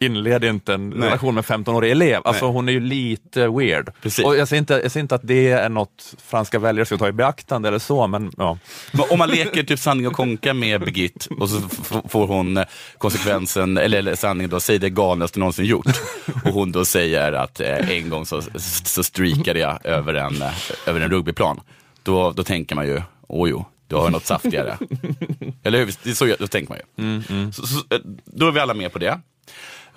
inleder 0.00 0.48
inte 0.48 0.74
en 0.74 0.90
Nej. 0.90 1.08
relation 1.08 1.34
med 1.34 1.50
en 1.50 1.64
15-årig 1.64 1.90
elev. 1.90 2.20
Alltså 2.24 2.44
Nej. 2.44 2.54
hon 2.54 2.68
är 2.68 2.72
ju 2.72 2.80
lite 2.80 3.48
weird. 3.48 3.90
Precis. 4.02 4.24
Och 4.24 4.36
jag, 4.36 4.48
säger 4.48 4.60
inte, 4.60 4.74
jag 4.82 4.92
säger 4.92 5.02
inte 5.02 5.14
att 5.14 5.26
det 5.26 5.48
är 5.48 5.68
något 5.68 6.14
franska 6.26 6.58
väljare 6.58 6.86
ska 6.86 6.96
ta 6.96 7.08
i 7.08 7.12
beaktande 7.12 7.68
eller 7.68 7.78
så, 7.78 8.06
men 8.06 8.32
ja. 8.36 8.58
Om 9.10 9.18
man 9.18 9.30
leker 9.30 9.62
typ 9.62 9.78
sanning 9.78 10.06
och 10.06 10.12
konka 10.12 10.54
med 10.54 10.80
Birgit 10.80 11.28
och 11.40 11.48
så 11.48 11.60
får 12.08 12.26
hon 12.26 12.64
konsekvensen, 12.98 13.78
eller, 13.78 13.98
eller 13.98 14.14
sanningen 14.14 14.50
då, 14.50 14.60
säg 14.60 14.78
det 14.78 14.90
galnaste 14.90 15.38
någonsin 15.38 15.64
gjort. 15.64 15.86
Och 16.44 16.52
hon 16.52 16.72
då 16.72 16.84
säger 16.84 17.32
att 17.32 17.60
eh, 17.60 17.90
en 17.90 18.10
gång 18.10 18.26
så, 18.26 18.42
så 18.84 19.02
streakade 19.04 19.58
jag 19.58 19.86
över 19.86 20.14
en, 20.14 20.42
eh, 20.42 20.52
över 20.86 21.00
en 21.00 21.10
rugbyplan. 21.10 21.60
Då, 22.02 22.32
då 22.32 22.44
tänker 22.44 22.76
man 22.76 22.86
ju, 22.86 23.02
åh 23.28 23.50
jo, 23.50 23.64
du 23.88 23.96
har 23.96 24.10
något 24.10 24.26
saftigare. 24.26 24.78
eller 25.62 25.78
hur? 25.78 26.14
Så, 26.14 26.34
då 26.38 26.46
tänker 26.46 26.68
man 26.68 26.78
ju. 26.78 27.52
Så, 27.52 27.66
så, 27.66 27.78
eh, 27.94 28.00
då 28.24 28.48
är 28.48 28.52
vi 28.52 28.60
alla 28.60 28.74
med 28.74 28.92
på 28.92 28.98
det. 28.98 29.20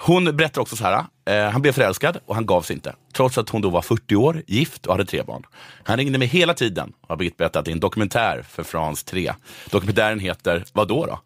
Hon 0.01 0.37
berättar 0.37 0.61
också 0.61 0.75
så 0.75 0.83
här, 0.83 1.05
eh, 1.25 1.51
han 1.51 1.61
blev 1.61 1.71
förälskad 1.71 2.17
och 2.25 2.35
han 2.35 2.45
gav 2.45 2.61
sig 2.61 2.73
inte. 2.75 2.95
Trots 3.13 3.37
att 3.37 3.49
hon 3.49 3.61
då 3.61 3.69
var 3.69 3.81
40 3.81 4.15
år, 4.15 4.43
gift 4.47 4.85
och 4.85 4.93
hade 4.93 5.05
tre 5.05 5.23
barn. 5.23 5.43
Han 5.83 5.97
ringde 5.97 6.19
mig 6.19 6.27
hela 6.27 6.53
tiden, 6.53 6.93
har 7.07 7.15
Birgit 7.15 7.37
berättat, 7.37 7.65
det 7.65 7.71
är 7.71 7.73
en 7.73 7.79
dokumentär 7.79 8.45
för 8.49 8.63
France 8.63 9.05
3. 9.05 9.33
Dokumentären 9.69 10.19
heter, 10.19 10.63
vad 10.73 10.87
då 10.87 11.05
då? 11.05 11.19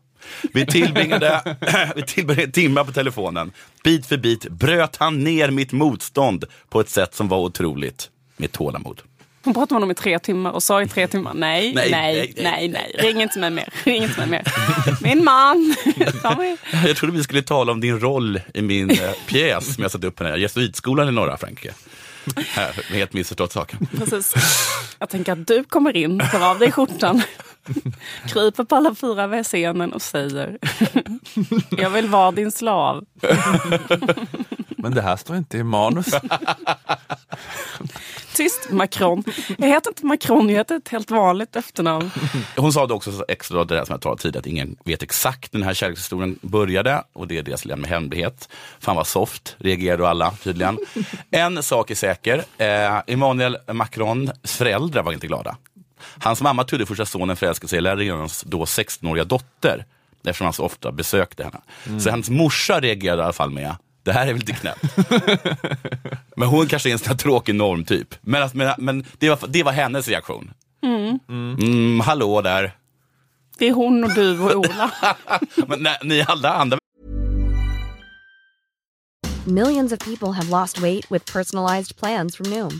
Vi 0.53 0.65
tillbringade, 0.65 1.57
vi 1.95 2.01
tillbringade 2.01 2.51
timmar 2.51 2.83
på 2.83 2.91
telefonen. 2.91 3.51
Bit 3.83 4.05
för 4.05 4.17
bit 4.17 4.49
bröt 4.49 4.95
han 4.95 5.23
ner 5.23 5.51
mitt 5.51 5.71
motstånd 5.71 6.45
på 6.69 6.79
ett 6.79 6.89
sätt 6.89 7.15
som 7.15 7.27
var 7.27 7.37
otroligt. 7.37 8.09
Med 8.37 8.51
tålamod. 8.51 9.01
Hon 9.43 9.53
pratade 9.53 9.73
med 9.73 9.75
honom 9.75 9.91
i 9.91 9.95
tre 9.95 10.19
timmar 10.19 10.51
och 10.51 10.63
sa 10.63 10.81
i 10.81 10.87
tre 10.87 11.07
timmar 11.07 11.33
nej, 11.33 11.73
Nej, 11.73 11.91
nej, 11.91 12.33
nej, 12.37 12.67
nej, 12.67 12.95
ring 12.99 13.21
inte 13.21 13.39
med 13.39 13.53
mer, 13.53 13.73
ring 13.83 14.03
inte 14.03 14.19
med 14.19 14.29
mer. 14.29 14.43
Min 15.01 15.23
man, 15.23 15.75
mig. 16.37 16.57
Jag 16.87 16.97
trodde 16.97 17.17
vi 17.17 17.23
skulle 17.23 17.41
tala 17.41 17.71
om 17.71 17.81
din 17.81 17.99
roll 17.99 18.41
i 18.53 18.61
min 18.61 18.89
eh, 18.89 18.97
pjäs 19.27 19.73
som 19.75 19.81
jag 19.81 19.91
satt 19.91 20.03
upp 20.03 20.19
här 20.19 20.37
jesuitskolan 20.37 21.09
i 21.09 21.11
norra 21.11 21.37
Frankrike. 21.37 21.73
Här, 22.35 22.93
helt 22.93 23.13
missförstått 23.13 23.51
saken. 23.51 23.87
Precis. 23.97 24.33
Jag 24.99 25.09
tänker 25.09 25.31
att 25.31 25.47
du 25.47 25.63
kommer 25.63 25.97
in, 25.97 26.21
tar 26.31 26.49
av 26.49 26.59
dig 26.59 26.71
skjortan, 26.71 27.21
kryper 28.27 28.63
på 28.63 28.75
alla 28.75 28.95
fyra 28.95 29.27
vid 29.27 29.45
scenen 29.45 29.93
och 29.93 30.01
säger 30.01 30.57
Jag 31.77 31.89
vill 31.89 32.07
vara 32.07 32.31
din 32.31 32.51
slav. 32.51 33.05
Men 34.77 34.93
det 34.93 35.01
här 35.01 35.15
står 35.15 35.35
inte 35.35 35.57
i 35.57 35.63
manus. 35.63 36.07
Tyst 38.35 38.71
Macron. 38.71 39.23
Jag 39.57 39.67
heter 39.67 39.89
inte 39.89 40.05
Macron, 40.05 40.49
jag 40.49 40.57
heter 40.57 40.75
ett 40.75 40.89
helt 40.89 41.11
vanligt 41.11 41.55
efternamn. 41.55 42.11
Hon 42.57 42.73
sa 42.73 42.87
det 42.87 42.93
också 42.93 43.11
så 43.11 43.25
extra 43.27 43.65
det 43.65 43.75
där 43.75 43.85
som 43.85 43.93
jag 43.93 44.01
talade 44.01 44.21
tidigare, 44.21 44.39
att 44.39 44.45
ingen 44.45 44.75
vet 44.85 45.03
exakt 45.03 45.53
när 45.53 45.59
den 45.59 45.67
här 45.67 45.73
kärlekshistorien 45.73 46.39
började 46.41 47.03
och 47.13 47.27
det 47.27 47.37
är 47.37 47.43
deras 47.43 47.65
lilla 47.65 47.75
med 47.75 47.89
hemlighet. 47.89 48.49
Fan 48.79 48.95
vad 48.95 49.07
soft, 49.07 49.55
reagerade 49.57 50.09
alla 50.09 50.31
tydligen. 50.31 50.77
en 51.31 51.63
sak 51.63 51.91
är 51.91 51.95
säker, 51.95 52.43
eh, 52.57 53.01
Emmanuel 53.07 53.57
Macrons 53.73 54.31
föräldrar 54.43 55.03
var 55.03 55.13
inte 55.13 55.27
glada. 55.27 55.57
Hans 56.19 56.41
mamma 56.41 56.63
trodde 56.63 56.85
först 56.85 57.01
att 57.01 57.09
sonen 57.09 57.35
förälskade 57.35 57.69
sig 57.69 57.77
i 57.77 57.81
lärarinans 57.81 58.43
då 58.47 58.65
16-åriga 58.65 59.23
dotter, 59.23 59.85
eftersom 60.23 60.45
han 60.45 60.53
så 60.53 60.63
ofta 60.63 60.91
besökte 60.91 61.43
henne. 61.43 61.99
Så 61.99 62.09
hennes 62.09 62.29
morsa 62.29 62.79
reagerade 62.79 63.21
i 63.21 63.23
alla 63.23 63.33
fall 63.33 63.49
med, 63.49 63.75
det 64.03 64.11
här 64.11 64.27
är 64.27 64.33
väl 64.33 64.39
lite 64.39 64.53
knäppt. 64.53 64.83
men 66.35 66.47
hon 66.47 66.67
kanske 66.67 66.89
är 66.89 66.93
en 66.93 66.99
sån 66.99 67.07
här 67.07 67.15
tråkig 67.15 67.55
normtyp. 67.55 68.15
Men, 68.21 68.49
men, 68.53 68.73
men 68.77 69.05
det, 69.17 69.29
var, 69.29 69.39
det 69.47 69.63
var 69.63 69.71
hennes 69.71 70.07
reaktion. 70.07 70.51
Mm, 70.83 71.99
hallå 71.99 72.41
där. 72.41 72.71
Det 73.57 73.67
är 73.67 73.73
hon 73.73 74.03
och 74.03 74.13
du 74.13 74.39
och 74.39 74.55
Ola. 74.55 74.91
Men 75.67 75.83
nej, 75.83 75.97
ni 76.03 76.25
alla 76.27 76.53
andra 76.53 76.77
Millions 79.45 79.91
of 79.91 79.99
people 79.99 80.31
have 80.31 80.49
lost 80.49 80.79
weight 80.79 81.11
with 81.11 81.33
personalized 81.33 81.97
plans 81.97 82.35
from 82.35 82.49
Noom, 82.49 82.79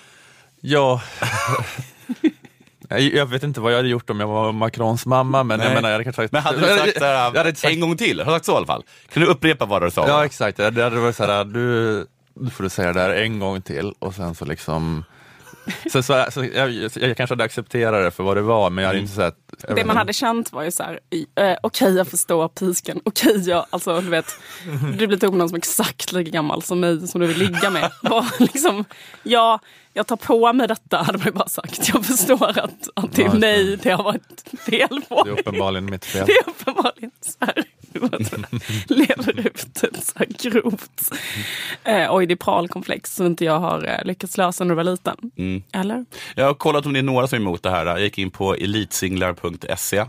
Ja. 0.61 1.01
Jag 2.89 3.01
jag 3.01 3.25
vet 3.25 3.43
inte 3.43 3.61
vad 3.61 3.71
jag 3.71 3.77
hade 3.77 3.89
gjort 3.89 4.09
om 4.09 4.19
jag 4.19 4.27
var 4.27 4.51
Macrons 4.51 5.05
mamma, 5.05 5.43
men 5.43 5.59
jag 5.59 5.65
Nej. 5.65 5.75
menar, 5.75 5.89
jag 5.89 5.93
hade 5.93 6.03
kanske 6.03 6.21
sagt... 6.21 6.31
Men 6.31 6.41
hade 6.41 6.59
du 6.59 6.77
sagt 6.77 6.97
så 6.97 7.05
här, 7.05 7.13
jag 7.13 7.35
hade 7.35 7.55
sagt 7.55 7.73
en 7.73 7.79
gång 7.79 7.97
till? 7.97 8.19
Har 8.19 8.25
du 8.25 8.31
sagt 8.31 8.45
så 8.45 8.51
i 8.51 8.55
alla 8.55 8.65
fall? 8.65 8.83
Kan 9.13 9.23
du 9.23 9.29
upprepa 9.29 9.65
vad 9.65 9.81
du 9.81 9.91
sa? 9.91 10.07
Ja 10.07 10.25
exakt, 10.25 10.57
det 10.57 10.63
hade 10.63 10.89
varit 10.89 11.15
såhär, 11.15 11.45
du, 11.45 12.07
du 12.33 12.49
får 12.49 12.63
du 12.63 12.69
säga 12.69 12.93
det 12.93 12.99
där 12.99 13.09
en 13.09 13.39
gång 13.39 13.61
till 13.61 13.93
och 13.99 14.13
sen 14.13 14.35
så 14.35 14.45
liksom 14.45 15.03
så, 15.91 16.03
så, 16.03 16.25
så 16.31 16.45
jag, 16.45 16.71
jag 16.95 17.17
kanske 17.17 17.33
hade 17.33 17.43
accepterat 17.43 18.03
det 18.03 18.11
för 18.11 18.23
vad 18.23 18.37
det 18.37 18.41
var 18.41 18.69
men 18.69 18.81
jag 18.81 18.89
hade 18.89 18.99
inte 18.99 19.13
sett 19.13 19.35
Det 19.75 19.85
man 19.85 19.97
hade 19.97 20.13
känt 20.13 20.51
var 20.51 20.63
ju 20.63 20.71
så 20.71 20.83
här, 20.83 20.99
eh, 21.35 21.57
okej 21.63 21.95
jag 21.95 22.07
förstår 22.07 22.47
pisken, 22.47 23.01
okej 23.05 23.49
jag, 23.49 23.65
alltså 23.69 24.01
du 24.01 24.09
vet, 24.09 24.35
du 24.97 25.07
blir 25.07 25.17
tog 25.17 25.31
med 25.31 25.39
någon 25.39 25.49
som 25.49 25.55
är 25.55 25.59
exakt 25.59 26.11
lika 26.11 26.31
gammal 26.31 26.63
som 26.63 26.79
mig 26.79 27.07
som 27.07 27.21
du 27.21 27.27
vill 27.27 27.37
ligga 27.37 27.69
med. 27.69 27.91
Bara, 28.01 28.25
liksom, 28.39 28.85
ja, 29.23 29.59
jag 29.93 30.07
tar 30.07 30.15
på 30.15 30.53
mig 30.53 30.67
detta 30.67 30.97
hade 30.97 31.17
man 31.17 31.27
ju 31.27 31.31
bara 31.31 31.49
sagt. 31.49 31.89
Jag 31.93 32.05
förstår 32.05 32.59
att, 32.59 32.89
att 32.95 33.13
det 33.13 33.23
är 33.23 33.33
nej, 33.33 33.77
det 33.83 33.91
har 33.91 34.03
varit 34.03 34.43
fel 34.65 35.01
på 35.09 35.23
Det 35.23 35.29
är 35.29 35.39
uppenbarligen 35.39 35.85
mitt 35.85 36.05
fel. 36.05 36.25
Det 36.27 36.31
är 36.31 36.49
uppenbarligen 36.49 37.11
så 37.21 37.45
här, 37.45 37.63
lever 38.87 39.39
ut 39.39 39.83
ett 39.83 40.05
så 40.05 40.13
här 40.15 40.27
grovt 40.39 41.11
eh, 41.83 42.13
oidipralkomplex 42.13 43.15
som 43.15 43.25
inte 43.25 43.45
jag 43.45 43.59
har 43.59 43.87
eh, 43.87 44.05
lyckats 44.05 44.37
lösa 44.37 44.63
när 44.63 44.69
du 44.69 44.75
var 44.75 44.83
liten. 44.83 45.31
Mm. 45.37 45.63
Eller? 45.71 46.05
Jag 46.35 46.45
har 46.45 46.53
kollat 46.53 46.85
om 46.85 46.93
det 46.93 46.99
är 46.99 47.03
några 47.03 47.27
som 47.27 47.35
är 47.35 47.41
emot 47.41 47.63
det 47.63 47.69
här. 47.69 47.85
Jag 47.85 48.01
gick 48.01 48.17
in 48.17 48.31
på 48.31 48.55
elitsinglar.se. 48.55 50.05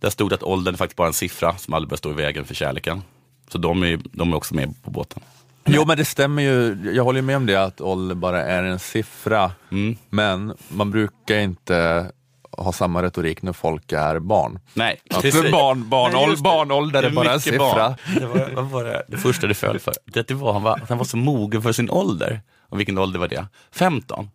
Där 0.00 0.10
stod 0.10 0.30
det 0.30 0.34
att 0.34 0.42
åldern 0.42 0.74
är 0.74 0.78
faktiskt 0.78 0.96
bara 0.96 1.08
en 1.08 1.12
siffra 1.12 1.56
som 1.56 1.74
aldrig 1.74 1.88
bör 1.88 1.96
stå 1.96 2.10
i 2.10 2.14
vägen 2.14 2.44
för 2.44 2.54
kärleken. 2.54 3.02
Så 3.48 3.58
de 3.58 3.82
är, 3.82 4.00
de 4.12 4.32
är 4.32 4.36
också 4.36 4.54
med 4.54 4.74
på 4.82 4.90
båten. 4.90 5.22
Jo 5.64 5.84
men 5.86 5.96
det 5.96 6.04
stämmer 6.04 6.42
ju, 6.42 6.76
jag 6.94 7.04
håller 7.04 7.22
med 7.22 7.36
om 7.36 7.46
det 7.46 7.56
att 7.56 7.80
ålder 7.80 8.14
bara 8.14 8.42
är 8.42 8.62
en 8.62 8.78
siffra. 8.78 9.52
Mm. 9.70 9.96
Men 10.10 10.54
man 10.68 10.90
brukar 10.90 11.38
inte 11.38 12.10
ha 12.58 12.72
samma 12.72 13.02
retorik 13.02 13.42
när 13.42 13.52
folk 13.52 13.92
är 13.92 14.18
barn. 14.18 14.58
Nej, 14.74 15.00
Att 15.10 15.22
precis. 15.22 15.52
barn, 15.52 15.88
barn, 15.88 16.12
Nej, 16.12 16.26
just 16.26 16.36
det. 16.36 16.42
barnålder 16.42 17.02
Det 17.02 17.08
är 17.08 17.12
bara 17.12 17.32
en 17.32 17.40
siffra. 17.40 17.58
barn. 17.58 17.94
Det 18.18 18.26
var, 18.26 18.50
vad 18.54 18.64
var 18.64 18.84
det, 18.84 19.02
det 19.08 19.16
första 19.16 19.46
det 19.46 19.54
föll 19.54 19.78
för? 19.78 19.94
Det, 20.04 20.28
det 20.28 20.34
var, 20.34 20.52
han, 20.52 20.62
var, 20.62 20.82
han 20.88 20.98
var 20.98 21.04
så 21.04 21.16
mogen 21.16 21.62
för 21.62 21.72
sin 21.72 21.90
ålder. 21.90 22.40
Och 22.68 22.78
vilken 22.78 22.98
ålder 22.98 23.18
var 23.20 23.28
det? 23.28 23.46
15? 23.72 24.30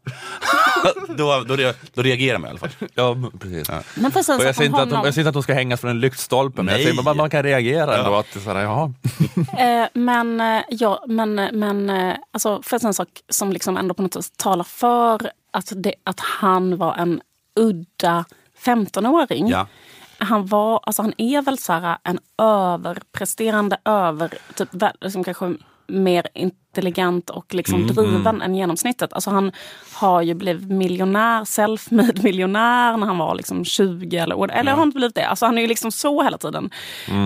då, 1.18 1.44
då, 1.48 1.56
då 1.94 2.02
reagerar 2.02 2.38
man 2.38 2.48
i 2.48 2.50
alla 2.50 2.60
fall. 2.60 2.70
Ja, 2.94 3.18
precis. 3.40 3.70
Men 3.96 4.12
för 4.12 4.22
sen 4.22 4.40
så 4.40 4.46
jag, 4.46 4.56
säger 4.56 4.70
inte 4.70 4.82
att 4.82 4.90
de, 4.90 4.96
honom, 4.96 5.06
jag 5.06 5.14
säger 5.14 5.22
inte 5.24 5.30
att 5.30 5.34
de 5.34 5.44
ska 5.44 5.54
hängas 5.54 5.82
från 5.82 5.92
en 5.92 6.00
lyktstolpe, 6.00 6.64
men 6.64 6.74
jag 6.74 6.84
säger 6.84 7.04
bara 7.04 7.12
att 7.12 7.18
man 7.18 7.30
kan 7.30 7.44
reagera 7.44 7.98
ändå. 7.98 8.12
Ja. 8.12 8.20
Att 8.20 8.26
det 8.34 8.40
är 8.40 8.44
såhär, 8.44 8.64
jaha. 8.64 8.94
Eh, 9.58 9.88
men 9.94 10.42
eh, 10.42 10.62
ja, 10.70 11.04
men, 11.08 11.36
men 11.36 11.90
eh, 11.90 12.16
alltså, 12.34 12.62
för 12.62 12.86
en 12.86 12.94
sak 12.94 13.08
som 13.30 13.52
liksom 13.52 13.78
ändå 13.78 13.94
på 13.94 14.02
något 14.02 14.14
sätt 14.14 14.38
talar 14.38 14.64
för 14.64 15.32
att, 15.54 15.72
det, 15.76 15.94
att 16.04 16.20
han 16.20 16.78
var 16.78 16.96
en 16.96 17.22
udda 17.56 18.26
15-åring. 18.66 19.48
Ja. 19.48 19.68
Han, 20.18 20.46
var, 20.46 20.80
alltså, 20.84 21.02
han 21.02 21.14
är 21.18 21.42
väl 21.42 21.58
så 21.58 21.74
här 21.74 21.98
en 22.04 22.20
överpresterande, 22.38 23.78
över, 23.86 24.34
typ, 24.56 24.70
liksom 25.02 25.24
kanske 25.24 25.56
mer 25.88 26.28
in, 26.34 26.52
intelligent 26.76 27.30
och 27.30 27.54
liksom 27.54 27.88
driven 27.88 28.42
än 28.42 28.56
genomsnittet. 28.56 29.14
Alltså 29.14 29.30
han 29.30 29.52
har 29.94 30.22
ju 30.22 30.34
blivit 30.34 30.70
miljonär, 30.70 31.44
self-made 31.44 32.24
miljonär 32.24 32.98
när 32.98 33.08
han 33.08 33.18
var 33.18 33.36
liksom 33.36 33.66
20 33.66 34.18
eller, 34.18 34.52
eller 34.52 34.72
har 34.72 34.78
han 34.78 34.88
inte 34.88 34.96
blivit 34.98 35.16
det? 35.16 35.28
Alltså 35.28 35.46
han 35.46 35.58
är 35.58 35.62
ju 35.62 35.68
liksom 35.68 35.92
så 35.92 36.24
hela 36.24 36.38
tiden. 36.38 36.70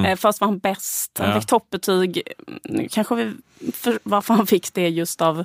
Eh, 0.06 0.16
först 0.16 0.42
var 0.42 0.48
han 0.48 0.60
bäst, 0.60 1.18
han 1.20 1.30
Ja. 1.30 1.40
fick 1.40 1.50
toppbetyg. 1.50 2.22
Nu 2.64 2.88
kanske 2.92 3.16
vi, 3.16 3.32
för, 3.74 4.00
varför 4.04 4.34
han 4.34 4.48
fick 4.48 4.74
det 4.74 4.90
just 4.90 5.22
av, 5.22 5.44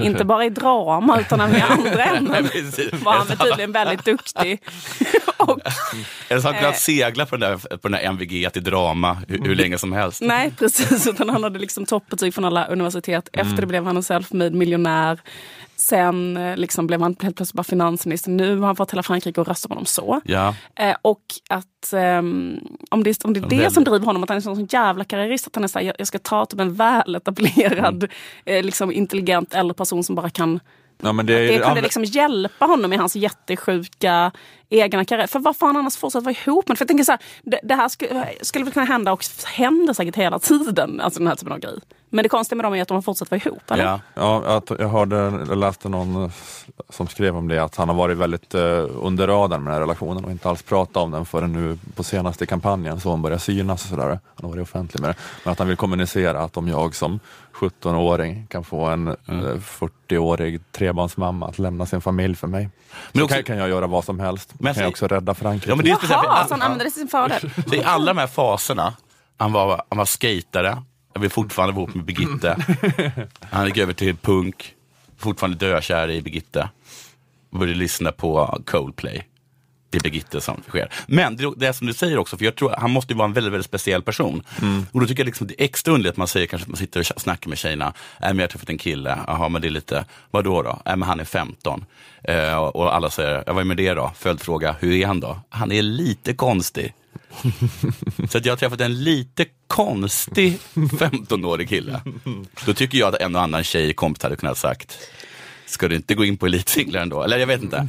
inte 0.00 0.24
bara 0.24 0.44
i 0.44 0.50
drama 0.50 1.20
utan 1.20 1.40
även 1.40 1.56
i 1.56 1.60
andra 1.68 2.04
ämnen. 2.04 2.48
Var 3.04 3.12
han 3.12 3.26
väl 3.26 3.38
tydligen 3.38 3.72
väldigt 3.72 4.04
duktig. 4.04 4.62
och, 5.36 5.58
Eller 6.28 6.40
så 6.40 6.48
har 6.48 6.52
han 6.52 6.60
kunnat 6.62 6.74
Eh. 6.74 6.78
segla 6.78 7.26
på 7.26 7.36
den 7.36 7.50
där, 7.50 7.76
på 7.76 7.88
den 7.88 7.92
där 7.92 8.08
MVG 8.08 8.50
till 8.52 8.64
drama 8.64 9.16
hur, 9.28 9.38
hur 9.44 9.54
länge 9.54 9.78
som 9.78 9.92
helst. 9.92 10.20
nej 10.22 10.52
precis, 10.58 11.06
utan 11.06 11.28
han 11.28 11.42
hade 11.42 11.58
liksom 11.58 11.84
toppbetyg 11.86 12.34
från 12.34 12.44
alla 12.44 12.66
universitet. 12.66 13.25
Mm. 13.32 13.46
Efter 13.46 13.60
det 13.60 13.66
blev 13.66 13.84
han 13.84 13.96
en 13.96 14.02
self-made 14.02 14.50
miljonär. 14.50 15.20
Sen 15.76 16.36
eh, 16.36 16.56
liksom 16.56 16.86
blev 16.86 17.00
han 17.00 17.16
helt 17.20 17.36
plötsligt 17.36 17.56
bara 17.56 17.64
finansminister. 17.64 18.30
Nu 18.30 18.58
har 18.58 18.66
han 18.66 18.76
fått 18.76 18.92
hela 18.92 19.02
Frankrike 19.02 19.40
att 19.40 19.48
rösta 19.48 19.68
på 19.68 19.74
honom 19.74 19.86
så. 19.86 20.20
Ja. 20.24 20.54
Eh, 20.76 20.96
och 21.02 21.22
att 21.50 21.92
ehm, 21.92 22.58
om 22.90 23.02
det, 23.04 23.24
om 23.24 23.32
det 23.32 23.40
är 23.40 23.46
det 23.46 23.70
som 23.70 23.84
driver 23.84 24.06
honom, 24.06 24.22
att 24.22 24.28
han 24.28 24.36
är 24.36 24.48
en 24.48 24.56
sån 24.56 24.66
jävla 24.70 25.04
karriärist, 25.04 25.46
att 25.46 25.54
han 25.54 25.64
är 25.64 25.68
såhär, 25.68 25.86
jag, 25.86 25.94
jag 25.98 26.06
ska 26.06 26.18
ta 26.18 26.46
typ 26.46 26.60
en 26.60 26.74
väletablerad, 26.74 27.96
Mm. 28.04 28.08
eh, 28.44 28.62
liksom 28.62 28.92
intelligent 28.92 29.54
äldre 29.54 29.74
person 29.74 30.04
som 30.04 30.14
bara 30.14 30.30
kan 30.30 30.60
Ja, 31.02 31.12
det, 31.12 31.34
är, 31.34 31.48
det 31.48 31.58
kunde 31.58 31.80
liksom 31.80 32.04
hjälpa 32.04 32.64
honom 32.64 32.92
i 32.92 32.96
hans 32.96 33.16
jättesjuka 33.16 34.32
egna 34.68 35.04
karriär. 35.04 35.26
För 35.26 35.38
vad 35.38 35.56
får 35.56 35.66
han 35.66 35.76
annars 35.76 35.96
fortsätta 35.96 36.24
vara 36.24 36.36
ihop 36.44 36.68
med? 36.68 36.78
För 36.78 36.82
jag 36.82 36.88
tänker 36.88 37.04
så 37.04 37.12
här, 37.12 37.20
det, 37.42 37.60
det 37.62 37.74
här 37.74 37.88
skulle, 37.88 38.28
skulle 38.40 38.64
väl 38.64 38.74
kunna 38.74 38.86
hända 38.86 39.12
och 39.12 39.24
händer 39.44 39.94
säkert 39.94 40.16
hela 40.16 40.38
tiden, 40.38 41.00
alltså 41.00 41.20
den 41.20 41.28
här 41.28 41.34
typen 41.34 41.52
av 41.52 41.58
grej. 41.58 41.78
Men 42.08 42.22
det 42.22 42.28
konstiga 42.28 42.56
med 42.56 42.64
dem 42.64 42.74
är 42.74 42.82
att 42.82 42.88
de 42.88 42.94
har 42.94 43.02
fortsatt 43.02 43.30
vara 43.30 43.40
ihop. 43.44 43.70
Eller? 43.70 43.84
Ja. 43.84 44.00
Ja, 44.14 44.62
jag 44.78 44.88
hörde, 44.88 45.16
jag 45.48 45.58
läste 45.58 45.88
någon 45.88 46.24
eh, 46.24 46.30
som 46.88 47.08
skrev 47.08 47.36
om 47.36 47.48
det, 47.48 47.62
att 47.62 47.76
han 47.76 47.88
har 47.88 47.96
varit 47.96 48.16
väldigt 48.16 48.54
eh, 48.54 48.86
under 49.02 49.26
radarn 49.26 49.62
med 49.62 49.72
den 49.72 49.74
här 49.74 49.80
relationen 49.80 50.24
och 50.24 50.30
inte 50.30 50.48
alls 50.48 50.62
pratat 50.62 50.96
om 50.96 51.10
den 51.10 51.24
förrän 51.24 51.52
nu 51.52 51.78
på 51.94 52.04
senaste 52.04 52.46
kampanjen 52.46 53.00
så 53.00 53.10
hon 53.10 53.22
börjar 53.22 53.38
synas 53.38 53.82
och 53.82 53.88
sådär. 53.88 54.06
Han 54.06 54.20
har 54.42 54.48
varit 54.48 54.62
offentlig 54.62 55.00
med 55.00 55.10
det. 55.10 55.16
Men 55.44 55.52
att 55.52 55.58
han 55.58 55.68
vill 55.68 55.76
kommunicera 55.76 56.40
att 56.40 56.56
om 56.56 56.68
jag 56.68 56.94
som 56.94 57.20
17-åring 57.52 58.46
kan 58.46 58.64
få 58.64 58.86
en 58.86 59.08
eh, 59.08 59.14
40-årig 59.28 60.72
trebarnsmamma 60.72 61.48
att 61.48 61.58
lämna 61.58 61.86
sin 61.86 62.00
familj 62.00 62.34
för 62.34 62.46
mig. 62.46 62.68
Men 63.12 63.20
så 63.20 63.24
också- 63.24 63.34
kan, 63.34 63.44
kan 63.44 63.56
jag 63.58 63.68
göra 63.68 63.86
vad 63.86 64.04
som 64.04 64.20
helst. 64.20 64.54
Men 64.58 64.74
kan 64.74 64.80
jag 64.82 64.88
alltså- 64.88 65.04
också 65.04 65.14
rädda 65.14 65.34
Frankrike. 65.34 65.70
Ja, 65.70 65.76
men 65.76 65.84
det 65.84 65.90
är 65.90 65.98
Jaha, 66.10 66.26
all- 66.28 66.48
så 66.48 66.54
han 66.54 66.62
använder 66.62 66.84
det 66.84 66.90
till 66.90 67.00
sin 67.00 67.08
fördel. 67.08 67.50
Så 67.68 67.74
I 67.74 67.82
alla 67.84 68.06
de 68.14 68.18
här 68.20 68.26
faserna, 68.26 68.94
han 69.36 69.52
var, 69.52 69.82
han 69.88 69.98
var 69.98 70.04
skatare, 70.04 70.82
jag 71.12 71.20
vill 71.20 71.30
fortfarande 71.30 71.74
vara 71.74 71.82
ihop 71.84 71.94
med 71.94 72.04
Birgitte. 72.04 72.56
Han 73.50 73.66
gick 73.66 73.76
över 73.78 73.92
till 73.92 74.16
punk, 74.16 74.74
fortfarande 75.18 75.56
dökär 75.56 76.10
i 76.10 76.22
Birgitte. 76.22 76.68
Och 77.52 77.58
började 77.58 77.78
lyssna 77.78 78.12
på 78.12 78.58
Coldplay. 78.66 79.26
Det 79.90 79.98
är 79.98 80.02
Birgitte 80.02 80.40
som 80.40 80.62
sker. 80.68 80.88
Men 81.06 81.36
det, 81.36 81.52
det 81.56 81.66
är 81.66 81.72
som 81.72 81.86
du 81.86 81.92
säger 81.92 82.18
också, 82.18 82.36
för 82.36 82.44
jag 82.44 82.56
tror 82.56 82.74
han 82.78 82.90
måste 82.90 83.14
vara 83.14 83.24
en 83.24 83.32
väldigt, 83.32 83.52
väldigt 83.52 83.66
speciell 83.66 84.02
person. 84.02 84.42
Och 84.92 85.00
då 85.00 85.06
tycker 85.06 85.20
jag 85.20 85.26
liksom 85.26 85.46
det 85.46 85.62
är 85.62 85.64
extra 85.64 85.94
underligt 85.94 86.10
att 86.10 86.16
man 86.16 86.28
säger 86.28 86.46
kanske 86.46 86.64
att 86.64 86.68
man 86.68 86.76
sitter 86.76 87.00
och 87.00 87.20
snackar 87.20 87.48
med 87.48 87.58
tjejerna. 87.58 87.86
Äh, 87.86 87.92
men 88.20 88.38
jag 88.38 88.42
har 88.42 88.48
träffat 88.48 88.70
en 88.70 88.78
kille, 88.78 89.18
jaha 89.26 89.48
men 89.48 89.62
det 89.62 89.68
är 89.68 89.70
lite, 89.70 90.04
vadå 90.30 90.62
då? 90.62 90.82
Äh, 90.84 90.96
men 90.96 91.02
han 91.02 91.20
är 91.20 91.24
15. 91.24 91.84
Eh, 92.24 92.56
och 92.56 92.94
alla 92.94 93.10
säger, 93.10 93.44
ja, 93.46 93.52
vad 93.52 93.60
är 93.60 93.64
med 93.64 93.76
det 93.76 93.94
då? 93.94 94.12
Följdfråga, 94.18 94.76
hur 94.80 94.92
är 94.92 95.06
han 95.06 95.20
då? 95.20 95.40
Han 95.48 95.72
är 95.72 95.82
lite 95.82 96.34
konstig. 96.34 96.94
Så 98.30 98.38
att 98.38 98.46
jag 98.46 98.52
har 98.52 98.56
träffat 98.56 98.80
en 98.80 99.04
lite 99.04 99.44
konstig 99.66 100.58
15-årig 100.74 101.68
kille. 101.68 102.00
Då 102.66 102.74
tycker 102.74 102.98
jag 102.98 103.14
att 103.14 103.20
en 103.20 103.36
och 103.36 103.42
annan 103.42 103.64
tjej 103.64 103.94
kompis 103.94 104.22
hade 104.22 104.36
kunnat 104.36 104.58
sagt, 104.58 104.98
ska 105.66 105.88
du 105.88 105.96
inte 105.96 106.14
gå 106.14 106.24
in 106.24 106.36
på 106.36 106.46
elitsinglar 106.46 107.00
ändå? 107.00 107.22
Eller 107.22 107.38
jag 107.38 107.46
vet 107.46 107.62
inte. 107.62 107.88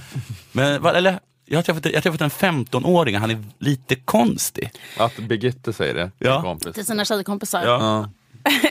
Men, 0.52 0.86
eller, 0.86 1.20
jag 1.50 1.58
har 1.58 1.64
träffat, 1.64 1.86
jag 1.86 1.94
har 1.94 2.02
träffat 2.02 2.22
en 2.22 2.30
15-åring, 2.66 3.16
han 3.18 3.32
är 3.32 3.44
lite 3.60 3.96
konstig. 3.96 4.72
Att 4.98 5.18
Birgitte 5.18 5.74
säger 5.74 5.94
det, 5.94 6.12
Ja. 6.18 6.34
min 6.34 6.42
kompis. 6.42 6.74
Till 6.74 6.86
sina 6.86 7.06
tjejkompisar. 7.06 7.64
Ja. 7.66 8.10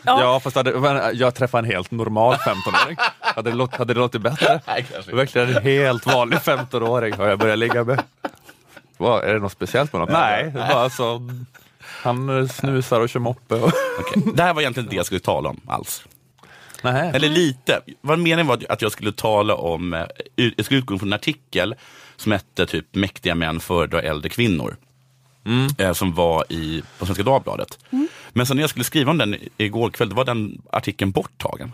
Ja, 0.04 0.40
fast 0.44 0.56
hade, 0.56 0.80
men 0.80 1.18
jag 1.18 1.34
träffade 1.34 1.66
en 1.66 1.72
helt 1.72 1.90
normal 1.90 2.34
15-åring. 2.34 2.96
Hade, 3.20 3.50
det 3.50 3.56
låt, 3.56 3.74
hade 3.76 3.94
det 3.94 4.00
låtit 4.00 4.20
bättre? 4.22 4.60
Nej. 4.66 4.86
Verkligen 5.12 5.56
en 5.56 5.62
helt 5.62 6.06
vanlig 6.06 6.38
15-åring 6.38 7.12
har 7.14 7.26
jag 7.26 7.38
börjat 7.38 7.58
ligga 7.58 7.84
med. 7.84 8.02
Vad, 8.96 9.24
är 9.24 9.34
det 9.34 9.40
något 9.40 9.52
speciellt 9.52 9.92
med 9.92 10.00
honom? 10.00 10.20
Nej, 10.20 10.50
det 10.54 10.60
är 10.60 10.68
bara 10.74 10.90
så. 10.90 11.30
Han 11.82 12.40
eh, 12.40 12.48
snusar 12.48 13.00
och 13.00 13.08
kör 13.08 13.20
moppe. 13.20 13.54
Och... 13.54 13.72
Okej. 14.00 14.22
Det 14.34 14.42
här 14.42 14.54
var 14.54 14.60
egentligen 14.62 14.84
inte 14.84 14.94
det 14.94 14.96
jag 14.96 15.06
skulle 15.06 15.20
tala 15.20 15.48
om 15.48 15.60
alls. 15.66 16.04
Nej. 16.82 17.10
Eller 17.14 17.28
lite. 17.28 17.80
Vad 18.00 18.18
meningen 18.18 18.46
var 18.46 18.62
att 18.68 18.82
jag 18.82 18.92
skulle 18.92 19.12
tala 19.12 19.54
om, 19.54 19.94
eh, 19.94 20.04
jag 20.56 20.64
skulle 20.64 20.78
utgå 20.80 20.98
från 20.98 21.08
en 21.08 21.12
artikel 21.12 21.74
som 22.16 22.32
hette 22.32 22.66
typ 22.66 22.94
Mäktiga 22.94 23.34
män 23.34 23.60
föredrar 23.60 24.02
äldre 24.02 24.28
kvinnor. 24.28 24.76
Eh, 25.78 25.92
som 25.92 26.14
var 26.14 26.44
i, 26.52 26.82
på 26.98 27.06
Svenska 27.06 27.22
Dagbladet. 27.24 27.78
Men 28.32 28.46
sen 28.46 28.56
när 28.56 28.62
jag 28.62 28.70
skulle 28.70 28.84
skriva 28.84 29.10
om 29.10 29.18
den 29.18 29.36
igår 29.56 29.90
kväll, 29.90 30.08
då 30.08 30.14
var 30.16 30.24
den 30.24 30.62
artikeln 30.72 31.10
borttagen. 31.10 31.72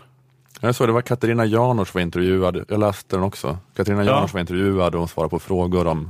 Jag 0.59 0.75
såg 0.75 0.87
det 0.87 0.91
var 0.91 1.01
Katarina 1.01 1.45
Janouch 1.45 1.95
var 1.95 2.01
intervjuad. 2.01 2.65
Jag 2.69 2.79
läste 2.79 3.15
den 3.15 3.23
också. 3.23 3.57
Katarina 3.75 4.03
Ja. 4.03 4.11
Janouch 4.11 4.33
var 4.33 4.39
intervjuad 4.39 4.95
och 4.95 4.99
hon 4.99 5.07
svarade 5.07 5.29
på 5.29 5.39
frågor 5.39 5.87
om 5.87 6.09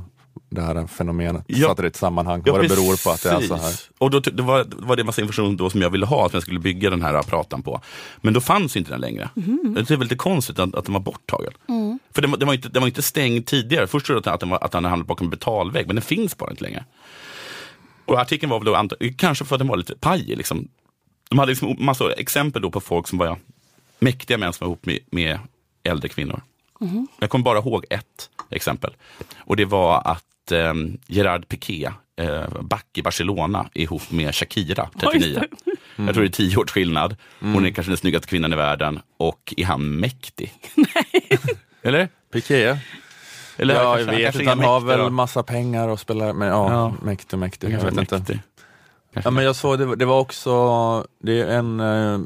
det 0.50 0.60
här 0.60 0.86
fenomenet. 0.86 1.44
Ja. 1.46 1.68
Satte 1.68 1.82
det 1.82 1.86
i 1.86 1.88
ett 1.88 1.96
sammanhang. 1.96 2.42
vad 2.46 2.62
det 2.62 2.68
beror 2.68 3.04
på 3.04 3.10
att 3.10 3.22
det 3.22 3.30
är 3.30 3.40
så 3.40 3.54
här. 3.56 3.74
Och 3.98 4.10
då, 4.10 4.20
det, 4.20 4.42
var, 4.42 4.64
det 4.64 4.76
var 4.78 4.96
det 4.96 5.04
massa 5.04 5.20
information 5.20 5.56
då 5.56 5.70
som 5.70 5.82
jag 5.82 5.90
ville 5.90 6.06
ha, 6.06 6.28
som 6.28 6.36
jag 6.36 6.42
skulle 6.42 6.60
bygga 6.60 6.90
den 6.90 7.02
här 7.02 7.22
pratan 7.22 7.62
på. 7.62 7.80
Men 8.20 8.34
då 8.34 8.40
fanns 8.40 8.76
inte 8.76 8.90
den 8.90 9.00
längre. 9.00 9.30
Det 9.34 9.90
är 9.90 9.96
väl 9.96 10.00
lite 10.00 10.16
konstigt 10.16 10.58
att, 10.58 10.74
att 10.74 10.84
den 10.84 10.92
var 10.92 11.00
borttagen. 11.00 11.52
För 12.14 12.22
den, 12.22 12.30
var- 12.30 12.38
den, 12.38 12.46
var 12.46 12.54
inte, 12.54 12.68
den 12.68 12.82
var 12.82 12.86
inte 12.88 13.02
stängd 13.02 13.46
tidigare. 13.46 13.86
Först 13.86 14.06
trodde 14.06 14.22
jag 14.24 14.34
att, 14.34 14.40
den 14.40 14.48
var, 14.50 14.64
att 14.64 14.72
den 14.72 14.84
hamnade 14.84 15.04
bakom 15.06 15.26
en 15.26 15.30
betalvägg, 15.30 15.86
men 15.86 15.96
den 15.96 16.02
finns 16.02 16.36
bara 16.38 16.50
inte 16.50 16.64
längre. 16.64 16.84
Och 18.04 18.20
artikeln 18.20 18.50
var 18.50 18.60
väl 18.60 18.88
då, 18.98 19.08
kanske 19.16 19.44
för 19.44 19.54
att 19.54 19.58
den 19.60 19.68
var 19.68 19.76
lite 19.76 19.94
pajig. 19.94 20.36
Liksom. 20.36 20.68
De 21.28 21.38
hade 21.38 21.50
liksom 21.52 21.76
massa 21.78 22.12
exempel 22.12 22.62
då 22.62 22.70
på 22.70 22.80
folk 22.80 23.08
som 23.08 23.18
var 23.18 23.38
mäktiga 23.98 24.38
män 24.38 24.52
som 24.52 24.64
var 24.64 24.68
ihop 24.68 24.86
med, 24.86 24.98
med 25.10 25.38
äldre 25.82 26.08
kvinnor. 26.08 26.42
Jag 27.18 27.30
kommer 27.30 27.42
bara 27.44 27.58
ihåg 27.58 27.84
ett 27.90 28.30
exempel. 28.50 28.94
Och 29.36 29.56
det 29.56 29.64
var 29.64 30.02
att 30.04 30.52
eh, 30.52 30.74
Gerard 31.06 31.48
Piqué, 31.48 31.90
eh, 32.16 32.48
back 32.60 32.86
i 32.94 33.02
Barcelona, 33.02 33.70
är 33.74 33.82
ihop 33.82 34.10
med 34.10 34.34
Shakira, 34.34 34.88
39. 35.00 35.42
Jag 35.96 36.14
tror 36.14 36.22
det 36.24 36.28
är 36.28 36.32
tio 36.32 36.56
års 36.56 36.70
skillnad. 36.70 37.16
Hon 37.40 37.66
är 37.66 37.70
kanske 37.70 37.90
den 37.90 37.96
snyggaste 37.96 38.28
kvinnan 38.28 38.52
i 38.52 38.56
världen. 38.56 39.00
Och 39.16 39.54
är 39.56 39.64
han 39.64 39.96
mäktig? 40.00 40.52
Eller? 41.84 42.08
Piqué? 42.32 42.76
Eller 43.56 43.74
ja, 43.74 43.98
jag 43.98 44.06
vet 44.06 44.34
inte. 44.34 44.48
Han 44.48 44.58
har 44.60 44.80
väl 44.80 44.98
då. 44.98 45.10
massa 45.10 45.42
pengar 45.42 45.88
och 45.88 46.00
spelar, 46.00 46.32
men 46.32 46.48
ja, 46.48 46.72
Ja. 46.72 46.94
mäktig, 47.02 47.36
mäktig. 47.38 47.70
Jag 47.70 47.80
vet 47.80 47.96
inte. 47.98 48.14
mäktig. 48.18 48.38
Kanske 49.14 49.26
Ja, 49.28 49.30
men 49.30 49.44
jag 49.44 49.56
såg, 49.56 49.78
det, 49.78 49.96
det 49.96 50.04
var 50.04 50.20
också, 50.20 51.06
det 51.22 51.40
är 51.40 51.46
en, 51.58 51.80
eh, 51.80 52.18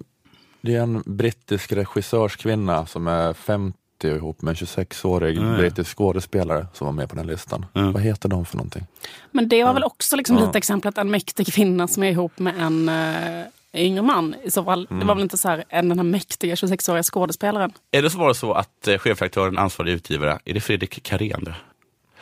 det 0.61 0.75
är 0.75 0.81
en 0.83 1.03
brittisk 1.07 1.73
regissörskvinna 1.73 2.87
som 2.87 3.07
är 3.07 3.33
50 3.33 3.75
och 4.05 4.05
ihop 4.05 4.43
med 4.43 4.51
en 4.51 4.55
26-årig 4.67 5.37
Ja, 5.39 5.43
ja. 5.51 5.57
brittisk 5.57 5.97
skådespelare 5.97 6.67
som 6.75 6.85
var 6.87 6.93
med 6.93 7.09
på 7.09 7.17
den 7.17 7.27
listan. 7.27 7.67
Ja. 7.73 7.91
Vad 7.91 8.03
heter 8.03 8.29
de 8.29 8.45
för 8.47 8.57
någonting? 8.57 8.87
Men 9.31 9.49
det 9.49 9.65
var 9.65 9.75
väl 9.75 9.85
också 9.85 10.17
liksom 10.17 10.37
Ja. 10.39 10.47
lite 10.47 10.59
exemplet, 10.59 10.99
en 10.99 11.11
mäktig 11.11 11.47
kvinna 11.55 11.89
som 11.89 12.03
är 12.03 12.11
ihop 12.11 12.39
med 12.39 12.55
en 12.63 12.89
uh, 12.89 13.45
yngre 13.85 14.03
man. 14.03 14.35
I 14.45 14.51
så 14.51 14.65
fall. 14.65 14.87
Det 14.91 15.05
var 15.05 15.15
väl 15.15 15.23
inte 15.23 15.37
så 15.37 15.49
här, 15.49 15.65
en 15.69 15.89
den 15.89 15.99
här 15.99 16.05
mäktiga 16.05 16.55
26-åriga 16.55 17.03
skådespelaren. 17.03 17.73
Är 17.91 18.03
det 18.03 18.11
så 18.11 18.19
var 18.19 18.29
det 18.29 18.35
så 18.35 18.53
att 18.53 18.89
eh, 18.89 18.99
chefredaktören, 18.99 19.59
ansvarig 19.59 19.93
utgivare, 19.93 20.39
är 20.45 20.55
det 20.55 20.61
Fredrik 20.61 21.03
Karén? 21.03 21.55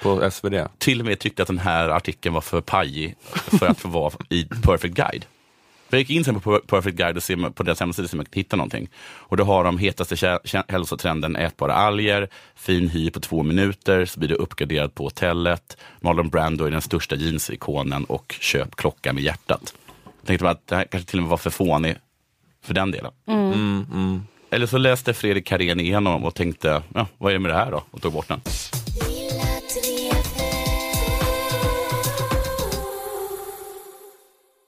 På 0.02 0.30
SvD? 0.30 0.54
Till 0.78 1.00
och 1.00 1.06
med 1.06 1.18
tyckte 1.18 1.42
att 1.42 1.48
den 1.48 1.58
här 1.58 1.88
artikeln 1.88 2.34
var 2.34 2.40
för 2.40 2.60
pajig 2.60 3.16
för 3.32 3.66
att 3.66 3.78
få 3.78 3.88
vara 3.88 4.12
i 4.28 4.44
Perfect 4.44 4.94
Guide. 4.94 5.24
Jag 5.88 5.98
gick 5.98 6.10
in 6.10 6.24
sen 6.24 6.40
på 6.40 6.60
Perfect 6.66 6.96
Guide 6.96 7.16
och 7.16 7.22
se 7.22 7.36
på 7.36 7.62
deras 7.62 7.80
hemsida 7.80 8.08
om 8.12 8.18
jag 8.18 8.26
kunde 8.26 8.40
hitta 8.40 8.56
någonting. 8.56 8.88
Och 9.04 9.36
då 9.36 9.44
har 9.44 9.64
de 9.64 9.78
hetaste 9.78 10.38
hälsotrenden 10.68 11.36
ätbara 11.36 11.74
alger, 11.74 12.28
fin 12.54 12.88
hy 12.88 13.10
på 13.10 13.20
två 13.20 13.42
minuter, 13.42 14.04
så 14.04 14.20
blir 14.20 14.28
du 14.28 14.34
uppgraderad 14.34 14.94
på 14.94 15.04
hotellet. 15.04 15.76
Marlon 16.00 16.28
Brando 16.28 16.64
är 16.64 16.70
den 16.70 16.82
största 16.82 17.16
jeansikonen 17.16 18.04
och 18.04 18.34
köp 18.40 18.76
klocka 18.76 19.12
med 19.12 19.22
hjärtat. 19.22 19.74
Jag 20.26 20.28
tänkte 20.28 20.44
bara 20.44 20.52
att 20.52 20.66
det 20.66 20.76
här 20.76 20.84
kanske 20.84 21.10
till 21.10 21.18
och 21.18 21.22
med 21.22 21.30
var 21.30 21.36
för 21.36 21.50
fånig 21.50 21.96
för 22.64 22.74
den 22.74 22.90
delen. 22.90 23.12
Eller 24.50 24.66
så 24.66 24.78
läste 24.78 25.14
Fredrik 25.14 25.46
Karén 25.46 25.80
igenom 25.80 26.24
och 26.24 26.34
tänkte, 26.34 26.82
ja, 26.94 27.06
vad 27.18 27.30
är 27.30 27.34
det 27.34 27.38
med 27.38 27.50
det 27.50 27.54
här 27.54 27.70
då? 27.70 27.82
Och 27.90 28.02
tog 28.02 28.12
bort 28.12 28.28
den. 28.28 28.40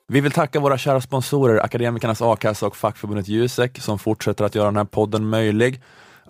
Vi 0.08 0.20
vill 0.20 0.32
tacka 0.32 0.60
våra 0.60 0.78
kära 0.78 1.00
sponsorer 1.00 1.64
Akademikernas 1.64 2.22
A-kassa 2.22 2.66
och 2.66 2.76
fackförbundet 2.76 3.28
Jusek 3.28 3.78
som 3.78 3.98
fortsätter 3.98 4.44
att 4.44 4.54
göra 4.54 4.66
den 4.66 4.76
här 4.76 4.84
podden 4.84 5.28
möjlig. 5.28 5.80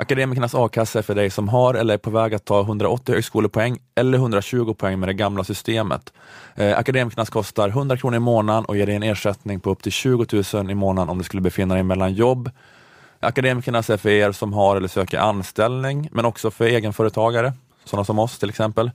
Akademikernas 0.00 0.54
A-kassa 0.54 0.98
är 0.98 1.02
för 1.02 1.14
dig 1.14 1.30
som 1.30 1.48
har 1.48 1.74
eller 1.74 1.94
är 1.94 1.98
på 1.98 2.10
väg 2.10 2.34
att 2.34 2.44
ta 2.44 2.60
180 2.60 3.14
högskolepoäng 3.14 3.78
eller 3.94 4.18
120 4.18 4.74
poäng 4.74 5.00
med 5.00 5.08
det 5.08 5.14
gamla 5.14 5.44
systemet. 5.44 6.12
Eh, 6.54 6.78
Akademikernas 6.78 7.30
kostar 7.30 7.68
100 7.68 7.96
kronor 7.96 8.16
i 8.16 8.20
månaden 8.20 8.64
och 8.64 8.76
ger 8.76 8.86
dig 8.86 8.94
en 8.94 9.02
ersättning 9.02 9.60
på 9.60 9.70
upp 9.70 9.82
till 9.82 9.92
20 9.92 10.42
000 10.54 10.70
i 10.70 10.74
månaden 10.74 11.08
om 11.08 11.18
du 11.18 11.24
skulle 11.24 11.42
befinna 11.42 11.74
dig 11.74 11.82
mellan 11.82 12.14
jobb. 12.14 12.50
Akademikernas 13.20 13.90
är 13.90 13.96
för 13.96 14.08
er 14.08 14.32
som 14.32 14.52
har 14.52 14.76
eller 14.76 14.88
söker 14.88 15.18
anställning, 15.18 16.08
men 16.12 16.24
också 16.24 16.50
för 16.50 16.64
egenföretagare, 16.64 17.52
sådana 17.84 18.04
som 18.04 18.18
oss 18.18 18.38
till 18.38 18.48
exempel. 18.48 18.90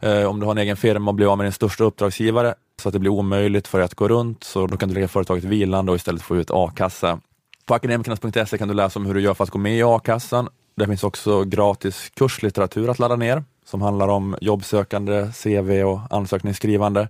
Eh, 0.00 0.24
om 0.24 0.40
du 0.40 0.46
har 0.46 0.52
en 0.52 0.58
egen 0.58 0.76
firma 0.76 1.10
och 1.10 1.14
blir 1.14 1.32
av 1.32 1.38
med 1.38 1.44
din 1.44 1.52
största 1.52 1.84
uppdragsgivare 1.84 2.54
så 2.82 2.88
att 2.88 2.92
det 2.92 2.98
blir 2.98 3.10
omöjligt 3.10 3.68
för 3.68 3.78
dig 3.78 3.84
att 3.84 3.94
gå 3.94 4.08
runt, 4.08 4.44
så 4.44 4.66
då 4.66 4.76
kan 4.76 4.88
du 4.88 4.94
lägga 4.94 5.08
företaget 5.08 5.44
vilande 5.44 5.92
och 5.92 5.96
istället 5.96 6.22
få 6.22 6.36
ut 6.36 6.50
a-kassa. 6.50 7.18
På 7.66 7.74
akademikernas.se 7.74 8.58
kan 8.58 8.68
du 8.68 8.74
läsa 8.74 8.98
om 8.98 9.06
hur 9.06 9.14
du 9.14 9.20
gör 9.20 9.34
för 9.34 9.44
att 9.44 9.50
gå 9.50 9.58
med 9.58 9.76
i 9.76 9.82
a-kassan. 9.82 10.48
Det 10.74 10.86
finns 10.86 11.04
också 11.04 11.44
gratis 11.44 12.10
kurslitteratur 12.14 12.90
att 12.90 12.98
ladda 12.98 13.16
ner 13.16 13.44
som 13.64 13.82
handlar 13.82 14.08
om 14.08 14.36
jobbsökande, 14.40 15.28
CV 15.42 15.82
och 15.84 16.00
ansökningsskrivande. 16.10 17.08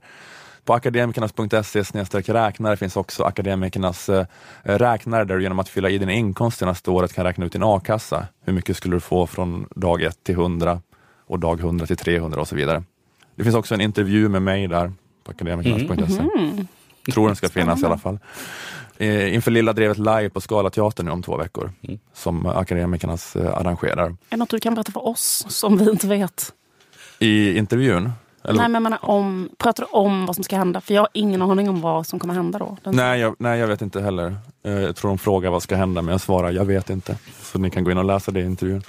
På 0.65 0.75
akademikernas.se 0.75 2.33
räknare 2.33 2.77
finns 2.77 2.97
också 2.97 3.23
akademikernas 3.23 4.09
eh, 4.09 4.27
räknare 4.63 5.25
där 5.25 5.37
du 5.37 5.43
genom 5.43 5.59
att 5.59 5.69
fylla 5.69 5.91
i 5.91 5.99
din 5.99 6.11
inkomst 6.11 6.59
senaste 6.59 6.91
året 6.91 7.13
kan 7.13 7.25
räkna 7.25 7.45
ut 7.45 7.53
din 7.53 7.63
a-kassa. 7.63 8.27
Hur 8.45 8.53
mycket 8.53 8.77
skulle 8.77 8.97
du 8.97 9.01
få 9.01 9.27
från 9.27 9.67
dag 9.77 10.03
1 10.03 10.25
till 10.25 10.35
100 10.35 10.81
och 11.27 11.39
dag 11.39 11.61
100 11.61 11.87
till 11.87 11.97
300 11.97 12.41
och 12.41 12.49
så 12.49 12.57
vidare. 12.57 12.83
Det 13.37 13.45
finns 13.45 13.57
också 13.57 13.75
en 13.75 13.81
intervju 13.81 14.29
med 14.29 14.43
mig 14.43 14.69
där 14.69 14.93
på 15.25 15.31
akademikernas.se. 15.31 16.21
Mm. 16.39 16.67
Tror 17.13 17.27
den 17.27 17.37
ska 17.37 17.49
finnas 17.49 17.83
i 17.83 17.87
alla 17.87 17.99
fall. 17.99 18.19
Eh, 18.99 19.35
inför 19.35 19.51
Lilla 19.51 19.73
Drevet 19.73 19.99
live 19.99 20.31
på 20.31 20.41
Scalateatern 20.41 21.07
nu 21.07 21.13
om 21.13 21.23
två 21.23 21.37
veckor 21.37 21.73
som 22.15 22.47
Akademikernas 22.47 23.37
eh, 23.37 23.59
arrangerar. 23.59 24.05
Är 24.07 24.17
det 24.31 24.37
något 24.37 24.49
du 24.51 24.61
kan 24.61 24.75
berätta 24.75 24.93
för 24.93 25.07
oss 25.07 25.45
som 25.49 25.79
vi 25.79 25.91
inte 25.91 26.07
vet? 26.07 26.53
I 27.19 27.57
intervjun? 27.59 28.13
Eller? 28.45 28.59
Nej, 28.59 28.69
men 28.69 28.75
jag 28.75 28.83
menar 28.83 28.99
om, 29.05 29.49
pratar 29.59 29.83
du 29.85 29.89
om 29.99 30.27
vad 30.27 30.35
som 30.37 30.45
ska 30.45 30.57
hända? 30.57 30.81
För 30.81 30.95
jag 30.95 31.01
har 31.03 31.09
ingen 31.13 31.43
aning 31.43 31.69
om 31.69 31.81
vad 31.81 32.07
som 32.07 32.19
kommer 32.19 32.35
hända 32.35 32.59
då. 32.59 32.77
Den- 32.85 32.97
Nej, 32.97 33.21
jag, 33.21 33.37
nej, 33.39 33.59
jag 33.61 33.67
vet 33.67 33.83
inte 33.83 34.01
heller. 34.01 34.37
Eh, 34.65 34.73
jag 34.73 34.97
tror 34.97 35.09
de 35.11 35.19
frågar 35.19 35.51
vad 35.51 35.63
ska 35.63 35.77
hända, 35.77 36.03
men 36.03 36.13
jag 36.13 36.21
svarar 36.21 36.51
jag 36.51 36.65
vet 36.65 36.91
inte. 36.91 37.17
Så 37.43 37.59
ni 37.59 37.71
kan 37.71 37.85
gå 37.85 37.91
in 37.91 37.99
och 37.99 38.05
läsa 38.05 38.31
det 38.31 38.41
i 38.41 38.45
intervjun. 38.45 38.83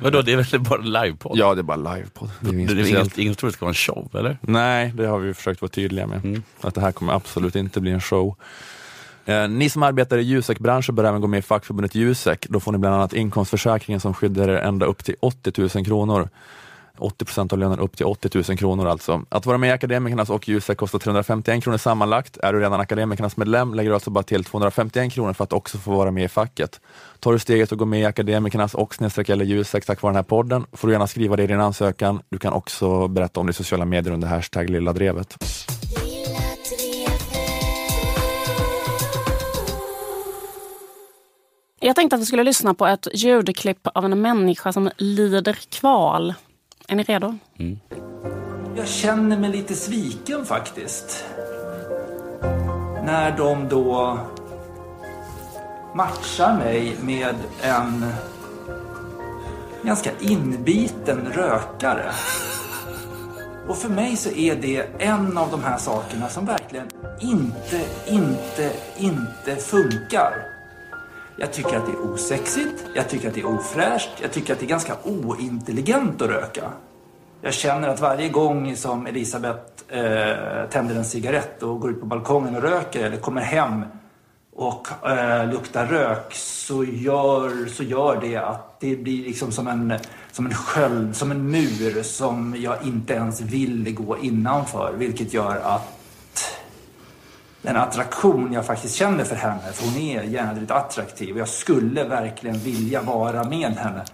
Vadå, 0.00 0.22
det 0.22 0.32
är 0.32 0.36
väl 0.36 0.60
bara 0.60 0.80
livepodd? 0.80 1.38
Ja, 1.38 1.54
det 1.54 1.60
är 1.60 1.62
bara 1.62 1.94
livepodd. 1.94 2.30
Det 2.40 2.48
är 2.48 2.52
Det 2.52 2.58
inget 2.58 2.70
är 2.70 2.74
speciellt. 2.74 3.04
inget, 3.06 3.18
ingen 3.18 3.34
tror 3.34 3.50
det 3.50 3.54
ska 3.54 3.64
vara 3.64 3.70
en 3.70 3.74
show, 3.74 4.08
eller? 4.14 4.38
Nej, 4.40 4.92
det 4.96 5.06
har 5.06 5.18
vi 5.18 5.34
försökt 5.34 5.60
vara 5.62 5.68
tydliga 5.70 6.06
med. 6.06 6.24
Mm. 6.24 6.42
Att 6.60 6.74
det 6.74 6.80
här 6.80 6.92
kommer 6.92 7.12
absolut 7.12 7.56
inte 7.56 7.80
bli 7.80 7.90
en 7.90 8.00
show. 8.00 8.36
Eh, 9.26 9.48
ni 9.48 9.70
som 9.70 9.82
arbetar 9.82 10.18
i 10.18 10.22
Jusek-branschen 10.22 10.94
bör 10.94 11.04
även 11.04 11.20
gå 11.20 11.26
med 11.26 11.38
i 11.38 11.42
fackförbundet 11.42 11.94
Jusek. 11.94 12.46
Då 12.48 12.60
får 12.60 12.72
ni 12.72 12.78
bland 12.78 12.94
annat 12.94 13.12
inkomstförsäkringen 13.12 14.00
som 14.00 14.14
skyddar 14.14 14.48
er 14.48 14.56
ända 14.56 14.86
upp 14.86 15.04
till 15.04 15.16
80 15.20 15.52
000 15.74 15.84
kronor. 15.84 16.28
80 16.98 17.24
procent 17.24 17.52
av 17.52 17.58
lönen 17.58 17.78
upp 17.78 17.96
till 17.96 18.06
80 18.06 18.42
000 18.48 18.58
kronor 18.58 18.86
alltså. 18.86 19.22
Att 19.28 19.46
vara 19.46 19.58
med 19.58 19.68
i 19.68 19.72
Akademikernas 19.72 20.30
och 20.30 20.48
Jusek 20.48 20.78
kostar 20.78 20.98
351 20.98 21.64
kronor 21.64 21.78
sammanlagt. 21.78 22.36
Är 22.36 22.52
du 22.52 22.60
redan 22.60 22.80
Akademikernas 22.80 23.36
medlem 23.36 23.74
lägger 23.74 23.90
du 23.90 23.94
alltså 23.94 24.10
bara 24.10 24.24
till 24.24 24.44
251 24.44 25.12
kronor 25.12 25.32
för 25.32 25.44
att 25.44 25.52
också 25.52 25.78
få 25.78 25.90
vara 25.90 26.10
med 26.10 26.24
i 26.24 26.28
facket. 26.28 26.80
Tar 27.20 27.32
du 27.32 27.38
steget 27.38 27.72
och 27.72 27.78
går 27.78 27.86
med 27.86 28.00
i 28.00 28.04
Akademikernas 28.04 28.74
och 28.74 28.94
snedstreck 28.94 29.28
eller 29.28 29.44
Jusek 29.44 29.86
tack 29.86 30.02
vare 30.02 30.10
den 30.10 30.16
här 30.16 30.22
podden 30.22 30.66
får 30.72 30.88
du 30.88 30.94
gärna 30.94 31.06
skriva 31.06 31.36
det 31.36 31.42
i 31.42 31.46
din 31.46 31.60
ansökan. 31.60 32.20
Du 32.28 32.38
kan 32.38 32.52
också 32.52 33.08
berätta 33.08 33.40
om 33.40 33.46
det 33.46 33.50
i 33.50 33.54
sociala 33.54 33.84
medier 33.84 34.14
under 34.14 34.28
hashtag 34.28 34.70
lilla 34.70 34.92
drevet. 34.92 35.36
Jag 41.84 41.96
tänkte 41.96 42.16
att 42.16 42.22
vi 42.22 42.26
skulle 42.26 42.44
lyssna 42.44 42.74
på 42.74 42.86
ett 42.86 43.08
ljudklipp 43.14 43.86
av 43.94 44.04
en 44.04 44.20
människa 44.20 44.72
som 44.72 44.90
lider 44.96 45.52
kval. 45.52 46.34
Är 46.88 46.96
ni 46.96 47.02
redo? 47.02 47.38
Jag 48.76 48.88
känner 48.88 49.38
mig 49.38 49.50
lite 49.50 49.74
sviken 49.74 50.44
faktiskt. 50.44 51.24
När 53.04 53.36
de 53.36 53.68
då 53.68 54.18
matchar 55.94 56.58
mig 56.58 56.96
med 57.02 57.34
en 57.62 58.04
ganska 59.82 60.10
inbiten 60.20 61.32
rökare. 61.32 62.12
Och 63.68 63.76
för 63.76 63.88
mig 63.88 64.16
så 64.16 64.30
är 64.30 64.56
det 64.56 64.86
en 64.98 65.38
av 65.38 65.50
de 65.50 65.62
här 65.62 65.78
sakerna 65.78 66.28
som 66.28 66.46
verkligen 66.46 66.86
inte, 67.20 67.84
inte, 68.06 68.72
inte 68.98 69.56
funkar. 69.56 70.53
Jag 71.36 71.52
tycker 71.52 71.76
att 71.76 71.86
det 71.86 71.92
är 71.92 72.12
osexigt, 72.12 72.84
jag 72.94 73.08
tycker 73.08 73.28
att 73.28 73.34
det 73.34 73.40
är 73.40 73.46
ofräscht, 73.46 74.10
jag 74.22 74.32
tycker 74.32 74.52
att 74.52 74.60
det 74.60 74.66
är 74.66 74.68
ganska 74.68 74.96
ointelligent 75.04 76.22
att 76.22 76.28
röka. 76.28 76.72
Jag 77.40 77.54
känner 77.54 77.88
att 77.88 78.00
varje 78.00 78.28
gång 78.28 78.76
som 78.76 79.06
Elisabeth 79.06 79.62
eh, 79.88 80.68
tänder 80.70 80.94
en 80.94 81.04
cigarett 81.04 81.62
och 81.62 81.80
går 81.80 81.90
ut 81.90 82.00
på 82.00 82.06
balkongen 82.06 82.56
och 82.56 82.62
röker 82.62 83.04
eller 83.04 83.16
kommer 83.16 83.40
hem 83.40 83.84
och 84.56 85.08
eh, 85.10 85.50
luktar 85.50 85.86
rök 85.86 86.34
så 86.34 86.84
gör, 86.84 87.68
så 87.68 87.82
gör 87.82 88.18
det 88.20 88.36
att 88.36 88.80
det 88.80 88.96
blir 88.96 89.24
liksom 89.24 89.52
som 89.52 89.68
en, 89.68 89.94
som 90.32 90.46
en 90.46 90.54
sköld, 90.54 91.16
som 91.16 91.30
en 91.30 91.50
mur 91.50 92.02
som 92.02 92.56
jag 92.58 92.76
inte 92.84 93.14
ens 93.14 93.40
vill 93.40 93.94
gå 93.94 94.18
innanför. 94.18 94.94
Vilket 94.98 95.34
gör 95.34 95.56
att 95.56 95.93
den 97.64 97.76
attraktion 97.76 98.52
jag 98.52 98.66
faktiskt 98.66 98.94
känner 98.94 99.24
för 99.24 99.36
henne, 99.36 99.72
för 99.72 99.84
hon 99.84 99.96
är 100.02 100.22
jädrigt 100.22 100.70
attraktiv 100.70 101.34
och 101.34 101.40
jag 101.40 101.48
skulle 101.48 102.04
verkligen 102.04 102.58
vilja 102.58 103.02
vara 103.02 103.44
med 103.44 103.72
henne. 103.76 104.04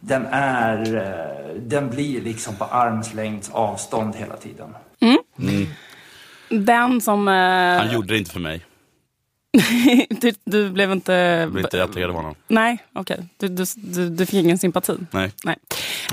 Den 0.00 0.26
är, 0.30 0.94
eh, 0.96 1.54
den 1.62 1.90
blir 1.90 2.20
liksom 2.22 2.56
på 2.56 2.64
armslängds 2.64 3.50
avstånd 3.50 4.14
hela 4.16 4.36
tiden. 4.36 4.74
Den 6.48 7.00
som... 7.00 7.28
Eh, 7.28 7.34
Han 7.78 7.92
gjorde 7.92 8.14
det 8.14 8.18
inte 8.18 8.30
för 8.30 8.40
mig. 8.40 8.64
du, 10.20 10.32
du 10.44 10.70
blev 10.70 10.92
inte... 10.92 11.12
Jag 11.12 11.52
blev 11.52 11.64
inte 11.64 11.84
attraherad 11.84 12.10
av 12.10 12.16
honom. 12.16 12.34
Nej, 12.48 12.78
okej. 12.92 13.28
Du, 13.36 13.48
du, 13.48 13.64
du, 13.76 14.10
du 14.10 14.26
fick 14.26 14.34
ingen 14.34 14.58
sympati. 14.58 14.96
Nej. 15.10 15.32
Nej. 15.44 15.56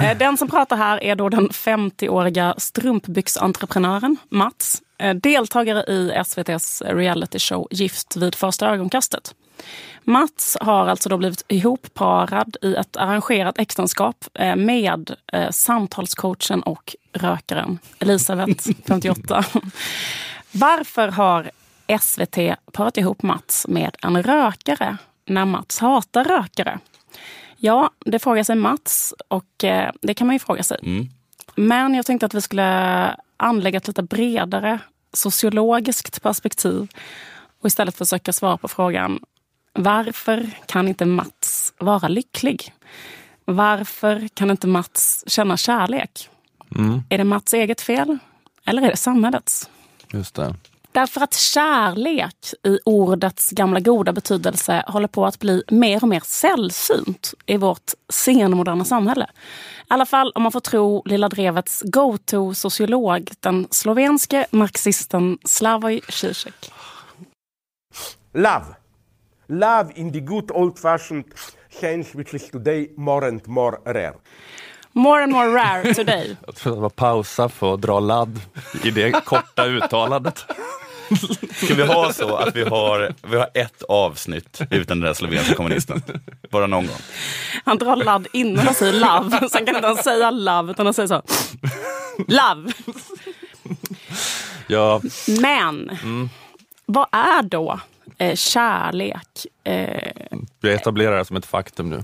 Eh, 0.01 0.17
Den 0.17 0.37
som 0.37 0.47
pratar 0.47 0.77
här 0.77 1.03
är 1.03 1.15
då 1.15 1.29
den 1.29 1.49
50-åriga 1.49 2.55
strumpbyxentreprenören 2.57 4.17
Mats. 4.29 4.81
Eh, 4.99 5.15
Deltagare 5.15 5.83
i 5.87 6.11
SVTs 6.25 6.81
realityshow 6.81 7.67
Gift 7.71 8.15
vid 8.15 8.35
första 8.35 8.69
ögonkastet. 8.69 9.35
Mats 10.03 10.57
har 10.61 10.87
alltså 10.87 11.09
då 11.09 11.17
blivit 11.17 11.45
ihopparad 11.47 12.57
i 12.61 12.75
ett 12.75 12.97
arrangerat 12.97 13.59
äktenskap 13.59 14.25
eh, 14.33 14.55
med 14.55 15.15
eh, 15.33 15.49
samtalscoachen 15.49 16.63
och 16.63 16.95
rökaren 17.13 17.79
Elisabeth, 17.99 18.69
58. 18.87 19.43
Varför 20.51 21.07
har 21.07 21.51
SVT 21.99 22.37
parat 22.73 22.97
ihop 22.97 23.21
Mats 23.21 23.67
med 23.67 23.95
en 24.01 24.23
rökare 24.23 24.97
när 25.25 25.45
Mats 25.45 25.79
hatar 25.79 26.23
rökare? 26.23 26.79
Ja, 27.57 27.91
det 27.99 28.19
frågar 28.19 28.43
sig 28.43 28.55
Mats 28.55 29.13
och 29.27 29.45
det 30.01 30.13
kan 30.15 30.27
man 30.27 30.35
ju 30.35 30.39
fråga 30.39 30.63
sig. 30.63 30.77
Men 31.55 31.95
jag 31.95 32.05
tänkte 32.05 32.25
att 32.25 32.33
vi 32.33 32.41
skulle 32.41 33.15
anlägga 33.39 33.77
ett 33.77 33.87
lite 33.87 34.03
bredare 34.03 34.79
sociologiskt 35.13 36.21
perspektiv 36.21 36.87
och 37.61 37.67
istället 37.67 37.97
försöka 37.97 38.33
svara 38.33 38.57
på 38.57 38.67
frågan 38.67 39.19
varför 39.73 40.49
kan 40.65 40.87
inte 40.87 41.05
Mats 41.05 41.73
vara 41.77 42.07
lycklig? 42.07 42.73
Varför 43.45 44.27
kan 44.27 44.51
inte 44.51 44.67
Mats 44.67 45.23
känna 45.27 45.57
kärlek? 45.57 46.29
Är 47.09 47.17
det 47.17 47.23
Mats 47.23 47.53
eget 47.53 47.81
fel 47.81 48.17
eller 48.65 48.81
är 48.81 48.91
det 48.91 48.97
samhällets? 48.97 49.69
Just 50.13 50.35
det. 50.35 50.55
Därför 50.91 51.21
att 51.21 51.33
kärlek 51.33 52.53
i 52.63 52.79
ordets 52.85 53.49
gamla 53.51 53.79
goda 53.79 54.13
betydelse 54.13 54.83
håller 54.87 55.07
på 55.07 55.25
att 55.25 55.39
bli 55.39 55.63
mer 55.67 56.03
och 56.03 56.09
mer 56.09 56.21
sällsynt 56.25 57.33
i 57.45 57.57
vårt 57.57 57.91
senmoderna 58.09 58.85
samhälle. 58.85 59.27
I 59.81 59.85
alla 59.87 60.05
fall 60.05 60.31
om 60.35 60.43
man 60.43 60.51
får 60.51 60.59
tro 60.59 61.03
Lilla 61.05 61.29
Drevets 61.29 61.81
go-to-sociolog, 61.85 63.31
den 63.39 63.67
slovenske 63.71 64.45
marxisten 64.51 65.37
Slavoj 65.45 66.01
Zizek. 66.09 66.71
Love. 68.33 68.65
Love 69.47 69.91
in 69.95 70.13
the 70.13 70.19
good 70.19 70.51
old 70.51 70.79
fashioned 70.79 71.25
sense, 71.69 72.17
which 72.17 72.33
is 72.33 72.49
today 72.49 72.89
more 72.97 73.27
and 73.27 73.47
more 73.47 73.77
rare. 73.85 74.13
More 74.99 75.23
and 75.23 75.31
more 75.31 75.47
rare 75.47 75.93
today. 75.93 76.37
Jag 76.45 76.55
tror 76.55 76.75
det 76.75 76.81
var 76.81 76.89
pausa 76.89 77.49
för 77.49 77.73
att 77.73 77.81
dra 77.81 77.99
ladd 77.99 78.39
i 78.83 78.91
det 78.91 79.25
korta 79.25 79.65
uttalandet. 79.65 80.45
Ska 81.63 81.73
vi 81.73 81.83
ha 81.83 82.13
så 82.13 82.35
att 82.35 82.55
vi 82.55 82.63
har, 82.63 83.13
vi 83.27 83.37
har 83.37 83.49
ett 83.53 83.83
avsnitt 83.89 84.61
utan 84.71 84.99
den 84.99 85.07
där 85.07 85.13
slovenska 85.13 85.55
kommunisten? 85.55 86.01
Bara 86.49 86.67
någon 86.67 86.87
gång. 86.87 86.97
Han 87.65 87.77
drar 87.77 87.95
ladd 87.95 88.27
innan 88.33 88.65
han 88.65 88.73
säger 88.75 88.93
love. 88.93 89.49
Sen 89.49 89.65
kan 89.65 89.75
inte 89.75 89.87
han 89.87 89.97
säga 89.97 90.31
love 90.31 90.71
utan 90.71 90.85
han 90.85 90.93
säger 90.93 91.07
så. 91.07 91.21
Love. 92.27 92.71
Ja, 94.67 95.01
Men 95.41 95.89
vad 96.85 97.07
är 97.11 97.41
då 97.41 97.79
eh, 98.17 98.35
kärlek? 98.35 99.45
Eh, 99.63 100.11
vi 100.61 100.73
etablerar 100.73 101.17
det 101.17 101.25
som 101.25 101.37
ett 101.37 101.45
faktum 101.45 101.89
nu. 101.89 102.03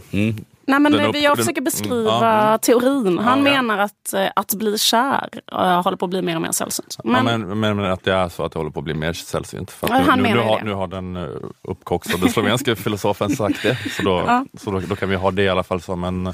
Nej, 0.68 0.80
men 0.80 0.94
upp- 0.94 1.16
jag 1.16 1.38
försöker 1.38 1.62
mm, 1.62 1.64
beskriva 1.64 2.12
ja, 2.12 2.48
mm. 2.48 2.60
teorin. 2.60 3.18
Han 3.20 3.46
Ja, 3.46 3.52
ja. 3.52 3.62
menar 3.62 3.78
att, 3.84 4.14
eh, 4.14 4.28
att 4.36 4.54
bli 4.54 4.78
kär 4.78 5.30
eh, 5.52 5.82
håller 5.84 5.98
på 5.98 6.06
att 6.06 6.10
bli 6.10 6.22
mer 6.22 6.36
och 6.36 6.42
mer 6.42 6.52
sällsynt. 6.52 6.98
Men, 7.04 7.26
Men, 7.26 7.32
ja, 7.42 7.48
men, 7.48 7.60
men, 7.60 7.76
men 7.78 7.92
att 7.92 8.04
det 8.04 8.14
är 8.14 8.30
så 8.30 8.46
att 8.46 8.52
det 8.52 8.60
håller 8.60 8.72
på 8.72 8.80
att 8.80 8.84
bli 8.86 8.94
mer 8.94 9.14
sällsynt. 9.14 9.72
För 9.72 9.94
att 9.94 10.06
Ja, 10.08 10.16
nu, 10.16 10.22
nu, 10.24 10.34
nu, 10.34 10.40
har, 10.40 10.62
nu 10.62 10.74
har 10.74 10.88
den 10.88 11.16
uh, 11.18 11.30
uppkoxade 11.62 12.30
slovenska 12.30 12.76
filosofen 12.86 13.36
sagt 13.36 13.64
det. 13.64 13.78
Så, 13.98 14.04
då, 14.04 14.24
Ja. 14.28 14.46
så 14.54 14.72
då, 14.72 14.80
då 14.80 14.96
kan 14.96 15.10
vi 15.10 15.16
ha 15.16 15.32
det 15.32 15.44
i 15.44 15.50
alla 15.50 15.64
fall 15.64 15.82
som 15.82 16.04
en, 16.04 16.34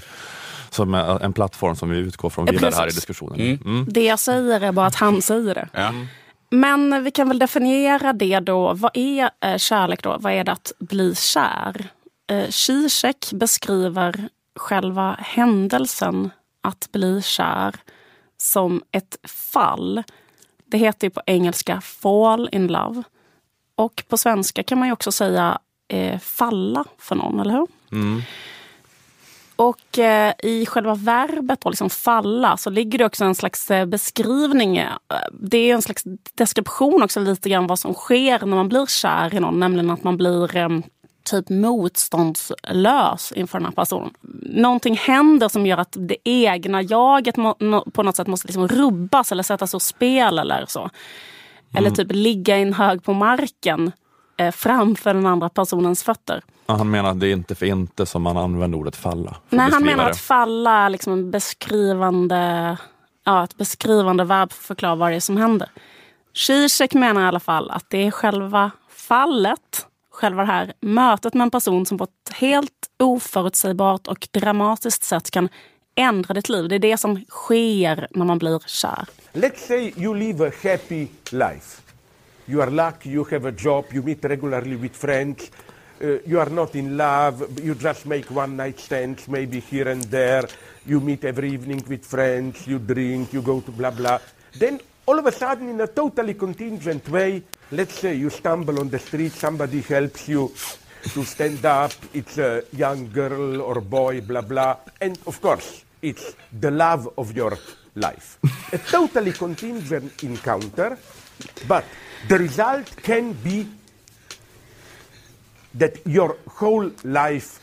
som 0.69 0.93
en, 0.93 1.33
plattform 1.33 1.75
som 1.75 1.89
vi 1.89 1.97
utgår 1.97 2.29
från 2.29 2.45
Ja, 2.45 2.51
vidare 2.51 2.73
här 2.75 2.87
i 2.87 2.91
diskussionen. 2.91 3.39
Mm. 3.39 3.59
Mm. 3.65 3.85
det 3.89 4.03
jag 4.03 4.19
säger 4.19 4.61
är 4.61 4.71
bara 4.71 4.85
att 4.85 4.95
han 4.95 5.21
säger 5.21 5.55
det. 5.55 5.67
Ja. 5.73 5.91
Men 6.49 7.03
vi 7.03 7.11
kan 7.11 7.27
väl 7.27 7.39
definiera 7.39 8.13
det 8.13 8.39
då. 8.39 8.73
Vad 8.73 8.91
är 8.93 9.29
eh, 9.45 9.57
kärlek 9.57 10.03
då? 10.03 10.17
Vad 10.19 10.33
är 10.33 10.43
det 10.43 10.51
att 10.51 10.71
bli 10.79 11.15
kär? 11.15 11.85
Eh, 12.31 12.49
Zizek 12.49 13.31
beskriver 13.33 14.29
själva 14.55 15.15
händelsen 15.19 16.29
att 16.61 16.89
bli 16.91 17.21
kär 17.21 17.75
som 18.37 18.81
ett 18.91 19.17
fall. 19.23 20.03
Det 20.65 20.77
heter 20.77 21.07
ju 21.07 21.11
på 21.11 21.21
engelska 21.25 21.81
fall 21.81 22.49
in 22.51 22.67
love. 22.67 23.03
Och 23.75 24.03
på 24.07 24.17
svenska 24.17 24.63
kan 24.63 24.79
man 24.79 24.87
ju 24.87 24.91
också 24.91 25.11
säga 25.11 25.59
eh, 25.87 26.19
falla 26.19 26.85
för 26.97 27.15
någon, 27.15 27.39
eller 27.39 27.53
hur? 27.53 27.67
Och 29.55 29.99
eh, 29.99 30.33
i 30.43 30.65
själva 30.65 30.95
verbet 30.95 31.61
då, 31.61 31.69
liksom 31.69 31.89
falla 31.89 32.57
så 32.57 32.69
ligger 32.69 32.99
det 32.99 33.05
också 33.05 33.25
en 33.25 33.35
slags 33.35 33.71
eh, 33.71 33.85
beskrivning. 33.85 34.77
eh, 34.77 34.89
Det 35.31 35.57
är 35.57 35.73
en 35.73 35.81
slags 35.81 36.03
deskription 36.33 37.03
också 37.03 37.19
lite 37.19 37.49
grann 37.49 37.67
vad 37.67 37.79
som 37.79 37.93
sker 37.93 38.39
när 38.39 38.55
man 38.55 38.69
blir 38.69 38.85
kär 38.85 39.35
i 39.35 39.39
någon. 39.39 39.59
Nämligen 39.59 39.89
att 39.91 40.03
man 40.03 40.17
blir 40.17 40.47
typ 41.31 41.49
motståndslös 41.49 43.31
inför 43.31 43.59
den 43.59 43.65
här 43.65 43.71
personen. 43.71 44.13
Någonting 44.41 44.97
händer 44.97 45.49
som 45.49 45.65
gör 45.65 45.77
att 45.77 45.95
det 45.99 46.17
egna 46.23 46.81
jaget 46.81 47.35
på 47.93 48.03
något 48.03 48.15
sätt 48.15 48.27
måste 48.27 48.47
liksom 48.47 48.67
rubbas 48.67 49.31
eller 49.31 49.43
sättas 49.43 49.75
ur 49.75 49.79
spel 49.79 50.39
eller 50.39 50.65
så. 50.67 50.89
Eller 51.73 51.89
typ 51.89 52.07
ligga 52.11 52.57
i 52.57 52.61
en 52.61 52.73
hög 52.73 53.03
på 53.03 53.13
marken 53.13 53.91
eh, 54.37 54.51
framför 54.51 55.13
den 55.13 55.25
andra 55.25 55.49
personens 55.49 56.03
fötter. 56.03 56.41
Ja, 56.65 56.73
Han 56.73 56.91
menar 56.91 57.09
att 57.09 57.19
det 57.19 57.27
är 57.27 57.33
inte 57.33 57.55
för 57.55 57.65
inte 57.65 58.05
som 58.05 58.21
man 58.21 58.37
använder 58.37 58.77
ordet 58.77 58.95
falla. 58.95 59.35
Nej, 59.49 59.71
han 59.71 59.83
menar 59.83 60.03
det. 60.03 60.09
att 60.09 60.19
falla 60.19 60.85
är 60.85 60.89
liksom 60.89 61.13
en 61.13 61.31
beskrivande, 61.31 62.77
ja, 63.23 63.43
ett 63.43 63.57
beskrivande 63.57 64.23
verb 64.23 64.51
för 64.51 64.61
att 64.61 64.65
förklara 64.67 64.95
vad 64.95 65.11
det 65.11 65.15
är 65.15 65.19
som 65.19 65.37
händer. 65.37 65.69
Zizek 66.35 66.93
menar 66.93 67.21
i 67.21 67.25
alla 67.25 67.39
fall 67.39 67.71
att 67.71 67.89
det 67.89 68.07
är 68.07 68.11
själva 68.11 68.71
fallet, 68.89 69.87
själva 70.21 70.41
det 70.41 70.51
här 70.51 70.73
mötet 70.79 71.33
med 71.33 71.41
en 71.41 71.51
person 71.51 71.85
som 71.85 71.97
på 71.97 72.03
ett 72.03 72.33
helt 72.33 72.89
oförutsägbart 72.99 74.07
och 74.07 74.27
dramatiskt 74.31 75.03
sätt 75.03 75.31
kan 75.31 75.49
ändra 75.95 76.33
ditt 76.33 76.49
liv. 76.49 76.69
Det 76.69 76.75
är 76.75 76.79
det 76.79 76.97
som 76.97 77.25
sker 77.29 78.07
när 78.11 78.25
man 78.25 78.37
blir 78.37 78.59
kär. 78.67 79.05
Let's 79.33 79.67
say 79.67 79.93
you 79.97 80.15
live 80.15 80.47
a 80.47 80.51
happy 80.63 81.07
life. 81.31 81.81
You 82.45 82.61
are 82.61 82.69
lucky, 82.71 83.09
you 83.09 83.25
have 83.31 83.49
a 83.49 83.53
job, 83.57 83.85
you 83.93 84.03
meet 84.03 84.25
regularly 84.25 84.75
with 84.75 84.95
friends, 84.95 85.51
uh, 86.01 86.07
you 86.25 86.39
are 86.41 86.49
not 86.49 86.75
in 86.75 86.97
love, 86.97 87.45
you 87.63 87.75
just 87.75 88.05
make 88.05 88.25
one 88.35 88.63
night 88.63 88.79
stands, 88.79 89.27
maybe 89.27 89.59
here 89.71 89.91
and 89.91 90.03
there, 90.03 90.47
you 90.85 90.99
meet 90.99 91.23
every 91.23 91.53
evening 91.53 91.83
with 91.87 92.05
friends, 92.05 92.67
you 92.67 92.79
drink, 92.79 93.33
you 93.33 93.41
go 93.41 93.61
to 93.61 93.71
blah 93.71 93.91
blah. 93.91 94.19
Then 94.59 94.79
all 95.11 95.19
of 95.19 95.25
a 95.25 95.31
sudden, 95.33 95.67
in 95.67 95.81
a 95.81 95.87
totally 95.87 96.35
contingent 96.35 97.09
way, 97.09 97.43
let's 97.71 97.99
say 97.99 98.15
you 98.15 98.29
stumble 98.29 98.79
on 98.79 98.89
the 98.89 98.97
street, 98.97 99.33
somebody 99.33 99.81
helps 99.81 100.29
you 100.29 100.49
to 101.03 101.25
stand 101.25 101.65
up, 101.65 101.91
it's 102.13 102.37
a 102.37 102.63
young 102.71 103.11
girl 103.11 103.59
or 103.61 103.81
boy, 103.81 104.21
blah 104.21 104.39
blah, 104.39 104.77
and 105.01 105.19
of 105.27 105.41
course, 105.41 105.83
it's 106.01 106.33
the 106.57 106.71
love 106.71 107.11
of 107.17 107.35
your 107.35 107.59
life. 107.95 108.39
a 108.71 108.77
totally 108.77 109.33
contingent 109.33 110.23
encounter, 110.23 110.97
but 111.67 111.83
the 112.29 112.37
result 112.37 112.95
can 113.03 113.33
be 113.33 113.67
that 115.73 115.99
your 116.07 116.37
whole 116.47 116.89
life 117.03 117.59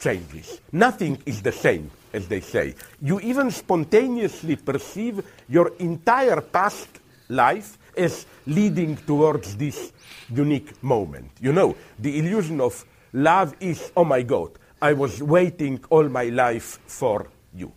changes. 0.00 0.60
Nothing 0.72 1.22
is 1.26 1.42
the 1.42 1.52
same, 1.52 1.92
as 2.12 2.28
they 2.28 2.40
say. 2.40 2.74
You 3.00 3.20
even 3.20 3.50
spontaneously 3.50 4.56
perceive 4.56 5.22
your 5.48 5.72
entire 5.78 6.40
past 6.40 6.88
life 7.28 7.78
as 7.96 8.26
leading 8.46 8.96
towards 8.96 9.56
this 9.56 9.92
unique 10.28 10.82
moment. 10.82 11.30
You 11.40 11.52
know, 11.52 11.76
the 11.98 12.18
illusion 12.18 12.60
of 12.60 12.84
love 13.12 13.54
is, 13.60 13.90
oh 13.96 14.04
my 14.04 14.22
God, 14.22 14.50
I 14.80 14.92
was 14.92 15.22
waiting 15.22 15.80
all 15.90 16.08
my 16.08 16.24
life 16.30 16.78
for 16.86 17.26
you. 17.54 17.72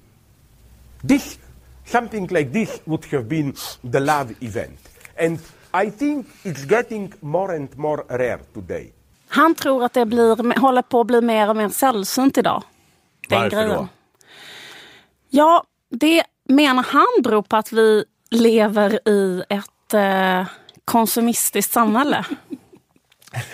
This, 1.04 1.38
something 1.86 2.28
like 2.28 2.52
this 2.52 2.82
would 2.86 3.06
have 3.06 3.28
been 3.28 3.56
the 3.84 4.00
love 4.00 4.36
event. 4.42 4.78
And 5.18 5.40
I 5.74 5.90
think 5.90 6.28
it's 6.44 6.66
getting 6.66 7.14
more 7.22 7.56
and 7.56 7.76
more 7.78 8.06
rare 8.10 8.40
today. 8.54 8.92
Han 9.28 9.56
tror 9.56 9.84
att 9.84 9.94
det 9.94 10.06
blir, 10.06 10.60
håller 10.60 10.82
på 10.82 11.02
att 11.02 11.08
bli 11.08 11.22
mer 11.22 11.50
och 11.50 11.56
mer 11.56 11.70
sällsynt 11.70 12.38
idag. 12.38 12.64
Den 13.30 13.42
Varför 13.42 13.58
grejen. 13.58 13.70
då? 13.70 13.88
Ja, 15.34 15.64
det 15.90 16.24
menar 16.50 16.84
han 16.84 17.24
beror 17.24 17.42
på 17.42 17.56
att 17.56 17.72
vi 17.72 18.04
lever 18.30 19.10
i 19.10 19.44
ett 19.50 19.94
eh, 19.94 20.46
konsumistiskt 20.86 21.74
samhälle. 21.74 22.26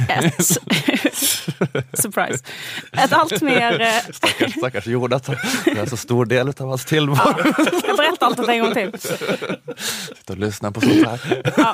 Ett, 0.10 0.46
surprise. 1.94 2.44
Ett 2.92 3.14
allt 3.14 3.42
mer... 3.42 3.82
Eh, 3.82 4.02
Stackars, 4.14 4.54
stackars 4.54 4.88
Jonathan. 4.88 5.36
Det 5.66 5.80
är 5.80 5.86
så 5.86 5.98
stor 5.98 6.26
del 6.26 6.48
av 6.48 6.68
hans 6.68 6.86
tillvaro. 6.86 7.54
jag 7.88 7.98
berättar 7.98 8.28
allt 8.28 8.50
en 8.50 8.60
gång 8.60 8.74
till. 8.74 8.92
Sitta 8.98 10.34
och 10.34 10.40
lyssna 10.40 10.72
på 10.72 10.82
sånt 10.82 11.08
här. 11.08 11.44
Ja. 11.58 11.74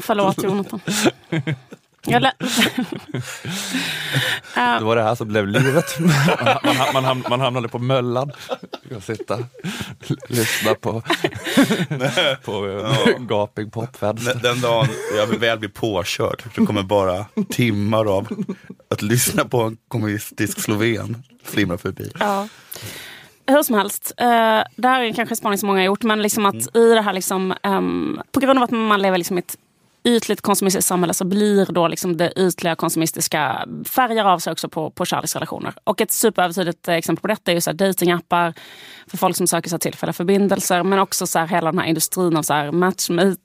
Förlåt 0.00 0.42
Jonathan. 0.42 0.80
Det 4.78 4.84
var 4.84 4.96
det 4.96 5.02
här 5.02 5.14
som 5.14 5.28
blev 5.28 5.48
livet. 5.48 5.98
Man, 6.00 6.10
man, 6.64 6.76
man, 6.94 7.04
ham- 7.04 7.26
man 7.30 7.40
hamnade 7.40 7.68
på 7.68 7.78
Möllan. 7.78 8.32
Jag 8.88 9.02
sitta 9.02 9.38
lyssna 10.28 10.74
på, 10.74 11.02
på 12.44 12.68
eh, 12.68 13.18
gaping 13.18 13.70
popfans. 13.70 14.24
Den- 14.24 14.38
Den 14.42 14.60
dagen 14.60 14.88
jag 15.16 15.26
väl 15.26 15.58
blir 15.58 15.68
påkörd, 15.68 16.42
så 16.54 16.66
kommer 16.66 16.82
bara 16.82 17.24
timmar 17.50 18.16
av 18.16 18.28
att 18.90 19.02
lyssna 19.02 19.44
på 19.44 19.60
en 19.62 19.76
kommunistisk 19.88 20.60
sloven 20.60 21.22
flimra 21.44 21.78
förbi. 21.78 22.10
Ja. 22.20 22.48
Hur 23.48 23.62
som 23.62 23.76
helst, 23.76 24.12
eh, 24.16 24.26
det 24.76 24.88
här 24.88 25.00
är 25.00 25.12
kanske 25.12 25.32
en 25.32 25.36
spaning 25.36 25.58
som 25.58 25.66
många 25.66 25.80
har 25.80 25.86
gjort, 25.86 26.02
men 26.02 26.22
liksom 26.22 26.46
att 26.46 26.76
i 26.76 26.94
det 26.94 27.00
här, 27.00 27.12
liksom, 27.12 27.54
ehm, 27.62 28.20
på 28.32 28.40
grund 28.40 28.58
av 28.58 28.62
att 28.62 28.70
man 28.70 29.02
lever 29.02 29.18
liksom 29.18 29.38
i 29.38 29.40
ett 29.40 29.56
ytligt 30.06 30.40
konsumistiskt 30.40 30.88
samhälle 30.88 31.14
så 31.14 31.24
blir 31.24 31.66
då 31.66 31.88
liksom 31.88 32.16
det 32.16 32.32
ytliga 32.36 32.74
konsumistiska 32.74 33.66
färgar 33.84 34.24
av 34.24 34.38
sig 34.38 34.52
också 34.52 34.68
på, 34.68 34.90
på 34.90 35.04
kärleksrelationer. 35.04 35.74
Och 35.84 36.00
ett 36.00 36.12
superövertydligt 36.12 36.88
exempel 36.88 37.22
på 37.22 37.28
detta 37.28 37.50
är 37.50 37.54
ju 37.54 37.60
så 37.60 37.70
här 37.70 37.76
datingappar 37.76 38.54
för 39.06 39.16
folk 39.16 39.36
som 39.36 39.46
söker 39.46 39.70
sig 39.70 39.78
tillfälliga 39.78 40.12
förbindelser, 40.12 40.82
men 40.82 40.98
också 40.98 41.26
så 41.26 41.38
här 41.38 41.46
hela 41.46 41.70
den 41.72 41.78
här 41.78 41.86
industrin 41.86 42.36
av 42.36 42.42
så 42.42 42.54
här 42.54 42.72
matchma- 42.72 43.36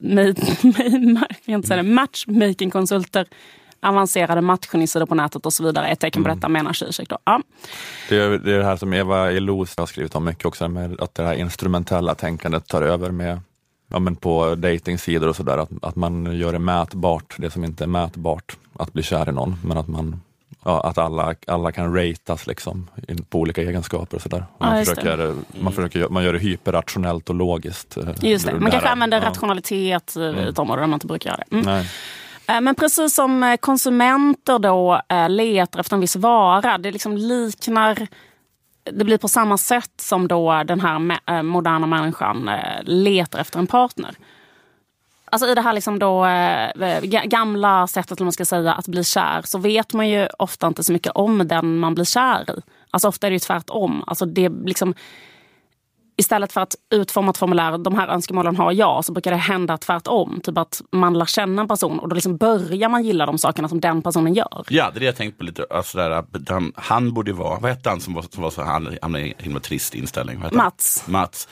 matchmakingkonsulter, 1.84 3.28
avancerade 3.82 4.41
matchningssidor 4.41 5.05
på 5.05 5.16
nätet 5.16 5.45
och 5.45 5.53
så 5.53 5.64
vidare. 5.64 5.88
Ett 5.88 5.99
tecken 5.99 6.24
på 6.24 6.30
detta 6.30 6.49
menar 6.49 6.74
Zizek. 6.74 7.09
Då. 7.09 7.18
Ja. 7.24 7.41
Det 8.09 8.16
är 8.16 8.30
det, 8.30 8.53
är 8.53 8.57
det 8.57 8.66
här 8.66 8.78
som 8.78 8.93
Eva 8.93 9.32
Elos 9.32 9.78
har 9.78 9.86
skrivit 9.86 10.16
om 10.16 10.26
mycket 10.26 10.45
också, 10.45 10.68
med 10.68 11.01
att 11.01 11.16
det 11.16 11.24
här 11.24 11.34
instrumentella 11.34 12.16
tänkandet 12.16 12.68
tar 12.68 12.82
över 12.82 13.12
med 13.12 13.39
ja, 13.91 13.99
men 13.99 14.15
på 14.15 14.55
datingsidor 14.55 15.27
och 15.27 15.35
sådär, 15.35 15.57
att, 15.57 15.69
att 15.81 15.95
man 15.95 16.37
gör 16.37 16.53
det 16.53 16.59
mätbart, 16.59 17.35
det 17.37 17.51
som 17.51 17.63
inte 17.63 17.83
är 17.83 17.87
mätbart, 17.87 18.57
att 18.79 18.93
bli 18.93 19.03
kär 19.03 19.29
i 19.29 19.31
någon, 19.31 19.55
men 19.63 19.77
att 19.77 19.87
man 19.87 20.21
Ja, 20.65 20.81
att 20.81 20.97
alla, 20.97 21.35
alla 21.47 21.71
kan 21.71 21.95
ratas 21.95 22.47
liksom, 22.47 22.87
på 23.29 23.39
olika 23.39 23.61
egenskaper 23.61 24.15
och 24.17 24.21
sådär. 24.21 24.45
Ja, 24.59 24.65
Man, 24.65 24.75
det. 24.75 24.85
försöker, 24.85 25.33
man, 25.61 25.73
försöker, 25.73 26.09
man 26.09 26.23
gör 26.23 26.33
det 26.33 26.39
hyperrationellt 26.39 27.29
och 27.29 27.35
logiskt. 27.35 27.97
eh, 27.97 28.03
Just 28.21 28.45
det. 28.45 28.51
Man 28.53 28.63
där. 28.63 28.71
kanske 28.71 28.89
använder 28.89 29.21
Ja. 29.21 29.27
rationalitet 29.27 30.17
i 30.17 30.21
ett 30.49 30.59
område 30.59 30.81
där 30.81 30.87
man 30.87 30.93
inte 30.93 31.07
brukar 31.07 31.29
göra 31.29 31.43
det. 31.49 31.55
Mm. 31.69 31.85
Eh, 32.47 32.61
Men 32.61 32.75
precis 32.75 33.15
som 33.15 33.43
eh, 33.43 33.55
konsumenter 33.57 34.59
då 34.59 35.01
eh, 35.09 35.29
letar 35.29 35.79
efter 35.79 35.95
en 35.95 35.99
viss 36.01 36.15
vara, 36.15 36.77
det 36.77 36.91
liksom 36.91 37.17
liknar 37.17 38.07
det 38.84 39.05
blir 39.05 39.17
på 39.17 39.27
samma 39.27 39.57
sätt 39.57 39.91
som 39.97 40.27
då 40.27 40.63
den 40.63 40.82
här 40.82 41.19
eh, 41.27 41.43
moderna 41.43 41.88
människan 41.88 42.49
eh, 42.49 42.84
letar 42.84 43.39
efter 43.39 43.59
en 43.59 43.67
partner. 43.67 44.15
Alltså 45.25 45.47
i 45.47 45.55
det 45.55 45.61
här 45.61 45.73
liksom 45.73 45.99
då, 45.99 46.25
eh, 46.25 47.01
gamla 47.25 47.88
sättet 47.88 48.19
man 48.19 48.32
ska 48.32 48.45
säga, 48.45 48.73
att 48.73 48.88
bli 48.88 49.03
kär 49.03 49.41
så 49.45 49.57
vet 49.57 49.93
man 49.93 50.09
ju 50.09 50.27
ofta 50.39 50.67
inte 50.67 50.84
så 50.84 50.93
mycket 50.93 51.11
om 51.11 51.47
den 51.47 51.77
man 51.79 51.95
blir 51.95 52.05
kär 52.05 52.57
i. 52.57 52.61
Alltså 52.91 53.07
ofta 53.07 53.27
är 53.27 53.32
det 53.32 53.36
ju 53.36 53.39
tvärtom. 53.39 54.03
Alltså 54.07 54.25
det 54.25 54.49
liksom, 54.49 54.93
istället 56.18 56.51
för 56.51 56.62
att 56.62 56.76
utforma 56.93 57.30
ett 57.32 57.38
formulär, 57.38 57.78
de 57.78 57.95
här 57.95 58.07
önskemålen 58.07 58.55
har 58.55 58.72
jag, 58.72 59.05
så 59.05 59.12
brukar 59.12 59.32
det 59.32 59.38
hända 59.38 59.78
tvärtom. 59.78 60.41
Typ 60.43 60.57
att 60.57 60.82
man 60.91 61.20
lär 61.20 61.26
känna 61.26 61.62
en 61.62 61.68
person 61.68 61.99
och 61.99 62.09
då 62.09 62.16
liksom 62.16 62.38
börjar 62.38 62.89
man 62.89 63.03
gilla 63.03 63.26
de 63.26 63.38
sakerna 63.38 63.70
som 63.70 63.80
den 63.80 64.01
personen 64.01 64.34
gör. 64.34 64.64
Ja, 64.70 64.91
det 64.91 64.97
är 64.97 64.99
det 64.99 65.05
jag 65.05 65.16
tänkt 65.16 65.38
på 65.38 65.43
lite. 65.43 65.66
Alltså 65.70 65.97
där, 65.97 66.24
han, 66.49 66.74
han 66.76 67.14
borde 67.14 67.34
vara, 67.34 67.59
vad 67.59 67.72
hette 67.72 67.89
han 67.89 68.01
som 68.01 68.14
var, 68.14 68.26
som 68.30 68.43
var 68.43 68.49
så, 68.49 68.64
han 68.64 68.97
hamnade 69.01 69.26
i 69.26 69.34
en 69.38 69.43
himla 69.43 69.59
trist 69.59 69.95
inställning? 69.95 70.43
Mats. 70.51 71.03
Mats. 71.07 71.47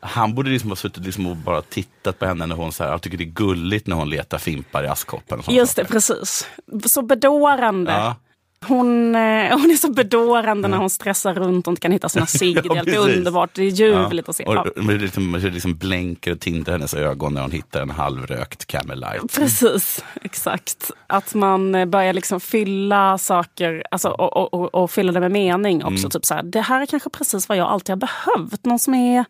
Han 0.00 0.34
borde 0.34 0.50
liksom 0.50 0.70
ha 0.70 0.76
suttit 0.76 1.04
liksom 1.04 1.26
och 1.26 1.36
bara 1.36 1.62
tittat 1.62 2.18
på 2.18 2.26
henne 2.26 2.46
när 2.46 2.56
hon 2.56 2.72
så 2.72 2.84
här, 2.84 2.90
jag 2.90 3.02
tycker 3.02 3.18
det 3.18 3.24
är 3.24 3.26
gulligt 3.26 3.86
när 3.86 3.96
hon 3.96 4.10
letar 4.10 4.38
fimpar 4.38 4.84
i 4.84 4.88
askkoppen. 4.88 5.42
Just 5.48 5.76
det, 5.76 5.82
saker. 5.82 5.92
precis. 5.92 6.48
Så 6.86 7.02
bedårande. 7.02 7.92
Ja. 7.92 8.16
Hon, 8.64 9.14
eh, 9.14 9.20
hon 9.58 9.70
är 9.70 9.76
så 9.76 9.90
bedårande 9.90 10.68
när 10.68 10.76
hon 10.78 10.90
stressar 10.90 11.34
runt 11.34 11.66
och 11.66 11.72
inte 11.72 11.80
kan 11.80 11.92
hitta 11.92 12.08
sina 12.08 12.26
cigg. 12.38 12.62
Det 12.84 12.94
är 12.94 12.98
underbart. 12.98 13.50
Det 13.54 13.62
är 13.62 13.70
ljuvligt 13.70 14.28
att 14.28 14.36
se. 14.36 14.44
Ja. 14.46 14.60
och 14.76 14.84
det 14.84 14.98
liksom, 14.98 15.32
det 15.32 15.50
liksom 15.50 15.76
blänker 15.76 16.32
och 16.32 16.40
tindrar 16.40 16.72
hennes 16.72 16.94
ögon 16.94 17.34
när 17.34 17.40
hon 17.40 17.50
hittar 17.50 17.82
en 17.82 17.90
halvrökt 17.90 18.66
Camel 18.66 19.00
Light. 19.00 19.34
Precis, 19.34 20.04
exakt. 20.22 20.90
Att 21.06 21.34
man 21.34 21.74
eh, 21.74 21.84
börjar 21.84 22.12
liksom 22.12 22.40
fylla 22.40 23.18
saker 23.18 23.84
alltså, 23.90 24.08
och, 24.08 24.36
och, 24.36 24.54
och, 24.54 24.74
och 24.74 24.90
fylla 24.90 25.12
det 25.12 25.20
med 25.20 25.30
mening 25.30 25.84
också. 25.84 25.98
Mm. 25.98 26.10
Typ 26.10 26.24
så 26.24 26.34
här, 26.34 26.42
det 26.42 26.60
här 26.60 26.82
är 26.82 26.86
kanske 26.86 27.10
precis 27.10 27.48
vad 27.48 27.58
jag 27.58 27.68
alltid 27.68 27.90
har 27.90 27.96
behövt. 27.96 28.64
Någon 28.64 28.78
som 28.78 28.94
är 28.94 29.24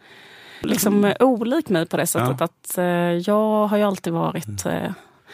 liksom 0.62 1.05
eh, 1.05 1.16
olik 1.20 1.68
mig 1.68 1.87
på 1.87 1.97
det 1.97 2.07
sättet. 2.07 2.37
Ja. 2.39 2.45
Att 2.45 2.78
eh, 2.78 2.85
jag 3.26 3.66
har 3.66 3.76
ju 3.76 3.83
alltid 3.83 4.12
varit... 4.12 4.66
Eh, 4.66 4.91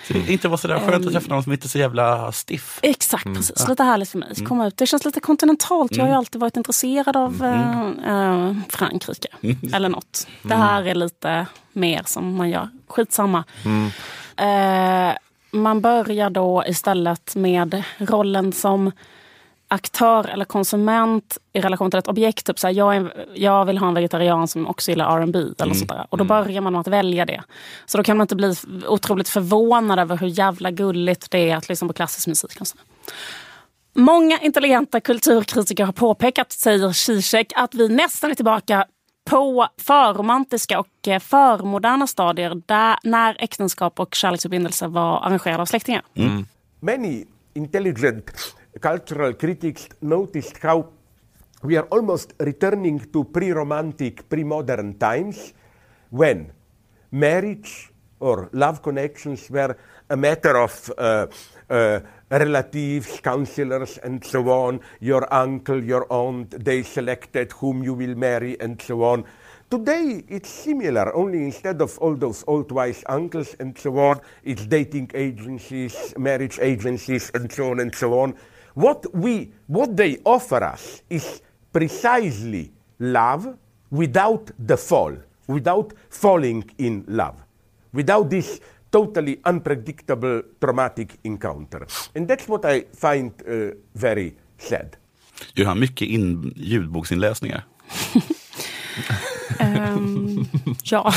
Det 0.09 0.33
inte 0.33 0.49
var 0.49 0.57
sådär 0.57 0.79
skönt 0.79 1.07
att 1.07 1.13
träffa 1.13 1.35
någon 1.35 1.43
som 1.43 1.53
inte 1.53 1.67
är 1.67 1.69
så 1.69 1.79
jävla 1.79 2.33
stiff. 2.33 2.79
Exakt, 2.83 3.25
precis. 3.25 3.69
Lite 3.69 3.83
härligt 3.83 4.09
för 4.11 4.19
mig. 4.19 4.35
Komma 4.35 4.67
ut. 4.67 4.77
Det 4.77 4.87
känns 4.87 5.05
lite 5.05 5.21
kontinentalt. 5.21 5.97
Jag 5.97 6.05
har 6.05 6.09
ju 6.09 6.17
alltid 6.17 6.41
varit 6.41 6.57
intresserad 6.57 7.17
av 7.17 7.45
eh, 7.45 8.53
Frankrike. 8.69 9.29
Eller 9.73 9.89
något. 9.89 10.27
Det 10.43 10.55
här 10.55 10.87
är 10.87 10.95
lite 10.95 11.47
mer 11.73 12.03
som 12.07 12.37
man 12.37 12.51
gör. 12.51 12.69
Skitsamma. 12.89 13.45
Eh, 14.37 15.17
man 15.51 15.81
börjar 15.81 16.31
då 16.31 16.65
istället 16.67 17.37
med 17.37 17.83
rollen 17.99 18.53
som 18.53 18.93
aktör 19.69 20.29
eller 20.29 20.45
konsument 20.45 21.39
i 21.53 21.61
relation 21.61 21.91
till 21.91 21.99
ett 21.99 22.09
objekt. 22.09 22.47
Typ 22.47 22.59
så 22.59 22.67
här, 22.67 22.75
jag, 22.75 22.97
är, 22.97 23.27
jag 23.35 23.65
vill 23.65 23.79
ha 23.79 23.89
en 23.89 23.95
vegetarian 23.95 24.49
som 24.49 24.67
också 24.67 24.91
gillar 24.91 25.21
R&B 25.21 25.39
eller 25.59 25.75
sånt 25.75 25.89
där. 25.89 26.07
Och 26.09 26.19
då 26.19 26.25
börjar 26.25 26.61
man 26.61 26.73
med 26.73 26.81
att 26.81 26.89
välja 26.89 27.27
det. 27.27 27.43
Så 27.87 27.99
då 27.99 28.05
kan 28.05 28.17
man 28.17 28.25
inte 28.25 28.37
bli 28.37 28.55
otroligt 28.89 29.29
förvånad 29.29 29.99
över 29.99 30.17
hur 30.17 30.27
jävla 30.27 30.71
gulligt 30.71 31.31
det 31.31 31.51
är 31.51 31.57
att 31.57 31.69
lyssna 31.69 31.89
på 31.89 31.95
klassisk 31.95 32.27
musik. 32.27 32.61
Och 32.61 32.67
så. 32.67 32.77
Många 33.95 34.39
intelligenta 34.39 35.01
kulturkritiker 35.01 35.85
har 35.85 35.93
påpekat, 35.93 36.53
säger 36.53 36.93
Zizek, 36.93 37.53
att 37.57 37.75
vi 37.75 37.89
nästan 37.89 38.31
är 38.31 38.35
tillbaka 38.35 38.87
på 39.31 39.69
förromantiska 39.81 40.81
och 40.81 41.09
eh, 41.09 41.21
förmoderna 41.21 42.07
stadier 42.07 42.63
där, 42.67 42.99
när 43.03 43.37
äktenskap 43.39 44.01
och 44.01 44.15
kärleksförbindelser 44.15 44.89
var 44.89 45.27
arrangerade 45.27 45.63
av 45.63 45.67
släktingar. 45.67 46.03
Many 46.81 47.25
intelligent 47.55 48.55
cultural 48.81 49.35
critics 49.35 49.89
noticed 50.01 50.59
how 50.59 50.89
we 51.63 51.77
are 51.77 51.87
almost 51.91 52.35
returning 52.39 53.01
to 53.13 53.25
pre 53.25 53.51
romantic, 53.51 54.29
pre 54.29 54.45
modern 54.45 54.99
times 54.99 55.53
when 56.11 56.53
marriage 57.11 57.91
or 58.21 58.49
love 58.53 58.83
connections 58.83 59.51
were 59.51 59.77
a 60.11 60.17
matter 60.17 60.57
of 60.57 60.91
uh, 60.99 61.27
uh, 61.71 62.01
relatives, 62.31 63.21
counselors, 63.21 63.99
and 63.99 64.25
so 64.25 64.49
on. 64.49 64.81
Your 65.01 65.33
uncle, 65.33 65.83
your 65.83 66.07
aunt, 66.13 66.51
they 66.51 66.83
selected 66.83 67.53
whom 67.53 67.83
you 67.83 67.95
will 67.95 68.15
marry, 68.15 68.59
and 68.61 68.81
so 68.81 69.03
on. 69.05 69.25
Today 69.71 70.25
it's 70.29 70.49
similar, 70.49 71.15
only 71.15 71.45
instead 71.45 71.83
of 71.83 71.99
all 71.99 72.15
those 72.15 72.43
old 72.47 72.73
wise 72.73 73.05
uncles 73.07 73.55
and 73.61 73.77
so 73.77 73.99
on, 73.99 74.19
it's 74.43 74.65
dating 74.65 75.11
agencies, 75.13 76.15
marriage 76.17 76.59
agencies, 76.59 77.31
and 77.35 77.53
so 77.53 77.73
on 77.73 77.81
and 77.81 77.95
so 77.95 78.19
on. 78.19 78.35
What 78.79 79.07
we, 79.13 79.51
what 79.67 79.97
they 79.97 80.19
offer 80.25 80.63
us 80.63 81.03
is 81.09 81.43
precisely 81.73 82.71
love 83.01 83.57
without 83.91 84.53
the 84.67 84.77
fall, 84.77 85.17
without 85.49 85.93
falling 86.11 86.71
in 86.77 87.05
love, 87.09 87.35
without 87.91 88.31
this 88.31 88.61
totally 88.93 89.41
unpredictable 89.45 90.43
traumatic 90.61 91.19
encounter. 91.25 91.89
And 92.15 92.29
that's 92.29 92.47
what 92.47 92.65
I 92.65 92.85
find 92.95 93.33
uh, 93.49 93.75
very 93.95 94.35
sad. 94.59 94.97
Gör 95.55 95.67
han 95.67 95.79
mycket 95.79 96.09
in, 96.09 96.53
ljudboksinläsningar? 96.57 97.65
Ehm, 99.59 100.45
ja. 100.83 101.13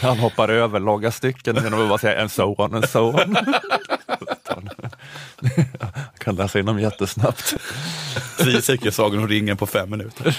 Han 0.00 0.18
hoppar 0.18 0.48
över 0.48 0.80
långa 0.80 1.10
stycken 1.10 1.56
genom 1.56 1.82
att 1.82 1.88
bara 1.88 1.98
säga 1.98 2.20
and 2.20 2.30
so 2.30 2.54
on 2.58 2.74
and 2.74 2.88
so 2.88 3.00
on. 3.08 3.36
Jag 5.80 6.18
kan 6.18 6.36
läsa 6.36 6.58
in 6.58 6.66
dem 6.66 6.80
jättesnabbt. 6.80 7.54
Zizek 8.38 8.84
gör 8.84 8.90
Sagan 8.92 9.18
om 9.22 9.28
ringen 9.28 9.56
på 9.56 9.66
fem 9.66 9.90
minuter. 9.90 10.36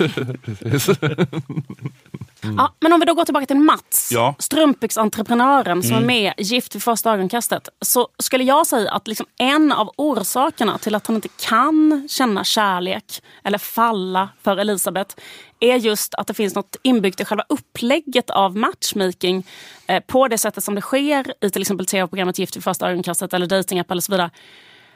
Ja, 2.58 2.74
men 2.80 2.94
om 2.94 3.00
vi 3.00 3.06
då 3.06 3.14
går 3.14 3.26
tillbaka 3.26 3.46
till 3.46 3.60
Mats, 3.60 4.10
Ja. 4.14 4.36
strumpbyxentreprenören 4.40 5.84
som 5.84 5.96
är 5.96 6.02
med 6.02 6.34
Gift 6.38 6.76
vid 6.76 6.84
första 6.84 7.14
ögonkastet. 7.14 7.70
Så 7.82 8.08
skulle 8.20 8.44
jag 8.44 8.68
säga 8.68 8.92
att 8.92 9.08
liksom 9.08 9.26
en 9.38 9.72
av 9.72 9.92
orsakerna 9.98 10.78
till 10.78 10.96
att 10.96 11.08
han 11.08 11.16
inte 11.16 11.28
kan 11.42 12.08
känna 12.12 12.44
kärlek 12.44 13.22
eller 13.44 13.58
falla 13.58 14.30
för 14.44 14.58
Elisabeth 14.58 15.16
är 15.62 15.76
just 15.76 16.14
att 16.14 16.28
det 16.28 16.34
finns 16.34 16.56
något 16.56 16.76
inbyggt 16.82 17.20
i 17.20 17.26
själva 17.26 17.46
upplägget 17.50 18.30
av 18.30 18.58
matchmaking 18.58 19.48
eh, 19.88 20.04
på 20.08 20.28
det 20.28 20.38
sättet 20.38 20.64
som 20.64 20.76
det 20.76 20.82
sker 20.82 21.34
i 21.42 21.50
till 21.50 21.62
exempel 21.62 21.86
tv-programmet 21.86 22.40
Gift 22.40 22.56
vid 22.56 22.64
första 22.64 22.90
ögonkastet 22.90 23.34
eller 23.34 23.48
datingapp 23.48 23.92
eller 23.92 24.02
så 24.02 24.12
vidare. 24.12 24.32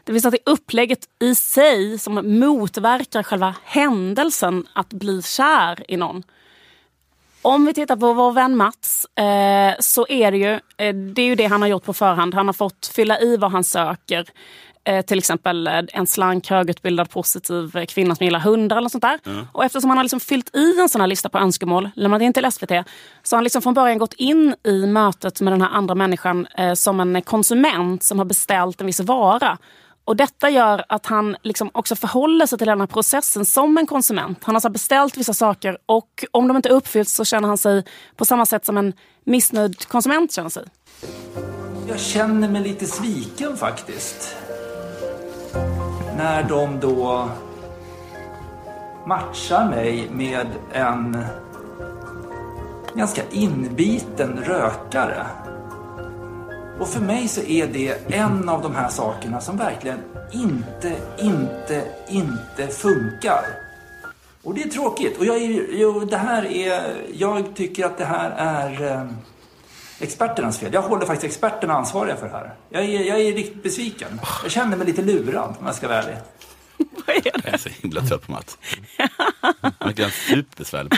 Det 0.03 0.11
finns 0.11 0.23
något 0.25 0.33
i 0.33 0.39
upplägget 0.45 0.99
i 1.19 1.35
sig 1.35 1.99
som 1.99 2.39
motverkar 2.39 3.23
själva 3.23 3.55
händelsen 3.63 4.67
att 4.73 4.89
bli 4.89 5.21
kär 5.21 5.91
i 5.91 5.97
någon. 5.97 6.23
Om 7.41 7.65
vi 7.65 7.73
tittar 7.73 7.95
på 7.95 8.13
vår 8.13 8.31
vän 8.31 8.57
Mats 8.57 9.05
eh, 9.05 9.75
så 9.79 10.07
är 10.09 10.31
det 10.31 10.37
ju 10.37 10.53
eh, 10.77 10.95
det, 10.95 11.21
är 11.21 11.25
ju 11.25 11.35
det 11.35 11.45
han 11.45 11.61
har 11.61 11.69
gjort 11.69 11.83
på 11.83 11.93
förhand. 11.93 12.33
Han 12.33 12.47
har 12.47 12.53
fått 12.53 12.91
fylla 12.95 13.19
i 13.19 13.37
vad 13.37 13.51
han 13.51 13.63
söker. 13.63 14.25
Eh, 14.87 15.01
till 15.01 15.17
exempel 15.17 15.67
eh, 15.67 15.81
en 15.93 16.07
slank, 16.07 16.49
högutbildad, 16.49 17.09
positiv 17.09 17.77
eh, 17.77 17.85
kvinna 17.85 18.15
som 18.15 18.23
gillar 18.25 18.39
hundar 18.39 18.77
eller 18.77 18.89
sånt 18.89 19.01
där. 19.01 19.19
Och 19.51 19.65
eftersom 19.65 19.89
han 19.89 19.97
har 19.97 20.03
liksom 20.03 20.19
fyllt 20.19 20.55
i 20.55 20.79
en 20.79 20.89
sån 20.89 21.01
här 21.01 21.07
lista 21.07 21.29
på 21.29 21.37
önskemål, 21.37 21.89
lämnat 21.95 22.21
in 22.21 22.33
till 22.33 22.51
SVT, 22.51 22.69
så 23.23 23.35
har 23.35 23.37
han 23.37 23.43
liksom 23.43 23.61
från 23.61 23.73
början 23.73 23.97
gått 23.97 24.13
in 24.13 24.55
i 24.63 24.85
mötet 24.85 25.41
med 25.41 25.53
den 25.53 25.61
här 25.61 25.69
andra 25.69 25.95
människan 25.95 26.47
eh, 26.57 26.73
som 26.73 26.99
en 26.99 27.21
konsument 27.21 28.03
som 28.03 28.17
har 28.17 28.25
beställt 28.25 28.81
en 28.81 28.87
viss 28.87 28.99
vara. 28.99 29.57
Och 30.05 30.15
Detta 30.15 30.49
gör 30.49 30.85
att 30.89 31.05
han 31.05 31.35
liksom 31.43 31.69
också 31.73 31.95
förhåller 31.95 32.45
sig 32.45 32.57
till 32.57 32.67
den 32.67 32.79
här 32.79 32.87
processen 32.87 33.45
som 33.45 33.77
en 33.77 33.87
konsument. 33.87 34.43
Han 34.43 34.55
har 34.55 34.59
så 34.59 34.69
beställt 34.69 35.17
vissa 35.17 35.33
saker 35.33 35.77
och 35.85 36.25
om 36.31 36.47
de 36.47 36.57
inte 36.57 36.69
uppfylls 36.69 37.13
så 37.13 37.25
känner 37.25 37.47
han 37.47 37.57
sig 37.57 37.83
på 38.15 38.25
samma 38.25 38.45
sätt 38.45 38.65
som 38.65 38.77
en 38.77 38.93
missnöjd 39.23 39.87
konsument 39.87 40.31
känner 40.31 40.49
sig. 40.49 40.63
Jag 41.87 41.99
känner 41.99 42.49
mig 42.49 42.61
lite 42.61 42.85
sviken 42.85 43.57
faktiskt. 43.57 44.35
När 46.17 46.43
de 46.43 46.79
då 46.79 47.29
matchar 49.05 49.69
mig 49.69 50.09
med 50.11 50.47
en 50.73 51.17
ganska 52.95 53.21
inbiten 53.31 54.39
rökare. 54.43 55.25
Och 56.79 56.87
för 56.87 57.01
mig 57.01 57.27
så 57.27 57.41
är 57.41 57.67
det 57.67 58.13
en 58.13 58.49
av 58.49 58.61
de 58.61 58.75
här 58.75 58.89
sakerna 58.89 59.41
som 59.41 59.57
verkligen 59.57 59.99
inte, 60.31 60.95
inte, 61.17 61.83
inte 62.07 62.67
funkar. 62.67 63.45
Och 64.43 64.53
det 64.53 64.61
är 64.61 64.69
tråkigt. 64.69 65.17
Och 65.17 65.25
jag, 65.25 65.35
är, 65.35 65.65
jo, 65.69 65.99
det 65.99 66.17
här 66.17 66.45
är, 66.45 66.81
jag 67.13 67.55
tycker 67.55 67.85
att 67.85 67.97
det 67.97 68.05
här 68.05 68.33
är 68.37 68.91
eh, 68.91 69.05
experternas 69.99 70.59
fel. 70.59 70.73
Jag 70.73 70.81
håller 70.81 71.05
faktiskt 71.05 71.33
experterna 71.33 71.73
ansvariga 71.73 72.15
för 72.15 72.25
det 72.27 72.33
här. 72.33 72.53
Jag 72.69 72.83
är, 72.83 73.03
jag 73.03 73.21
är 73.21 73.33
riktigt 73.33 73.63
besviken. 73.63 74.21
Jag 74.43 74.51
känner 74.51 74.77
mig 74.77 74.87
lite 74.87 75.01
lurad 75.01 75.55
om 75.59 75.65
jag 75.65 75.75
ska 75.75 75.87
vara 75.87 76.03
ärlig. 76.03 76.17
Jag 77.05 77.53
är 77.53 77.57
så 77.57 77.69
himla 77.69 78.01
trött 78.01 78.25
på 78.25 78.31
Mats. 78.31 78.57
Han 79.79 79.89
är 79.89 80.09
superbesvärlig. 80.09 80.91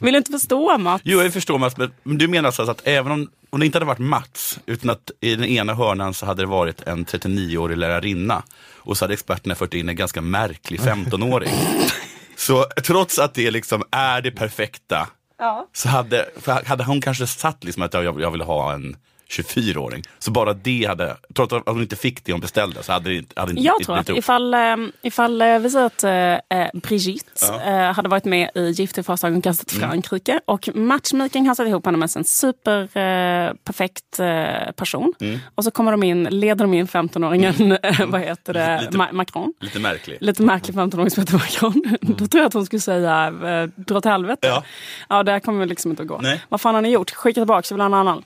Vill 0.00 0.12
du 0.12 0.18
inte 0.18 0.32
förstå 0.32 0.78
Mats? 0.78 1.02
Jo, 1.04 1.22
jag 1.22 1.32
förstår 1.32 1.58
Mats, 1.58 1.76
men 1.76 1.90
men 2.02 2.18
du 2.18 2.28
menar 2.28 2.46
alltså 2.46 2.62
att 2.62 2.80
även 2.84 3.12
om, 3.12 3.30
om 3.50 3.60
det 3.60 3.66
inte 3.66 3.76
hade 3.76 3.86
varit 3.86 3.98
Mats, 3.98 4.58
utan 4.66 4.90
att 4.90 5.10
i 5.20 5.36
den 5.36 5.44
ena 5.44 5.74
hörnan 5.74 6.14
så 6.14 6.26
hade 6.26 6.42
det 6.42 6.46
varit 6.46 6.82
en 6.82 7.06
39-årig 7.06 7.76
lärarinna 7.78 8.42
och 8.76 8.96
så 8.96 9.04
hade 9.04 9.14
experterna 9.14 9.54
fört 9.54 9.74
in 9.74 9.88
en 9.88 9.96
ganska 9.96 10.20
märklig 10.20 10.80
15-åring. 10.80 11.50
så 12.36 12.64
trots 12.84 13.18
att 13.18 13.34
det 13.34 13.50
liksom 13.50 13.82
är 13.90 14.20
det 14.20 14.30
perfekta, 14.30 15.08
Ja. 15.38 15.66
så 15.72 15.88
hade, 15.88 16.28
hade 16.66 16.84
hon 16.84 17.00
kanske 17.00 17.26
satt 17.26 17.64
liksom 17.64 17.82
att 17.82 17.94
jag, 17.94 18.20
jag 18.20 18.30
vill 18.30 18.40
ha 18.40 18.72
en 18.72 18.96
24-åring. 19.30 20.02
Så 20.18 20.30
bara 20.30 20.52
det 20.54 20.84
hade, 20.88 21.16
trots 21.34 21.52
att 21.52 21.62
hon 21.66 21.80
inte 21.82 21.96
fick 21.96 22.24
det 22.24 22.32
hon 22.32 22.40
beställde, 22.40 22.82
så 22.82 22.92
hade 22.92 23.10
det 23.10 23.16
inte 23.16 23.40
hade 23.40 23.52
Jag 23.60 23.74
inte 23.74 23.84
tror 23.84 23.96
att 23.98 24.08
ifall, 24.08 24.54
eh, 24.54 24.76
ifall 25.02 25.42
eh, 25.42 25.58
vi 25.58 25.70
säger 25.70 25.86
att 25.86 26.04
eh, 26.04 26.58
eh, 26.58 26.68
Brigitte 26.74 27.24
Ja. 27.40 27.62
eh, 27.62 27.92
hade 27.94 28.08
varit 28.08 28.24
med 28.24 28.50
i 28.54 28.70
Gift 28.70 28.98
i 28.98 29.02
första 29.02 29.28
ögonkastet 29.28 29.72
Mm. 29.72 29.90
Frankrike 29.90 30.40
och 30.44 30.68
matchmaking 30.74 31.48
har 31.48 31.54
satt 31.54 31.66
ihop 31.68 31.86
henne 31.86 31.98
med 31.98 32.16
en 32.16 32.24
super 32.24 32.80
eh, 32.82 33.54
perfekt 33.64 34.18
eh, 34.20 34.72
person. 34.76 35.12
Mm. 35.20 35.38
Och 35.54 35.64
så 35.64 35.70
kommer 35.70 35.90
de 35.90 36.02
in, 36.02 36.24
leder 36.24 36.64
de 36.64 36.74
in 36.74 36.86
15-åringen, 36.86 37.78
eh, 37.82 38.06
vad 38.06 38.20
heter 38.20 38.52
det, 38.54 38.80
Lite- 38.80 38.98
Ma- 38.98 39.12
Macron. 39.12 39.52
Lite 39.60 39.78
märklig. 39.78 40.18
Lite 40.20 40.42
märklig 40.42 40.76
15-åring 40.76 41.10
som 41.10 41.20
heter 41.20 41.34
Macron. 41.34 41.96
Då 42.00 42.26
tror 42.26 42.40
jag 42.40 42.46
att 42.46 42.54
hon 42.54 42.66
skulle 42.66 42.80
säga 42.80 43.26
eh, 43.26 43.68
dra 43.76 43.96
åt 43.98 44.04
helvete. 44.04 44.46
Ja. 44.48 44.64
Ja, 45.08 45.22
det 45.22 45.32
här 45.32 45.40
kommer 45.40 45.66
liksom 45.66 45.90
inte 45.90 46.02
att 46.02 46.08
gå. 46.08 46.18
Nej. 46.22 46.40
Vad 46.48 46.60
fan 46.60 46.74
har 46.74 46.82
ni 46.82 46.88
gjort? 46.90 47.10
Skicka 47.10 47.40
tillbaka, 47.40 47.62
så 47.62 47.74
vill 47.74 47.80
ha 47.80 47.86
en 47.86 47.94
annan. 47.94 48.22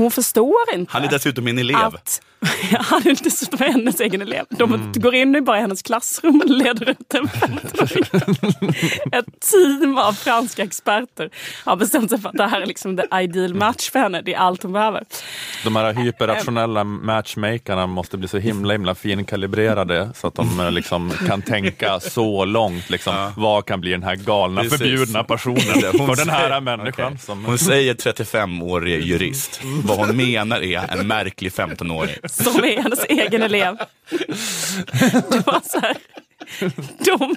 Hon 0.00 0.10
förstår 0.10 0.74
inte. 0.74 0.92
Han 0.92 1.04
är 1.04 1.08
dessutom 1.08 1.44
min 1.44 1.58
elev. 1.58 1.76
Att, 1.76 2.22
han 2.78 3.00
är 3.06 3.24
dessutom 3.24 3.58
hennes 3.58 4.00
egen 4.00 4.22
elev. 4.22 4.44
De 4.48 4.92
går 4.94 5.14
in 5.14 5.36
i 5.36 5.40
bara 5.40 5.58
i 5.58 5.60
hennes 5.60 5.82
klassrum 5.82 6.40
och 6.40 6.50
leder 6.50 6.90
ut 6.90 7.14
en 7.14 7.26
15-åring. 7.28 8.74
Ett 9.12 9.40
team 9.50 9.98
av 9.98 10.12
franska 10.12 10.62
experter 10.62 11.30
har 11.64 11.76
bestämt 11.76 12.10
sig 12.10 12.20
för 12.20 12.28
att 12.28 12.36
det 12.36 12.46
här 12.46 12.60
är 12.60 12.66
liksom 12.66 12.96
the 12.96 13.02
ideal 13.22 13.54
match 13.54 13.90
för 13.90 13.98
henne. 13.98 14.22
Det 14.22 14.34
är 14.34 14.38
allt 14.38 14.62
hon 14.62 14.72
behöver. 14.72 15.04
De 15.64 15.76
här 15.76 15.92
hyperrationella 15.94 16.84
matchmakarna 16.84 17.86
måste 17.86 18.16
bli 18.18 18.28
så 18.28 18.38
himla 18.38 18.72
himla 18.72 18.94
finkalibrerade 18.94 20.10
så 20.14 20.26
att 20.26 20.34
de 20.34 20.60
eh, 20.60 20.70
liksom 20.72 21.10
kan 21.26 21.42
tänka 21.42 22.00
så 22.00 22.44
långt. 22.44 22.90
Liksom, 22.90 23.32
Vad 23.36 23.66
kan 23.66 23.80
bli 23.80 23.90
den 23.90 24.02
här 24.02 24.14
galna 24.16 24.60
Precis. 24.62 24.78
förbjudna 24.78 25.24
personen 25.24 25.58
Hon 25.98 26.06
för 26.08 26.16
den 26.16 26.28
här 26.34 26.48
säger- 26.48 26.60
människan? 26.60 27.06
Okej. 27.06 27.18
Som, 27.18 27.44
Hon 27.44 27.58
säger 27.58 27.94
35-årig 27.94 29.02
jurist. 29.04 29.60
Vad 29.84 29.98
hon 29.98 30.16
menar 30.16 30.62
är 30.62 30.92
en 30.98 31.06
märklig 31.06 31.50
15-åring. 31.52 32.14
Som 32.30 32.64
är 32.64 32.82
hennes 32.82 33.04
egen 33.08 33.42
elev. 33.42 33.76
Det 35.30 35.46
var 35.46 35.60
så 35.68 35.80
här. 35.80 35.96
De, 37.04 37.36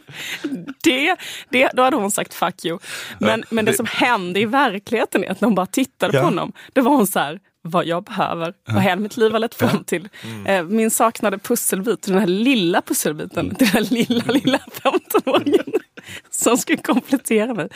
det, 0.83 1.15
det, 1.49 1.69
då 1.73 1.83
hade 1.83 1.95
hon 1.97 2.11
sagt 2.11 2.33
fuck 2.33 2.65
you. 2.65 2.79
Men, 3.19 3.39
Ja, 3.39 3.45
men 3.49 3.65
det, 3.65 3.71
det- 3.71 3.77
som 3.77 3.85
hände 3.89 4.39
i 4.39 4.45
verkligheten 4.45 5.23
är 5.23 5.31
att 5.31 5.41
när 5.41 5.45
hon 5.47 5.55
bara 5.55 5.65
tittade 5.65 6.13
Ja. 6.17 6.21
på 6.21 6.25
honom, 6.27 6.53
då 6.73 6.81
var 6.81 6.91
hon 6.95 7.07
så 7.07 7.19
här, 7.19 7.39
vad 7.61 7.85
jag 7.85 8.03
behöver, 8.03 8.53
vad 8.67 8.81
hela 8.83 8.95
mitt 9.01 9.17
liv 9.17 9.31
har 9.31 9.39
lett 9.39 9.55
fram 9.55 9.83
till. 9.83 10.09
Mm. 10.23 10.45
Eh, 10.47 10.63
Min 10.63 10.91
saknade 10.91 11.37
pusselbit, 11.37 12.03
den 12.07 12.17
här 12.17 12.27
lilla 12.27 12.81
pusselbiten, 12.81 13.45
Mm. 13.45 13.55
den 13.59 13.67
här 13.67 13.81
lilla, 13.81 14.23
lilla 14.27 14.57
15-åringen 14.83 15.73
som 16.29 16.57
skulle 16.57 16.77
komplettera 16.77 17.53
mig. 17.53 17.67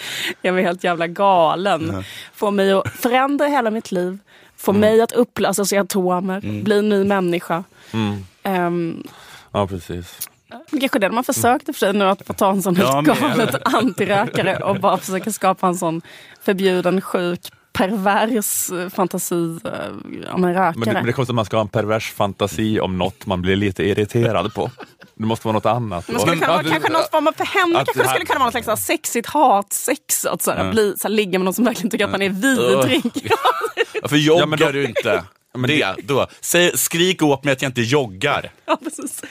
Jag 0.41 0.53
var 0.53 0.59
helt 0.61 0.83
jävla 0.83 1.07
galen. 1.07 2.03
Få 2.33 2.51
mig 2.51 2.71
att 2.71 2.87
förändra 2.89 3.47
hela 3.47 3.71
mitt 3.71 3.91
liv, 3.91 4.17
få 4.57 4.71
Mm. 4.71 4.79
mig 4.81 5.01
att 5.01 5.11
upplösas 5.11 5.73
i 5.73 5.77
atomer, 5.77 6.63
bli 6.63 6.79
en 6.79 6.89
ny 6.89 7.03
människa. 7.03 7.63
mm, 7.91 8.25
Um, 8.67 9.03
ja, 9.51 9.67
precis. 9.67 10.29
kanske 10.79 10.99
det 10.99 11.07
de 11.07 11.15
har 11.15 11.23
försökt 11.23 11.69
i 11.69 11.73
för 11.73 11.79
sig 11.79 11.93
nu, 11.93 12.05
att 12.05 12.27
få 12.27 12.33
ta 12.33 12.49
en 12.51 12.61
sån 12.61 12.75
Ja, 12.75 12.91
helt 12.95 13.07
men- 13.07 13.29
galet 13.29 13.55
antirökare 13.67 14.57
och 14.63 14.79
bara 14.79 14.97
försöka 14.97 15.31
skapa 15.31 15.67
en 15.67 15.75
sån 15.75 16.01
förbjuden, 16.41 17.01
sjuk, 17.01 17.39
pervers 17.73 18.71
eh, 18.71 18.89
fantasi 18.89 19.57
eh, 19.65 20.33
om 20.35 20.43
en 20.43 20.53
rökare. 20.53 20.73
Men 20.75 20.85
det, 20.87 20.93
men 20.93 21.05
det 21.05 21.13
kommer 21.13 21.29
att 21.29 21.35
man 21.35 21.45
ska 21.45 21.57
ha 21.57 21.61
en 21.61 21.67
pervers 21.67 22.11
fantasi 22.13 22.79
om 22.79 22.97
något 22.97 23.25
man 23.25 23.41
blir 23.41 23.55
lite 23.55 23.83
irriterad 23.83 24.53
på. 24.53 24.71
Det 25.15 25.25
måste 25.25 25.47
vara 25.47 25.53
något 25.53 25.65
annat. 25.65 26.07
Men 26.07 26.19
skulle 26.19 26.35
kunna 26.35 26.47
vara, 26.47 26.63
Ja, 26.63 26.69
kanske 26.71 26.89
något 26.91 27.11
form 27.11 27.27
av, 27.27 27.31
för 27.31 27.45
henne 27.45 27.75
kanske 27.75 27.93
det 27.99 28.03
här- 28.03 28.09
skulle 28.13 28.25
kunna 28.25 28.39
vara 28.39 28.49
något 28.49 28.63
slags 28.63 28.85
sexigt 28.85 29.27
hatsex. 29.27 30.25
Att 30.25 30.41
så 30.41 30.51
här, 30.51 30.65
Ja. 30.65 30.71
bli, 30.71 30.93
så 30.97 31.07
här, 31.07 31.15
ligga 31.15 31.39
med 31.39 31.45
någon 31.45 31.53
som 31.53 31.65
verkligen 31.65 31.89
tycker 31.91 32.05
att 32.05 32.11
man 32.11 32.21
är 32.21 32.29
vidrig. 32.29 33.03
Varför 34.01 34.17
joggar 34.17 34.45
men 34.45 34.59
då- 34.59 34.71
du 34.71 34.85
inte? 34.85 35.23
det, 35.67 35.95
då. 36.03 36.27
Säg, 36.41 36.77
skrik 36.77 37.23
åt 37.23 37.43
mig 37.43 37.51
att 37.51 37.61
jag 37.61 37.69
inte 37.69 37.81
joggar. 37.81 38.51
Ja, 38.65 38.79
precis. 38.83 39.21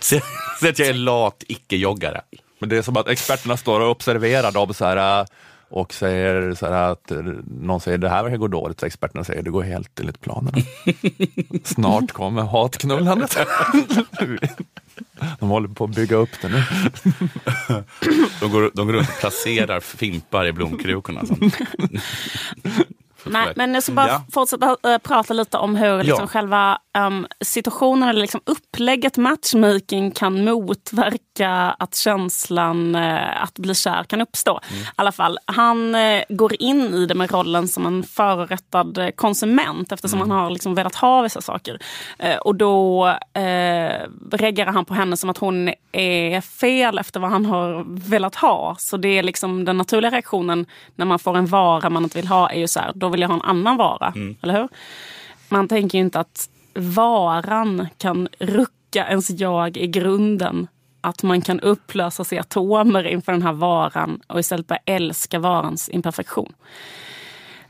Säg, 0.00 0.22
säg 0.60 0.70
att 0.70 0.78
jag 0.78 0.88
är 0.88 0.94
lat 0.94 1.44
icke-joggare. 1.48 2.20
Men 2.58 2.68
det 2.68 2.76
är 2.76 2.82
som 2.82 2.96
att 2.96 3.08
experterna 3.08 3.56
står 3.56 3.80
och 3.80 3.90
observerar 3.90 4.52
dem 4.52 4.74
så 4.74 4.84
här, 4.84 5.20
äh, 5.20 5.26
och 5.68 5.94
säger 5.94 6.54
så 6.54 6.66
här 6.66 6.92
att 6.92 7.12
någon 7.46 7.80
säger 7.80 7.98
det 7.98 8.08
här 8.08 8.22
verkar 8.22 8.36
gå 8.36 8.48
dåligt, 8.48 8.80
så 8.80 8.86
experterna 8.86 9.24
säger 9.24 9.42
det 9.42 9.50
går 9.50 9.62
helt 9.62 10.00
enligt 10.00 10.20
planerna. 10.20 10.58
Snart 11.64 12.12
kommer 12.12 12.42
hatknullandet. 12.42 13.38
De 15.38 15.48
håller 15.48 15.68
på 15.68 15.84
att 15.84 15.90
bygga 15.90 16.16
upp 16.16 16.30
det 16.42 16.48
nu. 16.48 16.62
De 18.40 18.50
går, 18.50 18.70
de 18.74 18.86
går 18.86 18.92
runt 18.92 19.08
och 19.08 19.20
placerar 19.20 19.80
fimpar 19.80 20.46
i 20.46 20.52
blomkrukorna. 20.52 21.22
Nej, 23.26 23.52
men 23.56 23.74
jag 23.74 23.82
ska 23.82 23.92
bara 23.92 24.08
Ja. 24.08 24.22
fortsätta 24.32 24.76
äh, 24.84 24.98
prata 24.98 25.34
lite 25.34 25.58
om 25.58 25.76
hur 25.76 25.98
liksom, 26.02 26.22
Ja. 26.22 26.26
själva 26.26 26.78
um, 26.98 27.26
situationen 27.44 28.08
eller 28.08 28.20
liksom, 28.20 28.40
upplägget 28.46 29.16
matchmaking 29.16 30.10
kan 30.10 30.44
motverka 30.44 31.18
att 31.40 31.94
känslan 31.94 32.94
äh, 32.94 33.42
att 33.42 33.58
bli 33.58 33.74
kär 33.74 34.04
kan 34.04 34.20
uppstå. 34.20 34.60
Mm. 34.70 34.82
I 34.82 34.86
alla 34.96 35.12
fall, 35.12 35.38
han 35.44 35.94
äh, 35.94 36.22
går 36.28 36.62
in 36.62 36.94
i 36.94 37.06
det 37.06 37.14
med 37.14 37.30
rollen 37.30 37.68
som 37.68 37.86
en 37.86 38.02
förorättad 38.02 38.98
eh, 38.98 39.08
konsument 39.10 39.92
eftersom 39.92 40.18
Mm. 40.18 40.30
han 40.30 40.40
har 40.40 40.50
liksom, 40.50 40.74
velat 40.74 40.94
ha 40.94 41.22
vissa 41.22 41.40
saker. 41.40 41.78
Eh, 42.18 42.36
och 42.36 42.54
då 42.54 43.08
eh, 43.32 44.00
reagerar 44.32 44.72
han 44.72 44.84
på 44.84 44.94
henne 44.94 45.16
som 45.16 45.30
att 45.30 45.38
hon 45.38 45.70
är 45.92 46.40
fel 46.40 46.98
efter 46.98 47.20
vad 47.20 47.30
han 47.30 47.46
har 47.46 47.84
velat 48.10 48.34
ha. 48.34 48.76
Så 48.78 48.96
det 48.96 49.18
är 49.18 49.22
liksom 49.22 49.64
den 49.64 49.76
naturliga 49.76 50.10
reaktionen 50.10 50.66
när 50.94 51.06
man 51.06 51.18
får 51.18 51.36
en 51.36 51.46
vara 51.46 51.90
man 51.90 52.02
inte 52.04 52.18
vill 52.18 52.28
ha 52.28 52.50
är 52.50 52.58
ju 52.58 52.68
så 52.68 52.80
här, 52.80 52.92
då 52.94 53.08
vill 53.08 53.20
jag 53.20 53.28
ha 53.28 53.34
en 53.34 53.42
annan 53.42 53.76
vara. 53.76 54.12
Eller 54.42 54.54
hur? 54.60 54.68
Man 55.48 55.68
tänker 55.68 55.98
ju 55.98 56.04
inte 56.04 56.20
att 56.20 56.48
varan 56.74 57.88
kan 57.98 58.28
rucka 58.38 59.06
ens 59.08 59.30
jag 59.30 59.76
i 59.76 59.86
grunden. 59.86 60.66
Att 61.04 61.22
man 61.22 61.40
kan 61.40 61.60
upplösas 61.60 62.32
i 62.32 62.38
atomer 62.38 63.06
inför 63.06 63.32
den 63.32 63.42
här 63.42 63.52
varan 63.52 64.20
och 64.26 64.40
istället 64.40 64.66
börja 64.66 64.82
älska 64.86 65.38
varans 65.38 65.88
imperfektion. 65.88 66.52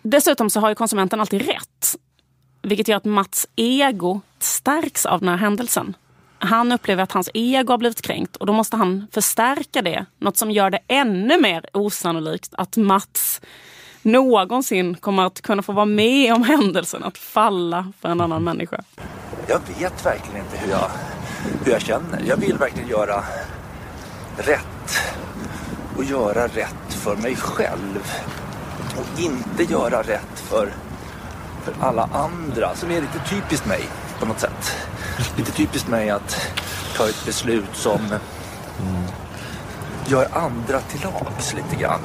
Dessutom 0.02 0.50
så 0.50 0.60
har 0.60 0.68
ju 0.68 0.74
konsumenten 0.74 1.20
alltid 1.20 1.42
rätt. 1.46 1.96
Vilket 2.62 2.88
gör 2.88 2.96
att 2.96 3.04
Mats 3.04 3.46
ego 3.56 4.20
stärks 4.38 5.06
av 5.06 5.20
den 5.20 5.28
här 5.28 5.36
händelsen. 5.36 5.96
Han 6.38 6.72
upplever 6.72 7.02
att 7.02 7.12
hans 7.12 7.30
ego 7.34 7.72
har 7.72 7.78
blivit 7.78 8.02
kränkt 8.02 8.36
och 8.36 8.46
då 8.46 8.52
måste 8.52 8.76
han 8.76 9.06
förstärka 9.12 9.82
det. 9.82 10.06
Något 10.18 10.36
som 10.36 10.50
gör 10.50 10.70
det 10.70 10.80
ännu 10.88 11.40
mer 11.40 11.66
osannolikt 11.72 12.54
att 12.56 12.76
Mats 12.76 13.40
någonsin 14.02 14.94
kommer 14.94 15.26
att 15.26 15.40
kunna 15.40 15.62
få 15.62 15.72
vara 15.72 15.86
med 15.86 16.34
om 16.34 16.42
händelsen 16.42 17.04
att 17.04 17.18
falla 17.18 17.92
för 18.00 18.08
en 18.08 18.20
annan 18.20 18.44
människa. 18.44 18.82
Jag 19.48 19.60
vet 19.78 20.06
verkligen 20.06 20.44
inte 20.44 20.56
hur 20.56 20.70
jag, 20.70 20.90
hur 21.64 21.72
jag 21.72 21.82
känner. 21.82 22.22
Jag 22.26 22.36
vill 22.36 22.58
verkligen 22.58 22.88
göra 22.88 23.24
rätt. 24.36 25.00
Och 25.96 26.04
göra 26.04 26.46
rätt 26.46 26.94
för 26.94 27.16
mig 27.16 27.36
själv. 27.36 28.12
Och 28.96 29.20
inte 29.20 29.72
göra 29.72 30.02
rätt 30.02 30.40
för, 30.48 30.72
för 31.64 31.74
alla 31.80 32.08
andra. 32.12 32.74
Som 32.74 32.90
är 32.90 33.00
lite 33.00 33.18
typiskt 33.30 33.66
mig 33.66 33.88
på 34.20 34.26
något 34.26 34.40
sätt. 34.40 34.76
Lite 35.36 35.52
typiskt 35.52 35.88
mig 35.88 36.10
att 36.10 36.40
ta 36.96 37.08
ett 37.08 37.24
beslut 37.26 37.70
som 37.72 38.00
gör 40.06 40.28
andra 40.32 40.80
till 40.80 41.00
lags 41.00 41.54
lite 41.54 41.82
grann. 41.82 42.00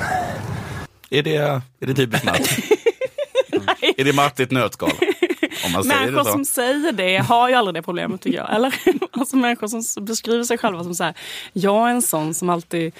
Är 1.10 1.24
det, 1.24 1.36
är 1.36 1.62
det 1.80 1.94
typiskt 1.94 2.26
Matt? 2.26 2.40
är 3.98 4.04
det 4.04 4.14
Matt 4.14 4.40
i 4.40 4.44
ett 4.44 4.52
nötskal? 4.52 4.92
Om 4.92 4.98
man 5.00 5.02
säger 5.02 5.52
det 5.52 5.59
Människor 5.72 6.24
så. 6.24 6.32
som 6.32 6.46
säger 6.46 6.92
det 6.92 7.18
har 7.18 7.50
ju 7.50 7.56
aldrig 7.56 7.74
det 7.74 7.82
problemet 7.82 8.22
tycker 8.22 8.38
jag. 8.38 8.50
Eller? 8.56 8.74
Alltså 9.12 9.36
människor 9.36 9.68
som 9.68 10.06
beskriver 10.06 10.44
sig 10.44 10.58
själva 10.58 10.84
som 10.84 10.96
så 10.96 11.04
här, 11.04 11.14
jag 11.54 11.88
är 11.90 11.92
en 11.92 12.02
sån 12.02 12.34
som 12.34 12.50
alltid 12.50 12.94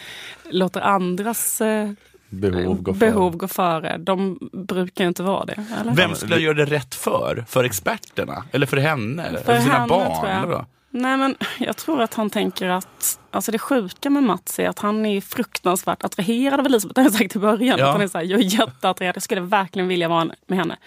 låter 0.50 0.82
andras 0.82 1.62
eh, 1.62 1.90
Behov 2.30 2.82
går 2.82 2.94
behov 2.94 3.38
gå 3.38 3.48
före. 3.48 3.98
De 3.98 4.50
brukar 4.54 5.06
inte 5.06 5.24
vara 5.24 5.46
det. 5.46 5.66
Eller? 5.82 5.94
Vem 5.94 6.16
skulle 6.16 6.38
göra 6.40 6.54
det 6.54 6.66
rätt 6.66 6.96
för? 6.96 7.46
För 7.48 7.64
experterna? 7.64 8.44
Eller 8.52 8.66
för 8.66 8.78
henne? 8.78 9.24
Eller 9.24 9.40
för, 9.40 9.46
För 9.46 9.62
sina 9.62 9.74
henne, 9.74 9.88
barn? 9.88 10.20
tror 10.20 10.30
jag. 10.30 10.38
Eller 10.38 10.48
vad? 10.48 10.66
Nej 10.92 11.18
men 11.18 11.36
jag 11.58 11.78
tror 11.78 12.02
att 12.02 12.14
han 12.14 12.30
tänker 12.30 12.68
att, 12.68 13.20
alltså 13.32 13.52
det 13.52 13.60
sjuka 13.60 14.10
med 14.10 14.24
Mats 14.24 14.60
är 14.60 14.70
att 14.70 14.80
han 14.80 15.06
är 15.06 15.22
fruktansvärt 15.22 16.04
attraherad 16.04 16.60
av 16.60 16.66
Elisabeth. 16.66 16.96
Det 16.96 17.02
har 17.02 17.06
jag 17.06 17.14
sagt 17.14 17.36
i 17.36 17.40
början. 17.40 17.80
Ja. 17.80 17.86
Att 17.86 17.92
han 17.92 18.02
är 18.02 18.08
så 18.08 18.18
här, 18.18 18.26
jag 18.26 18.40
är 18.40 18.44
jätteattraherad, 18.44 19.16
jag 19.16 19.24
skulle 19.24 19.42
verkligen 19.42 19.88
vilja 19.88 20.08
vara 20.08 20.32
med 20.48 20.58
henne. 20.60 20.78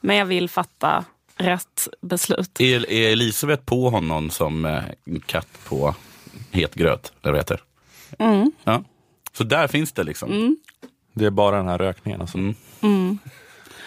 Men 0.00 0.16
jag 0.16 0.26
vill 0.26 0.48
fatta 0.48 1.04
rätt 1.42 1.88
beslut. 2.00 2.60
Är, 2.60 2.90
är 2.90 3.12
Elisabeth 3.12 3.64
på 3.64 3.90
honom 3.90 4.30
som 4.30 4.64
eh, 4.64 4.82
katt 5.26 5.48
på 5.64 5.94
het 6.50 6.74
gröt? 6.74 7.12
Eller 7.22 7.32
vad 7.32 7.40
heter? 7.40 7.60
Mm. 8.18 8.52
Ja. 8.64 8.84
Så 9.32 9.44
där 9.44 9.68
finns 9.68 9.92
det 9.92 10.04
liksom. 10.04 10.32
Mm. 10.32 10.56
Det 11.12 11.24
är 11.24 11.30
bara 11.30 11.56
den 11.56 11.68
här 11.68 11.78
rökningen. 11.78 12.20
Alltså. 12.20 12.38
Mm. 12.80 13.18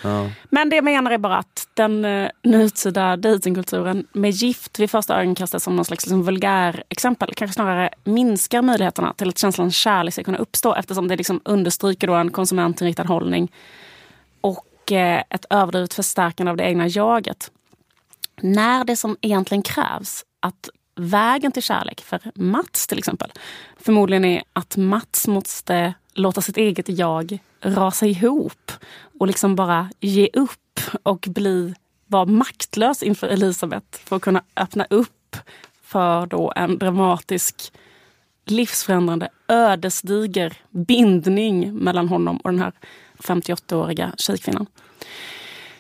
Ja. 0.04 0.30
Men 0.50 0.70
det 0.70 0.76
jag 0.76 0.86
menar 0.86 1.12
är 1.12 1.18
bara 1.18 1.38
att 1.38 1.68
den 1.74 2.06
uh, 2.06 2.30
nutida 2.44 3.18
dejtingkulturen 3.18 4.08
med 4.14 4.32
gift 4.32 4.80
vid 4.80 4.92
första 4.92 5.22
ögonkastet 5.22 5.64
som 5.64 5.76
någon 5.76 5.86
slags 5.86 6.06
liksom, 6.06 6.24
vulgär 6.24 6.84
exempel 6.90 7.34
kanske 7.36 7.54
snarare 7.54 7.90
minskar 8.04 8.62
möjligheterna 8.62 9.14
till 9.14 9.30
att 9.30 9.38
känslan 9.38 9.72
kärlek 9.72 10.14
ska 10.14 10.24
kunna 10.24 10.38
uppstå 10.38 10.76
eftersom 10.76 11.08
det 11.08 11.16
liksom 11.16 11.42
understryker 11.46 12.08
då 12.08 12.14
en 12.14 12.32
konsumentinriktad 12.32 13.04
hållning. 13.04 13.52
Och 14.86 14.92
eh, 14.92 15.24
ett 15.30 15.46
överdrivet 15.50 15.94
förstärkande 15.94 16.50
av 16.50 16.58
det 16.58 16.64
egna 16.64 16.88
jaget. 16.88 17.52
När 18.42 18.84
det 18.84 18.96
som 18.96 19.18
egentligen 19.22 19.62
krävs 19.62 20.26
att 20.40 20.70
vägen 20.96 21.52
till 21.52 21.64
kärlek 21.64 22.02
för 22.02 22.20
Mats 22.36 22.88
till 22.88 22.98
exempel 22.98 23.32
förmodligen 23.80 24.26
är 24.26 24.44
att 24.54 24.78
Mats 24.78 25.28
måste 25.28 25.94
låta 26.14 26.42
sitt 26.42 26.58
eget 26.58 26.90
jag 26.90 27.40
rasa 27.62 28.06
ihop 28.06 28.72
och 29.20 29.28
liksom 29.28 29.56
bara 29.56 29.90
ge 30.00 30.30
upp 30.34 30.80
och 31.04 31.28
bli 31.30 31.76
vara 32.08 32.26
maktlös 32.26 33.04
inför 33.04 33.28
Elisabeth 33.28 34.00
för 34.04 34.16
att 34.16 34.22
kunna 34.22 34.44
öppna 34.56 34.86
upp 34.90 35.38
för 35.84 36.26
då 36.26 36.54
en 36.56 36.78
dramatisk 36.78 37.74
livsförändrande 38.46 39.30
ödesdiger 39.48 40.54
bindning 40.70 41.74
mellan 41.76 42.08
honom 42.10 42.38
och 42.38 42.52
den 42.52 42.60
här 42.60 42.72
58-åriga 43.20 44.12
tjejkvinnan. 44.18 44.66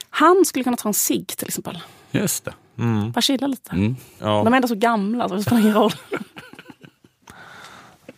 Han 0.09 0.45
skulle 0.45 0.63
kunna 0.63 0.77
ta 0.77 0.89
en 0.89 0.93
cigg 0.93 1.27
till 1.27 1.47
exempel. 1.47 1.79
Just 2.11 2.45
det. 2.45 2.53
Bara 3.13 3.21
chilla 3.21 3.47
lite. 3.47 3.71
Mm. 3.71 3.95
Ja. 4.19 4.41
De 4.45 4.53
är 4.53 4.55
ändå 4.55 4.67
så 4.67 4.75
gamla 4.75 5.29
så 5.29 5.35
det 5.35 5.43
spelar 5.43 5.61
ingen 5.61 5.73
roll. 5.73 5.91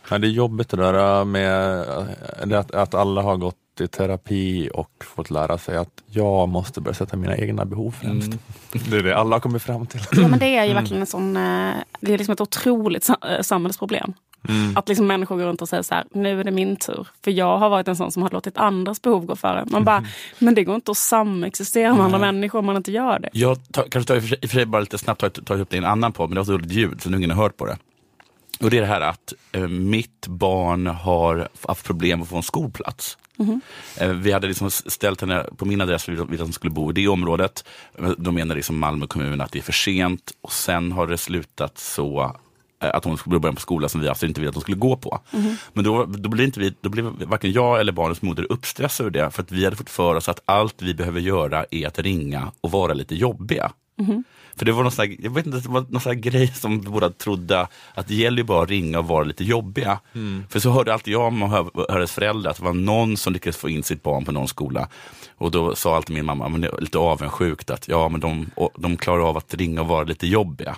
Ja, 0.10 0.18
det 0.18 0.28
är 0.28 0.32
jobbigt 0.32 0.70
det 0.70 0.78
där 0.78 1.26
med 1.26 1.80
eh, 2.52 2.60
att, 2.60 2.72
att 2.76 2.94
alla 2.94 3.22
har 3.22 3.38
gått 3.38 3.56
i 3.80 3.88
terapi 3.88 4.70
och 4.74 4.92
fått 5.16 5.30
lära 5.32 5.58
sig 5.58 5.78
att 5.78 6.04
jag 6.06 6.50
måste 6.50 6.82
börja 6.82 6.94
sätta 6.96 7.18
mina 7.18 7.38
egna 7.38 7.66
behov 7.66 7.96
främst. 8.02 8.32
Det 8.90 8.98
är 8.98 9.04
det 9.04 9.18
alla 9.18 9.36
har 9.36 9.40
kommit 9.40 9.62
fram 9.64 9.88
till. 9.88 10.02
Ja, 10.12 10.28
men 10.28 10.40
det 10.40 10.58
är 10.58 10.66
ju 10.66 10.74
verkligen 10.74 11.02
en 11.02 11.08
sån, 11.08 11.38
eh, 11.38 11.74
det 12.02 12.14
är 12.14 12.18
liksom 12.18 12.34
ett 12.34 12.42
otroligt 12.42 13.04
sa- 13.04 13.44
samhällsproblem. 13.44 14.14
Mm. 14.50 14.78
Att 14.78 14.88
liksom 14.90 15.08
människor 15.08 15.38
går 15.38 15.44
runt 15.46 15.62
och 15.62 15.70
säger 15.70 15.84
så 15.84 15.96
här, 15.96 16.06
nu 16.12 16.40
är 16.40 16.44
det 16.44 16.52
min 16.52 16.76
tur. 16.76 17.08
För 17.24 17.32
jag 17.32 17.58
har 17.58 17.70
varit 17.70 17.88
en 17.88 17.96
sån 17.96 18.12
som 18.12 18.22
har 18.24 18.30
låtit 18.30 18.58
andras 18.58 19.02
behov 19.02 19.26
gå 19.26 19.36
före. 19.36 19.66
Man 19.68 19.84
bara, 19.84 20.06
men 20.40 20.56
det 20.56 20.64
går 20.64 20.76
inte 20.76 20.92
att 20.92 20.98
samexistera 20.98 21.94
med 21.94 22.06
andra 22.06 22.18
människor 22.20 22.60
om 22.60 22.66
man 22.66 22.76
inte 22.78 22.92
gör 22.92 23.20
det. 23.20 23.30
Jag 23.34 23.72
tar, 23.72 23.84
kanske 23.84 24.08
tar 24.08 24.16
i 24.16 24.20
och 24.20 24.24
för 24.24 24.48
sig- 24.48 24.66
bara 24.66 24.80
lite 24.80 24.98
snabbt 24.98 25.22
tar, 25.22 25.30
tar 25.30 25.60
upp 25.62 25.70
det 25.70 25.76
i 25.76 25.80
en 25.80 25.86
annan 25.86 26.12
podd, 26.14 26.30
men 26.30 26.36
det 26.36 26.40
var 26.40 26.46
så 26.46 26.52
dåligt 26.52 26.72
ljud 26.72 27.02
så 27.02 27.10
ingen 27.10 27.32
har 27.32 27.44
hört 27.44 27.58
på 27.58 27.66
det. 27.66 27.78
Och 28.60 28.70
det 28.70 28.78
är 28.78 28.82
det 28.82 28.88
här 28.88 29.02
att 29.02 29.34
eh, 29.52 29.68
mitt 29.68 30.28
barn 30.28 30.88
har 30.88 31.48
haft 31.68 31.86
problem 31.86 32.22
att 32.22 32.28
få 32.28 32.36
en 32.38 32.44
skolplats. 32.44 33.18
Mhm. 33.36 33.62
Eh, 33.98 34.10
vi 34.10 34.32
hade 34.32 34.48
liksom 34.48 34.72
ställt 34.72 35.22
henne 35.22 35.46
på 35.58 35.66
min 35.66 35.82
adress, 35.82 36.10
vi 36.10 36.16
ville 36.16 36.34
att 36.34 36.40
hon 36.40 36.54
skulle 36.54 36.72
bo 36.72 36.90
i 36.90 36.94
det 36.94 37.08
området. 37.08 37.64
Då 38.18 38.32
menar 38.32 38.56
liksom 38.56 38.80
Malmö 38.80 39.08
kommun 39.08 39.42
att 39.42 39.52
det 39.52 39.60
är 39.60 39.64
för 39.64 39.74
sent 39.74 40.32
och 40.42 40.52
sen 40.52 40.92
har 40.92 41.08
det 41.08 41.18
slutat 41.18 41.78
så 41.78 42.36
att 42.80 43.06
hon 43.06 43.18
skulle 43.18 43.40
börja 43.40 43.54
på 43.56 43.62
skola 43.62 43.90
som 43.90 44.02
vi 44.02 44.08
alltså 44.08 44.26
inte 44.26 44.40
ville 44.42 44.50
att 44.50 44.56
hon 44.56 44.62
skulle 44.62 44.78
gå 44.78 44.98
på. 44.98 45.20
Men 45.74 45.84
då, 45.84 46.06
då, 46.06 46.30
blev 46.30 46.46
inte 46.46 46.60
vi, 46.60 46.74
då 46.82 46.90
blev 46.90 47.06
varken 47.06 47.52
jag 47.52 47.80
eller 47.80 47.92
barnets 47.92 48.22
moder 48.22 48.52
uppstressade 48.52 49.08
över 49.20 49.26
det, 49.26 49.32
för 49.32 49.44
att 49.44 49.52
vi 49.52 49.64
hade 49.64 49.76
fått 49.76 49.90
för 49.90 50.16
oss 50.16 50.30
att 50.30 50.40
allt 50.46 50.82
vi 50.82 50.94
behöver 50.94 51.20
göra 51.20 51.66
är 51.72 51.88
att 51.88 52.00
ringa 52.00 52.52
och 52.62 52.72
vara 52.72 52.94
lite 52.94 53.16
jobbiga. 53.16 53.72
För 54.56 54.66
det 54.66 54.72
var 54.72 54.84
någon 54.84 54.92
sån 54.92 55.06
här, 55.08 55.16
jag 55.20 55.32
vet 55.32 55.46
inte, 55.46 55.60
det 55.60 55.70
var 55.70 55.86
någon 55.90 56.02
sån 56.02 56.10
här 56.10 56.20
grej 56.20 56.48
som 56.48 56.80
vi 56.80 56.90
båda 56.90 57.10
trodde 57.10 57.68
att 57.94 58.08
det 58.08 58.16
gäller 58.16 58.38
ju 58.38 58.44
bara 58.44 58.64
att 58.64 58.70
ringa 58.70 59.00
och 59.00 59.08
vara 59.08 59.24
lite 59.24 59.44
jobbiga. 59.44 60.00
För 60.50 60.60
så 60.60 60.70
hörde 60.72 60.94
alltid 60.94 61.14
jag 61.14 61.26
och 61.44 61.50
hör- 61.50 61.92
hördes 61.94 62.12
föräldrar 62.12 62.52
att 62.52 62.58
det 62.58 62.64
var 62.64 62.74
någon 62.74 63.18
som 63.18 63.34
lyckades 63.34 63.58
få 63.58 63.70
in 63.70 63.84
sitt 63.84 64.04
barn 64.04 64.26
på 64.26 64.32
någon 64.32 64.48
skola. 64.48 64.90
Och 65.38 65.52
då 65.52 65.76
sa 65.76 65.96
alltid 65.96 66.16
min 66.16 66.26
mamma, 66.26 66.50
men 66.50 66.62
det 66.62 66.68
är 66.68 66.82
lite 66.82 66.98
avundsjukt, 66.98 67.70
att 67.70 67.88
ja 67.88 68.10
men 68.10 68.20
de, 68.22 68.50
de 68.78 68.98
klarar 68.98 69.30
av 69.30 69.38
att 69.38 69.54
ringa 69.54 69.82
och 69.82 69.88
vara 69.88 70.04
lite 70.04 70.28
jobbiga. 70.28 70.76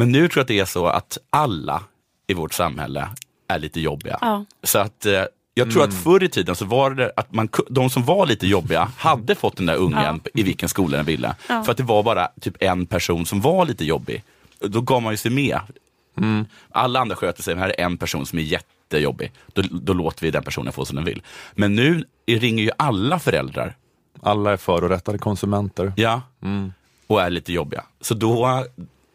Men 0.00 0.12
nu 0.12 0.28
tror 0.28 0.40
jag 0.40 0.42
att 0.42 0.48
det 0.48 0.58
är 0.58 0.64
så 0.64 0.86
att 0.86 1.18
alla 1.30 1.82
i 2.26 2.34
vårt 2.34 2.54
samhälle 2.54 3.08
är 3.48 3.58
lite 3.58 3.80
jobbiga. 3.80 4.18
Ja. 4.20 4.44
Så 4.62 4.78
att 4.78 5.06
eh, 5.06 5.22
jag 5.54 5.72
tror 5.72 5.84
att 5.84 5.94
förr 5.94 6.22
i 6.22 6.28
tiden 6.28 6.56
så 6.56 6.64
var 6.64 6.90
det 6.90 7.12
att 7.16 7.32
man, 7.32 7.48
de 7.68 7.90
som 7.90 8.04
var 8.04 8.26
lite 8.26 8.46
jobbiga 8.46 8.88
hade 8.98 9.34
fått 9.34 9.56
den 9.56 9.66
där 9.66 9.76
ungen 9.76 10.20
i 10.34 10.42
vilken 10.42 10.68
skola 10.68 10.96
den 10.96 11.06
ville. 11.06 11.34
Ja. 11.48 11.64
För 11.64 11.72
att 11.72 11.76
det 11.76 11.82
var 11.82 12.02
bara 12.02 12.28
typ 12.40 12.62
en 12.62 12.86
person 12.86 13.26
som 13.26 13.40
var 13.40 13.64
lite 13.66 13.84
jobbig. 13.84 14.22
Då 14.58 14.80
gav 14.80 15.02
man 15.02 15.12
ju 15.12 15.16
sig 15.16 15.30
med. 15.30 15.60
Alla 16.70 17.00
andra 17.00 17.16
sköter 17.16 17.42
sig, 17.42 17.54
men 17.54 17.62
här 17.62 17.80
är 17.80 17.84
en 17.84 17.98
person 17.98 18.26
som 18.26 18.38
är 18.38 18.42
jättejobbig. 18.42 19.32
Då, 19.52 19.62
då 19.70 19.92
låter 19.92 20.22
vi 20.22 20.30
den 20.30 20.42
personen 20.42 20.72
få 20.72 20.84
som 20.84 20.96
den 20.96 21.04
vill. 21.04 21.22
Men 21.54 21.74
nu 21.74 22.04
ringer 22.26 22.64
ju 22.64 22.70
alla 22.76 23.18
föräldrar. 23.18 23.76
Alla 24.22 24.52
är 24.52 24.56
förorättade 24.56 25.18
konsumenter. 25.18 25.92
Ja. 25.96 26.22
Och 27.06 27.22
är 27.22 27.30
lite 27.30 27.52
jobbiga. 27.52 27.84
Så, 28.00 28.14
då, 28.14 28.64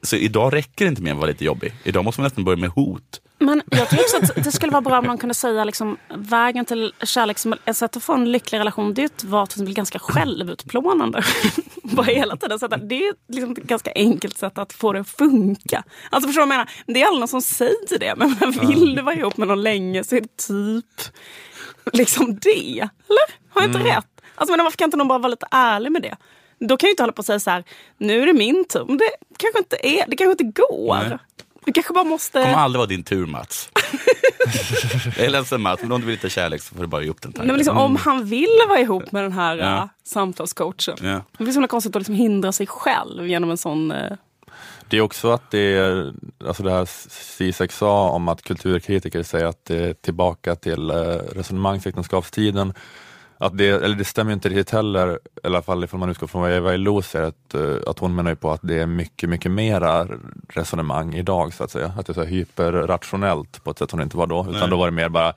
så 0.06 0.16
idag 0.16 0.54
räcker 0.54 0.86
det 0.86 0.90
inte 0.90 1.02
med 1.02 1.12
att 1.12 1.18
vara 1.18 1.28
lite 1.28 1.46
jobbig. 1.46 1.74
Idag 1.84 2.06
måste 2.06 2.22
man 2.22 2.26
nästan 2.26 2.44
börja 2.44 2.58
med 2.58 2.70
hot. 2.70 3.22
Men 3.40 3.62
jag 3.72 3.90
tror 3.90 4.00
också 4.00 4.18
att 4.18 4.44
det 4.44 4.52
skulle 4.52 4.72
vara 4.72 4.82
bra 4.82 5.00
om 5.00 5.08
man 5.08 5.18
kunde 5.18 5.36
säga 5.36 5.64
liksom, 5.64 5.98
vägen 6.16 6.66
till 6.66 6.94
kärlek 7.04 7.38
som 7.38 7.56
ett 7.66 7.78
sätt 7.78 7.98
att 7.98 8.04
få 8.04 8.14
en 8.14 8.32
lycklig 8.32 8.60
relation, 8.60 8.94
det 8.94 9.02
är 9.02 9.06
att 9.06 9.24
vara 9.24 9.46
till 9.46 9.74
ganska 9.74 10.00
självutplånande. 10.00 11.24
Bara 11.84 12.06
hela 12.06 12.38
tiden. 12.38 12.60
Så 12.60 12.66
att 12.66 12.90
det 12.90 13.08
är 13.08 13.14
liksom 13.28 13.52
ett 13.52 13.58
ganska 13.58 13.92
enkelt 13.96 14.38
sätt 14.38 14.58
att 14.58 14.74
få 14.74 14.94
det 14.94 15.00
att 15.00 15.10
funka. 15.10 15.84
Alltså 16.10 16.28
förstår 16.28 16.42
du 16.42 16.48
vad 16.48 16.56
jag 16.56 16.60
menar? 16.60 16.70
Det 16.88 17.02
är 17.02 17.06
aldrig 17.06 17.20
någon 17.20 17.28
som 17.28 17.42
säger 17.42 18.00
det. 18.00 18.14
Men 18.16 18.52
vill 18.68 18.96
du 18.96 19.02
vara 19.02 19.16
ihop 19.16 19.38
med 19.38 19.48
någon 19.48 19.64
länge 19.64 20.04
så 20.04 20.16
är 20.16 20.22
det 20.22 20.38
typ 20.48 21.16
liksom 21.94 22.40
det. 22.42 22.80
Eller? 22.80 23.50
Har 23.50 23.62
jag 23.62 23.70
inte 23.70 23.80
rätt? 23.80 24.08
Alltså 24.36 24.56
men 24.56 24.64
varför 24.64 24.78
kan 24.78 24.86
inte 24.86 24.98
någon 24.98 25.08
bara 25.08 25.20
vara 25.20 25.30
lite 25.30 25.48
ärlig 25.52 25.92
med 25.92 26.02
det? 26.02 26.16
Då 26.60 26.78
kan 26.78 26.88
jag 26.88 26.92
inte 26.94 27.04
hålla 27.04 27.14
på 27.14 27.20
och 27.20 27.26
säga 27.26 27.40
så 27.40 27.50
här, 27.50 27.64
nu 27.98 28.22
är 28.22 28.26
det 28.26 28.34
min 28.34 28.66
tur. 28.70 28.86
Men 28.88 28.98
det 28.98 29.10
kanske 29.38 29.60
inte 29.60 29.76
är, 29.88 30.06
det 30.08 30.16
kanske 30.16 30.44
inte 30.44 30.62
går. 30.62 30.96
Nej. 31.10 31.18
Du 31.66 31.74
kanske 31.74 31.94
bara 31.94 32.04
måste... 32.04 32.40
Det 32.40 32.46
kommer 32.46 32.58
aldrig 32.58 32.78
vara 32.80 32.88
din 32.88 33.04
tur 33.04 33.26
Mats. 33.26 33.70
jag 35.18 35.26
är 35.26 35.30
ledsen 35.30 35.62
Mats, 35.62 35.82
men 35.82 35.92
om 35.92 36.00
du 36.02 36.06
vill 36.08 36.16
lite 36.16 36.30
kärlek 36.30 36.62
så 36.62 36.76
får 36.76 36.82
du 36.82 36.88
bara 36.88 37.04
ge 37.04 37.10
upp 37.10 37.22
den 37.22 37.30
Nej, 37.30 37.36
tanken. 37.36 37.48
men 37.48 37.58
liksom, 37.58 37.78
Om 37.78 37.96
han 37.96 38.26
vill 38.26 38.60
vara 38.70 38.80
ihop 38.80 39.12
med 39.12 39.24
den 39.24 39.32
här 39.32 39.58
Ja. 39.58 39.78
äh, 39.78 39.86
samtalscoachen. 40.04 40.96
Ja. 41.02 41.22
Det 41.38 41.44
blir 41.44 41.48
så 41.48 41.54
himla 41.58 41.68
konstigt 41.68 41.96
att 41.96 42.00
liksom 42.00 42.16
hindra 42.16 42.52
sig 42.52 42.68
själv 42.68 43.28
genom 43.28 43.50
en 43.52 43.58
sån... 43.58 43.92
Äh, 43.92 44.12
Det 44.90 44.98
är 44.98 45.02
också 45.02 45.32
att 45.32 45.52
det 45.52 45.60
är, 45.60 46.14
alltså 46.48 46.64
det 46.64 46.72
här 46.72 46.86
Zizek 47.10 47.72
sa 47.72 48.10
om 48.10 48.28
att 48.28 48.42
kulturkritiker 48.42 49.24
säger 49.24 49.46
att 49.46 49.66
det 49.66 49.76
är 49.78 49.94
tillbaka 49.94 50.56
till 50.56 50.90
eh, 50.90 50.96
resonemangsäktenskapstiden. 51.36 52.74
Att 53.38 53.58
det, 53.58 53.70
eller 53.70 53.96
det 53.96 54.06
stämmer 54.06 54.32
ju 54.32 54.34
inte 54.34 54.50
riktigt 54.50 54.70
heller, 54.70 55.20
i 55.44 55.48
alla 55.48 55.62
fall 55.62 55.84
ifall 55.84 56.00
man 56.00 56.10
utgår 56.10 56.28
från 56.28 56.42
vad 56.42 56.52
Eva 56.52 56.74
Ilou 56.74 57.02
säger, 57.02 57.28
att, 57.28 57.54
eh, 57.54 57.90
att 57.90 58.00
hon 58.00 58.16
menar 58.16 58.32
ju 58.32 58.36
på 58.36 58.52
att 58.52 58.60
det 58.64 58.80
är 58.80 58.86
mycket, 58.86 59.30
mycket 59.30 59.52
mera 59.52 60.08
resonemang 60.50 61.14
idag 61.16 61.54
så 61.54 61.64
att 61.64 61.72
säga. 61.72 61.94
Att 61.98 62.06
det 62.06 62.12
är 62.12 62.14
så 62.14 62.24
hyperrationellt 62.24 63.64
på 63.64 63.72
ett 63.72 63.78
sätt 63.78 63.90
som 63.90 64.00
det 64.00 64.04
inte 64.04 64.18
var 64.18 64.28
då, 64.28 64.42
utan 64.42 64.54
Nej. 64.60 64.70
då 64.70 64.78
var 64.78 64.86
det 64.86 64.92
mer 64.92 65.10
bara 65.10 65.34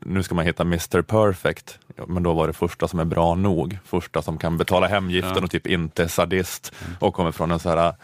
nu 0.00 0.22
ska 0.22 0.34
man 0.34 0.44
hitta 0.44 0.62
Mr 0.62 1.02
Perfect, 1.02 1.78
men 2.06 2.22
då 2.22 2.32
var 2.32 2.46
det 2.46 2.52
första 2.52 2.88
som 2.88 2.98
är 3.00 3.04
bra 3.04 3.34
nog. 3.34 3.78
Första 3.84 4.22
som 4.22 4.38
kan 4.38 4.56
betala 4.56 4.86
hemgiften 4.86 5.32
Ja. 5.36 5.44
och 5.44 5.50
typ 5.50 5.66
inte 5.66 6.02
är 6.02 6.08
sadist 6.08 6.72
och 6.98 7.14
kommer 7.14 7.32
från 7.32 7.50
en 7.50 7.58
så 7.58 7.68
här 7.68 7.94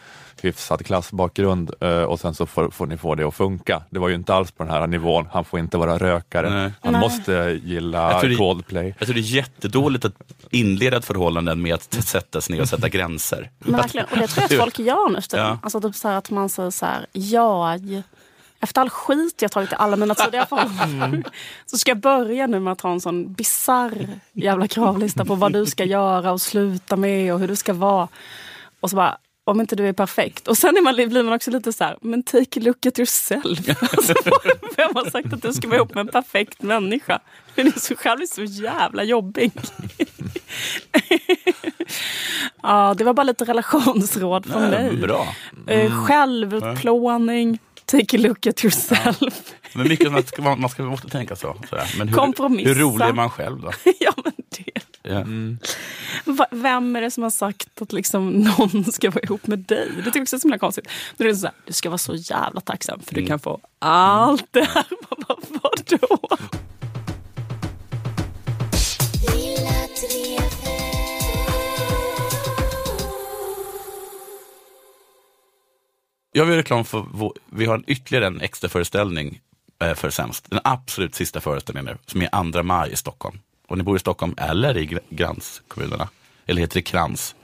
hyfsad 0.44 0.86
klassbakgrund 0.86 1.70
eh, 1.80 2.02
och 2.02 2.20
sen 2.20 2.34
så 2.34 2.46
får, 2.46 2.70
får 2.70 2.86
ni 2.86 2.96
få 2.96 3.14
det 3.14 3.24
att 3.24 3.34
funka. 3.34 3.82
Det 3.90 3.98
var 3.98 4.08
ju 4.08 4.14
inte 4.14 4.34
alls 4.34 4.50
på 4.50 4.62
den 4.64 4.72
här 4.72 4.86
nivån. 4.86 5.28
Han 5.32 5.44
får 5.44 5.58
inte 5.58 5.76
vara 5.76 5.98
rökare. 5.98 6.50
Nej. 6.50 6.72
Han 6.82 6.92
Nej. 6.92 7.00
måste 7.00 7.60
gilla 7.64 8.12
Jag 8.12 8.30
det- 8.30 8.36
Coldplay. 8.36 8.94
Jag 8.98 9.06
tror 9.08 9.14
det 9.14 9.20
är 9.20 9.34
jättedåligt 9.34 10.04
att 10.04 10.12
inleda 10.50 10.96
ett 10.96 11.04
förhållande 11.04 11.54
med 11.54 11.74
att 11.74 11.92
sätta 12.04 12.40
sig 12.40 12.54
ner 12.54 12.62
och 12.62 12.68
sätta 12.68 12.88
gränser. 12.88 13.50
men 13.58 13.72
verkligen. 13.76 14.06
Och 14.10 14.18
det 14.18 14.26
tror 14.26 14.42
jag 14.50 14.52
att 14.58 14.60
folk 14.64 14.78
gör 14.78 15.08
nu. 15.10 15.18
Ja. 15.32 15.58
Alltså 15.62 15.80
typ 15.80 15.94
så 15.94 16.08
här 16.08 16.16
att 16.16 16.30
man 16.30 16.48
säger 16.48 16.70
så 16.70 16.86
här, 16.86 17.06
jag... 17.12 18.02
Efter 18.60 18.80
all 18.80 18.90
skit 18.90 19.42
jag 19.42 19.50
tagit 19.52 19.72
i 19.72 19.74
alla 19.78 19.96
mina 19.96 20.14
tidigare 20.14 20.46
förhållanden 20.46 21.24
så 21.66 21.78
ska 21.78 21.90
jag 21.90 21.98
börja 22.00 22.46
nu 22.46 22.60
med 22.60 22.72
att 22.72 22.80
ha 22.80 22.92
en 22.92 23.00
sån 23.00 23.32
bizarr 23.32 24.08
jävla 24.32 24.68
kravlista 24.68 25.24
på 25.24 25.34
vad 25.34 25.52
du 25.52 25.66
ska 25.66 25.84
göra 25.84 26.32
och 26.32 26.40
sluta 26.40 26.96
med 26.96 27.34
och 27.34 27.40
hur 27.40 27.48
du 27.48 27.56
ska 27.56 27.72
vara. 27.72 28.08
Och 28.80 28.90
så 28.90 28.96
bara, 28.96 29.18
om 29.46 29.60
inte 29.60 29.76
du 29.76 29.88
är 29.88 29.92
perfekt. 29.92 30.48
Och 30.48 30.58
sen 30.58 30.76
är 30.76 30.80
man, 30.82 30.94
blir 30.94 31.22
man 31.22 31.32
också 31.32 31.50
lite 31.50 31.72
så 31.72 31.84
här, 31.84 31.96
men 32.00 32.22
take 32.22 32.60
a 32.60 32.62
look 32.62 32.86
at 32.86 32.98
yourself. 32.98 33.58
Alltså, 33.96 34.14
vem 34.76 34.90
har 34.94 35.10
sagt 35.10 35.32
att 35.32 35.42
du 35.42 35.52
ska 35.52 35.68
vara 35.68 35.76
ihop 35.76 35.94
med 35.94 36.00
en 36.00 36.08
perfekt 36.08 36.62
människa? 36.62 37.20
Du 37.54 37.62
är 37.62 37.80
så 37.80 37.96
själv 37.96 38.20
är 38.22 38.26
så 38.26 38.44
jävla 38.44 39.04
jobbig. 39.04 39.52
ja, 42.62 42.94
det 42.98 43.04
var 43.04 43.14
bara 43.14 43.22
lite 43.24 43.44
relationsråd 43.44 44.46
från 44.46 44.62
Ja, 44.62 44.68
mig. 44.70 44.96
bra. 44.96 45.26
Eh, 45.66 46.04
självutplåning, 46.04 47.58
take 47.84 48.16
a 48.16 48.20
look 48.20 48.46
at 48.46 48.64
yourself. 48.64 49.54
Men 49.74 49.88
mycket 49.88 50.12
man 50.12 50.22
ska, 50.22 50.42
man 50.42 50.68
ska 50.68 50.82
måste 50.82 51.08
tänka 51.08 51.36
så. 51.36 51.56
sådär. 51.70 51.94
Men 51.98 52.08
hur, 52.08 52.16
Kompromissa. 52.16 52.68
hur 52.68 52.74
rolig 52.80 53.06
är 53.06 53.12
man 53.12 53.30
själv 53.30 53.60
då? 53.60 53.70
ja, 54.00 54.12
men 54.24 54.32
det. 54.48 54.80
Ja. 55.02 55.24
Vem 56.50 56.96
är 56.96 57.00
det 57.00 57.10
som 57.10 57.22
har 57.22 57.30
sagt 57.30 57.82
att 57.82 57.92
liksom 57.92 58.30
någon 58.58 58.84
ska 58.84 59.10
vara 59.10 59.22
ihop 59.24 59.46
med 59.46 59.58
dig? 59.58 59.88
Det 59.96 60.02
tycker 60.02 60.18
jag 60.18 60.22
också 60.22 60.36
är 60.36 60.40
så 60.40 60.48
himla 60.48 60.58
konstigt. 60.58 60.88
Då 61.16 61.24
är 61.24 61.28
det 61.28 61.36
så 61.36 61.46
här, 61.46 61.54
du 61.66 61.72
ska 61.72 61.90
vara 61.90 61.98
så 61.98 62.14
jävla 62.14 62.60
tacksam 62.60 63.00
för 63.00 63.14
du 63.14 63.26
kan 63.26 63.38
få 63.38 63.60
allt 63.78 64.46
det 64.50 64.64
här. 64.64 64.86
Bara, 65.10 65.36
Vadå? 65.62 66.36
Jag 76.32 76.44
vill 76.44 76.56
reklam 76.56 76.84
för, 76.84 77.06
vår, 77.12 77.32
vi 77.50 77.66
har 77.66 77.74
en 77.74 77.84
ytterligare 77.86 78.26
en 78.26 78.40
extra 78.40 78.68
föreställning 78.68 79.40
eh, 79.82 79.94
för 79.94 80.10
Sämst. 80.10 80.50
Den 80.50 80.60
absolut 80.64 81.14
sista 81.14 81.40
föreställningen 81.40 81.84
nu, 81.92 81.98
som 82.06 82.22
är 82.22 82.52
2 82.52 82.62
maj 82.62 82.92
i 82.92 82.96
Stockholm. 82.96 83.38
och 83.68 83.78
ni 83.78 83.84
bor 83.84 83.96
i 83.96 84.00
Stockholm 84.00 84.34
eller 84.38 84.76
i 84.76 84.86
gr- 84.86 85.00
gränskommunerna, 85.10 86.08
eller 86.46 86.60
heter 86.60 86.74
det 86.74 86.82
krans? 86.82 87.34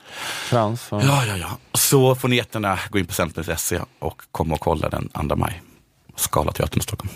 Krans. 0.48 0.88
Ja. 0.90 1.00
Ja, 1.02 1.24
ja, 1.26 1.36
ja. 1.36 1.58
Så 1.74 2.14
får 2.14 2.28
ni 2.28 2.36
jättegärna 2.36 2.78
gå 2.90 2.98
in 2.98 3.06
på 3.06 3.12
centrum.se 3.14 3.80
och 3.98 4.22
komma 4.32 4.54
och 4.54 4.60
kolla 4.60 4.88
den 4.88 5.08
2 5.28 5.36
maj. 5.36 5.62
Scalateatern 6.16 6.78
i 6.78 6.82
Stockholm. 6.82 7.10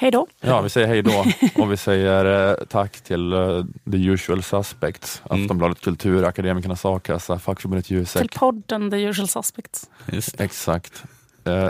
Hej 0.00 0.10
då. 0.10 0.26
Ja, 0.40 0.60
vi 0.60 0.70
säger 0.70 0.86
hej 0.86 1.02
då 1.02 1.24
och 1.62 1.72
vi 1.72 1.76
säger 1.76 2.50
eh, 2.50 2.64
tack 2.68 3.00
till 3.00 3.32
eh, 3.32 3.64
the 3.92 3.96
usual 3.96 4.42
suspects. 4.42 5.22
Aftonbladet 5.30 5.80
Kultur, 5.80 6.24
Akademikernas 6.24 6.84
A-kassa, 6.84 7.38
Fackförbundet 7.38 7.86
Till 7.86 7.96
Jusek. 7.96 8.34
podden 8.34 8.90
The 8.90 8.96
Usual 8.96 9.28
Suspects. 9.28 9.86
Just. 10.12 10.40
Exakt. 10.40 11.02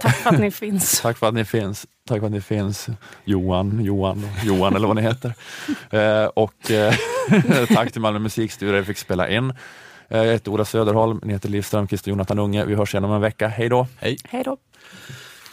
Tack 0.02 0.16
för 0.16 0.30
att 0.30 0.40
ni 0.40 0.50
finns. 0.50 1.00
Tack 1.02 1.18
för 1.18 1.28
att 1.28 1.34
ni 1.34 1.44
finns. 1.44 1.86
Tack 2.08 2.18
för 2.20 2.26
att 2.26 2.32
ni 2.32 2.40
finns. 2.40 2.88
Johan, 3.24 3.84
Johan, 3.84 4.28
Johan 4.44 4.76
eller 4.76 4.86
vad 4.86 4.96
ni 4.96 5.02
heter. 5.02 5.34
Eh, 5.90 6.24
och 6.24 6.70
eh, 6.70 6.94
tack 7.68 7.92
till 7.92 8.00
Malmö 8.00 8.18
musikstudio 8.18 8.72
där 8.72 8.80
vi 8.80 8.86
fick 8.86 8.98
spela 8.98 9.28
in. 9.28 9.50
Eh, 10.08 10.18
jag 10.18 10.32
heter 10.32 10.50
Ola 10.50 10.64
Söderholm, 10.64 11.20
ni 11.24 11.32
heter 11.32 11.48
Liv 11.48 11.62
Strömqvist 11.62 12.04
och 12.04 12.08
Jonathan 12.08 12.38
Unge. 12.38 12.64
Vi 12.64 12.74
hörs 12.74 12.94
igen 12.94 13.04
om 13.04 13.12
en 13.12 13.20
vecka. 13.20 13.48
Hej 13.48 13.68
då! 13.68 13.86
Hej. 13.96 14.16
Hej 14.24 14.42
då. 14.44 14.56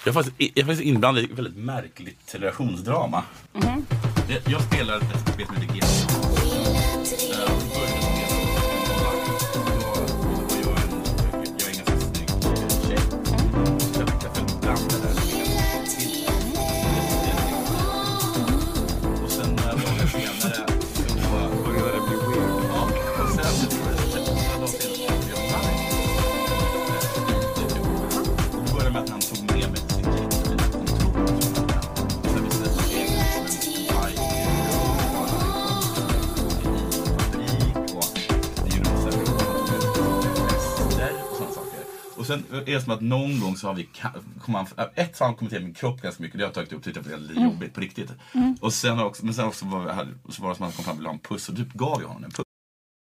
Jag 0.05 0.11
är 0.11 0.13
faktiskt, 0.13 0.35
jag 0.37 0.57
är 0.57 0.65
faktiskt 0.65 0.81
inblandad 0.81 1.23
i 1.23 1.25
ett 1.25 1.37
väldigt 1.39 1.57
märkligt 1.57 2.35
relationsdrama. 2.35 3.23
Mhm. 3.53 3.85
Jag, 4.29 4.53
jag 4.53 4.61
spelar 4.61 4.97
ett 4.97 5.33
spel 5.33 5.45
som 5.45 5.55
heter 5.55 5.75
GTA. 14.65 14.73
Och 14.73 15.14
Och 42.25 42.27
sen 42.27 42.43
är 42.51 42.65
det 42.65 42.81
som 42.81 42.93
att 42.93 43.01
någon 43.01 43.39
gång 43.39 43.57
så 43.57 43.67
har 43.67 43.73
vi, 43.73 43.89
kom 44.41 44.55
han, 44.55 44.65
ett 44.95 45.15
så 45.17 45.23
har 45.23 45.27
han 45.29 45.35
kommenterat 45.35 45.63
min 45.63 45.73
kropp 45.73 46.01
ganska 46.01 46.23
mycket, 46.23 46.37
det 46.37 46.43
har 46.43 46.47
jag 46.47 46.53
tagit 46.53 46.73
upp, 46.73 46.83
tyckte 46.83 46.99
jag 47.05 47.11
var 47.11 47.17
lite 47.17 47.39
Mm. 47.39 47.51
jobbigt 47.53 47.73
på 47.73 47.81
riktigt. 47.81 48.11
Mm. 48.33 48.55
Och 48.61 48.73
sen, 48.73 48.97
har 48.97 49.05
också, 49.05 49.25
men 49.25 49.33
sen 49.33 49.45
också 49.45 49.65
var, 49.65 50.07
så 50.29 50.41
var 50.43 50.49
det 50.49 50.55
som 50.55 50.65
att 50.65 50.71
han 50.71 50.71
kom 50.71 50.83
fram 50.85 50.93
och 50.93 50.99
ville 50.99 51.09
ha 51.09 51.13
en 51.13 51.19
puss 51.19 51.49
och 51.49 51.55
typ 51.55 51.73
gav 51.73 52.01
jag 52.01 52.07
honom 52.07 52.23
en 52.23 52.31
puss. 52.31 52.44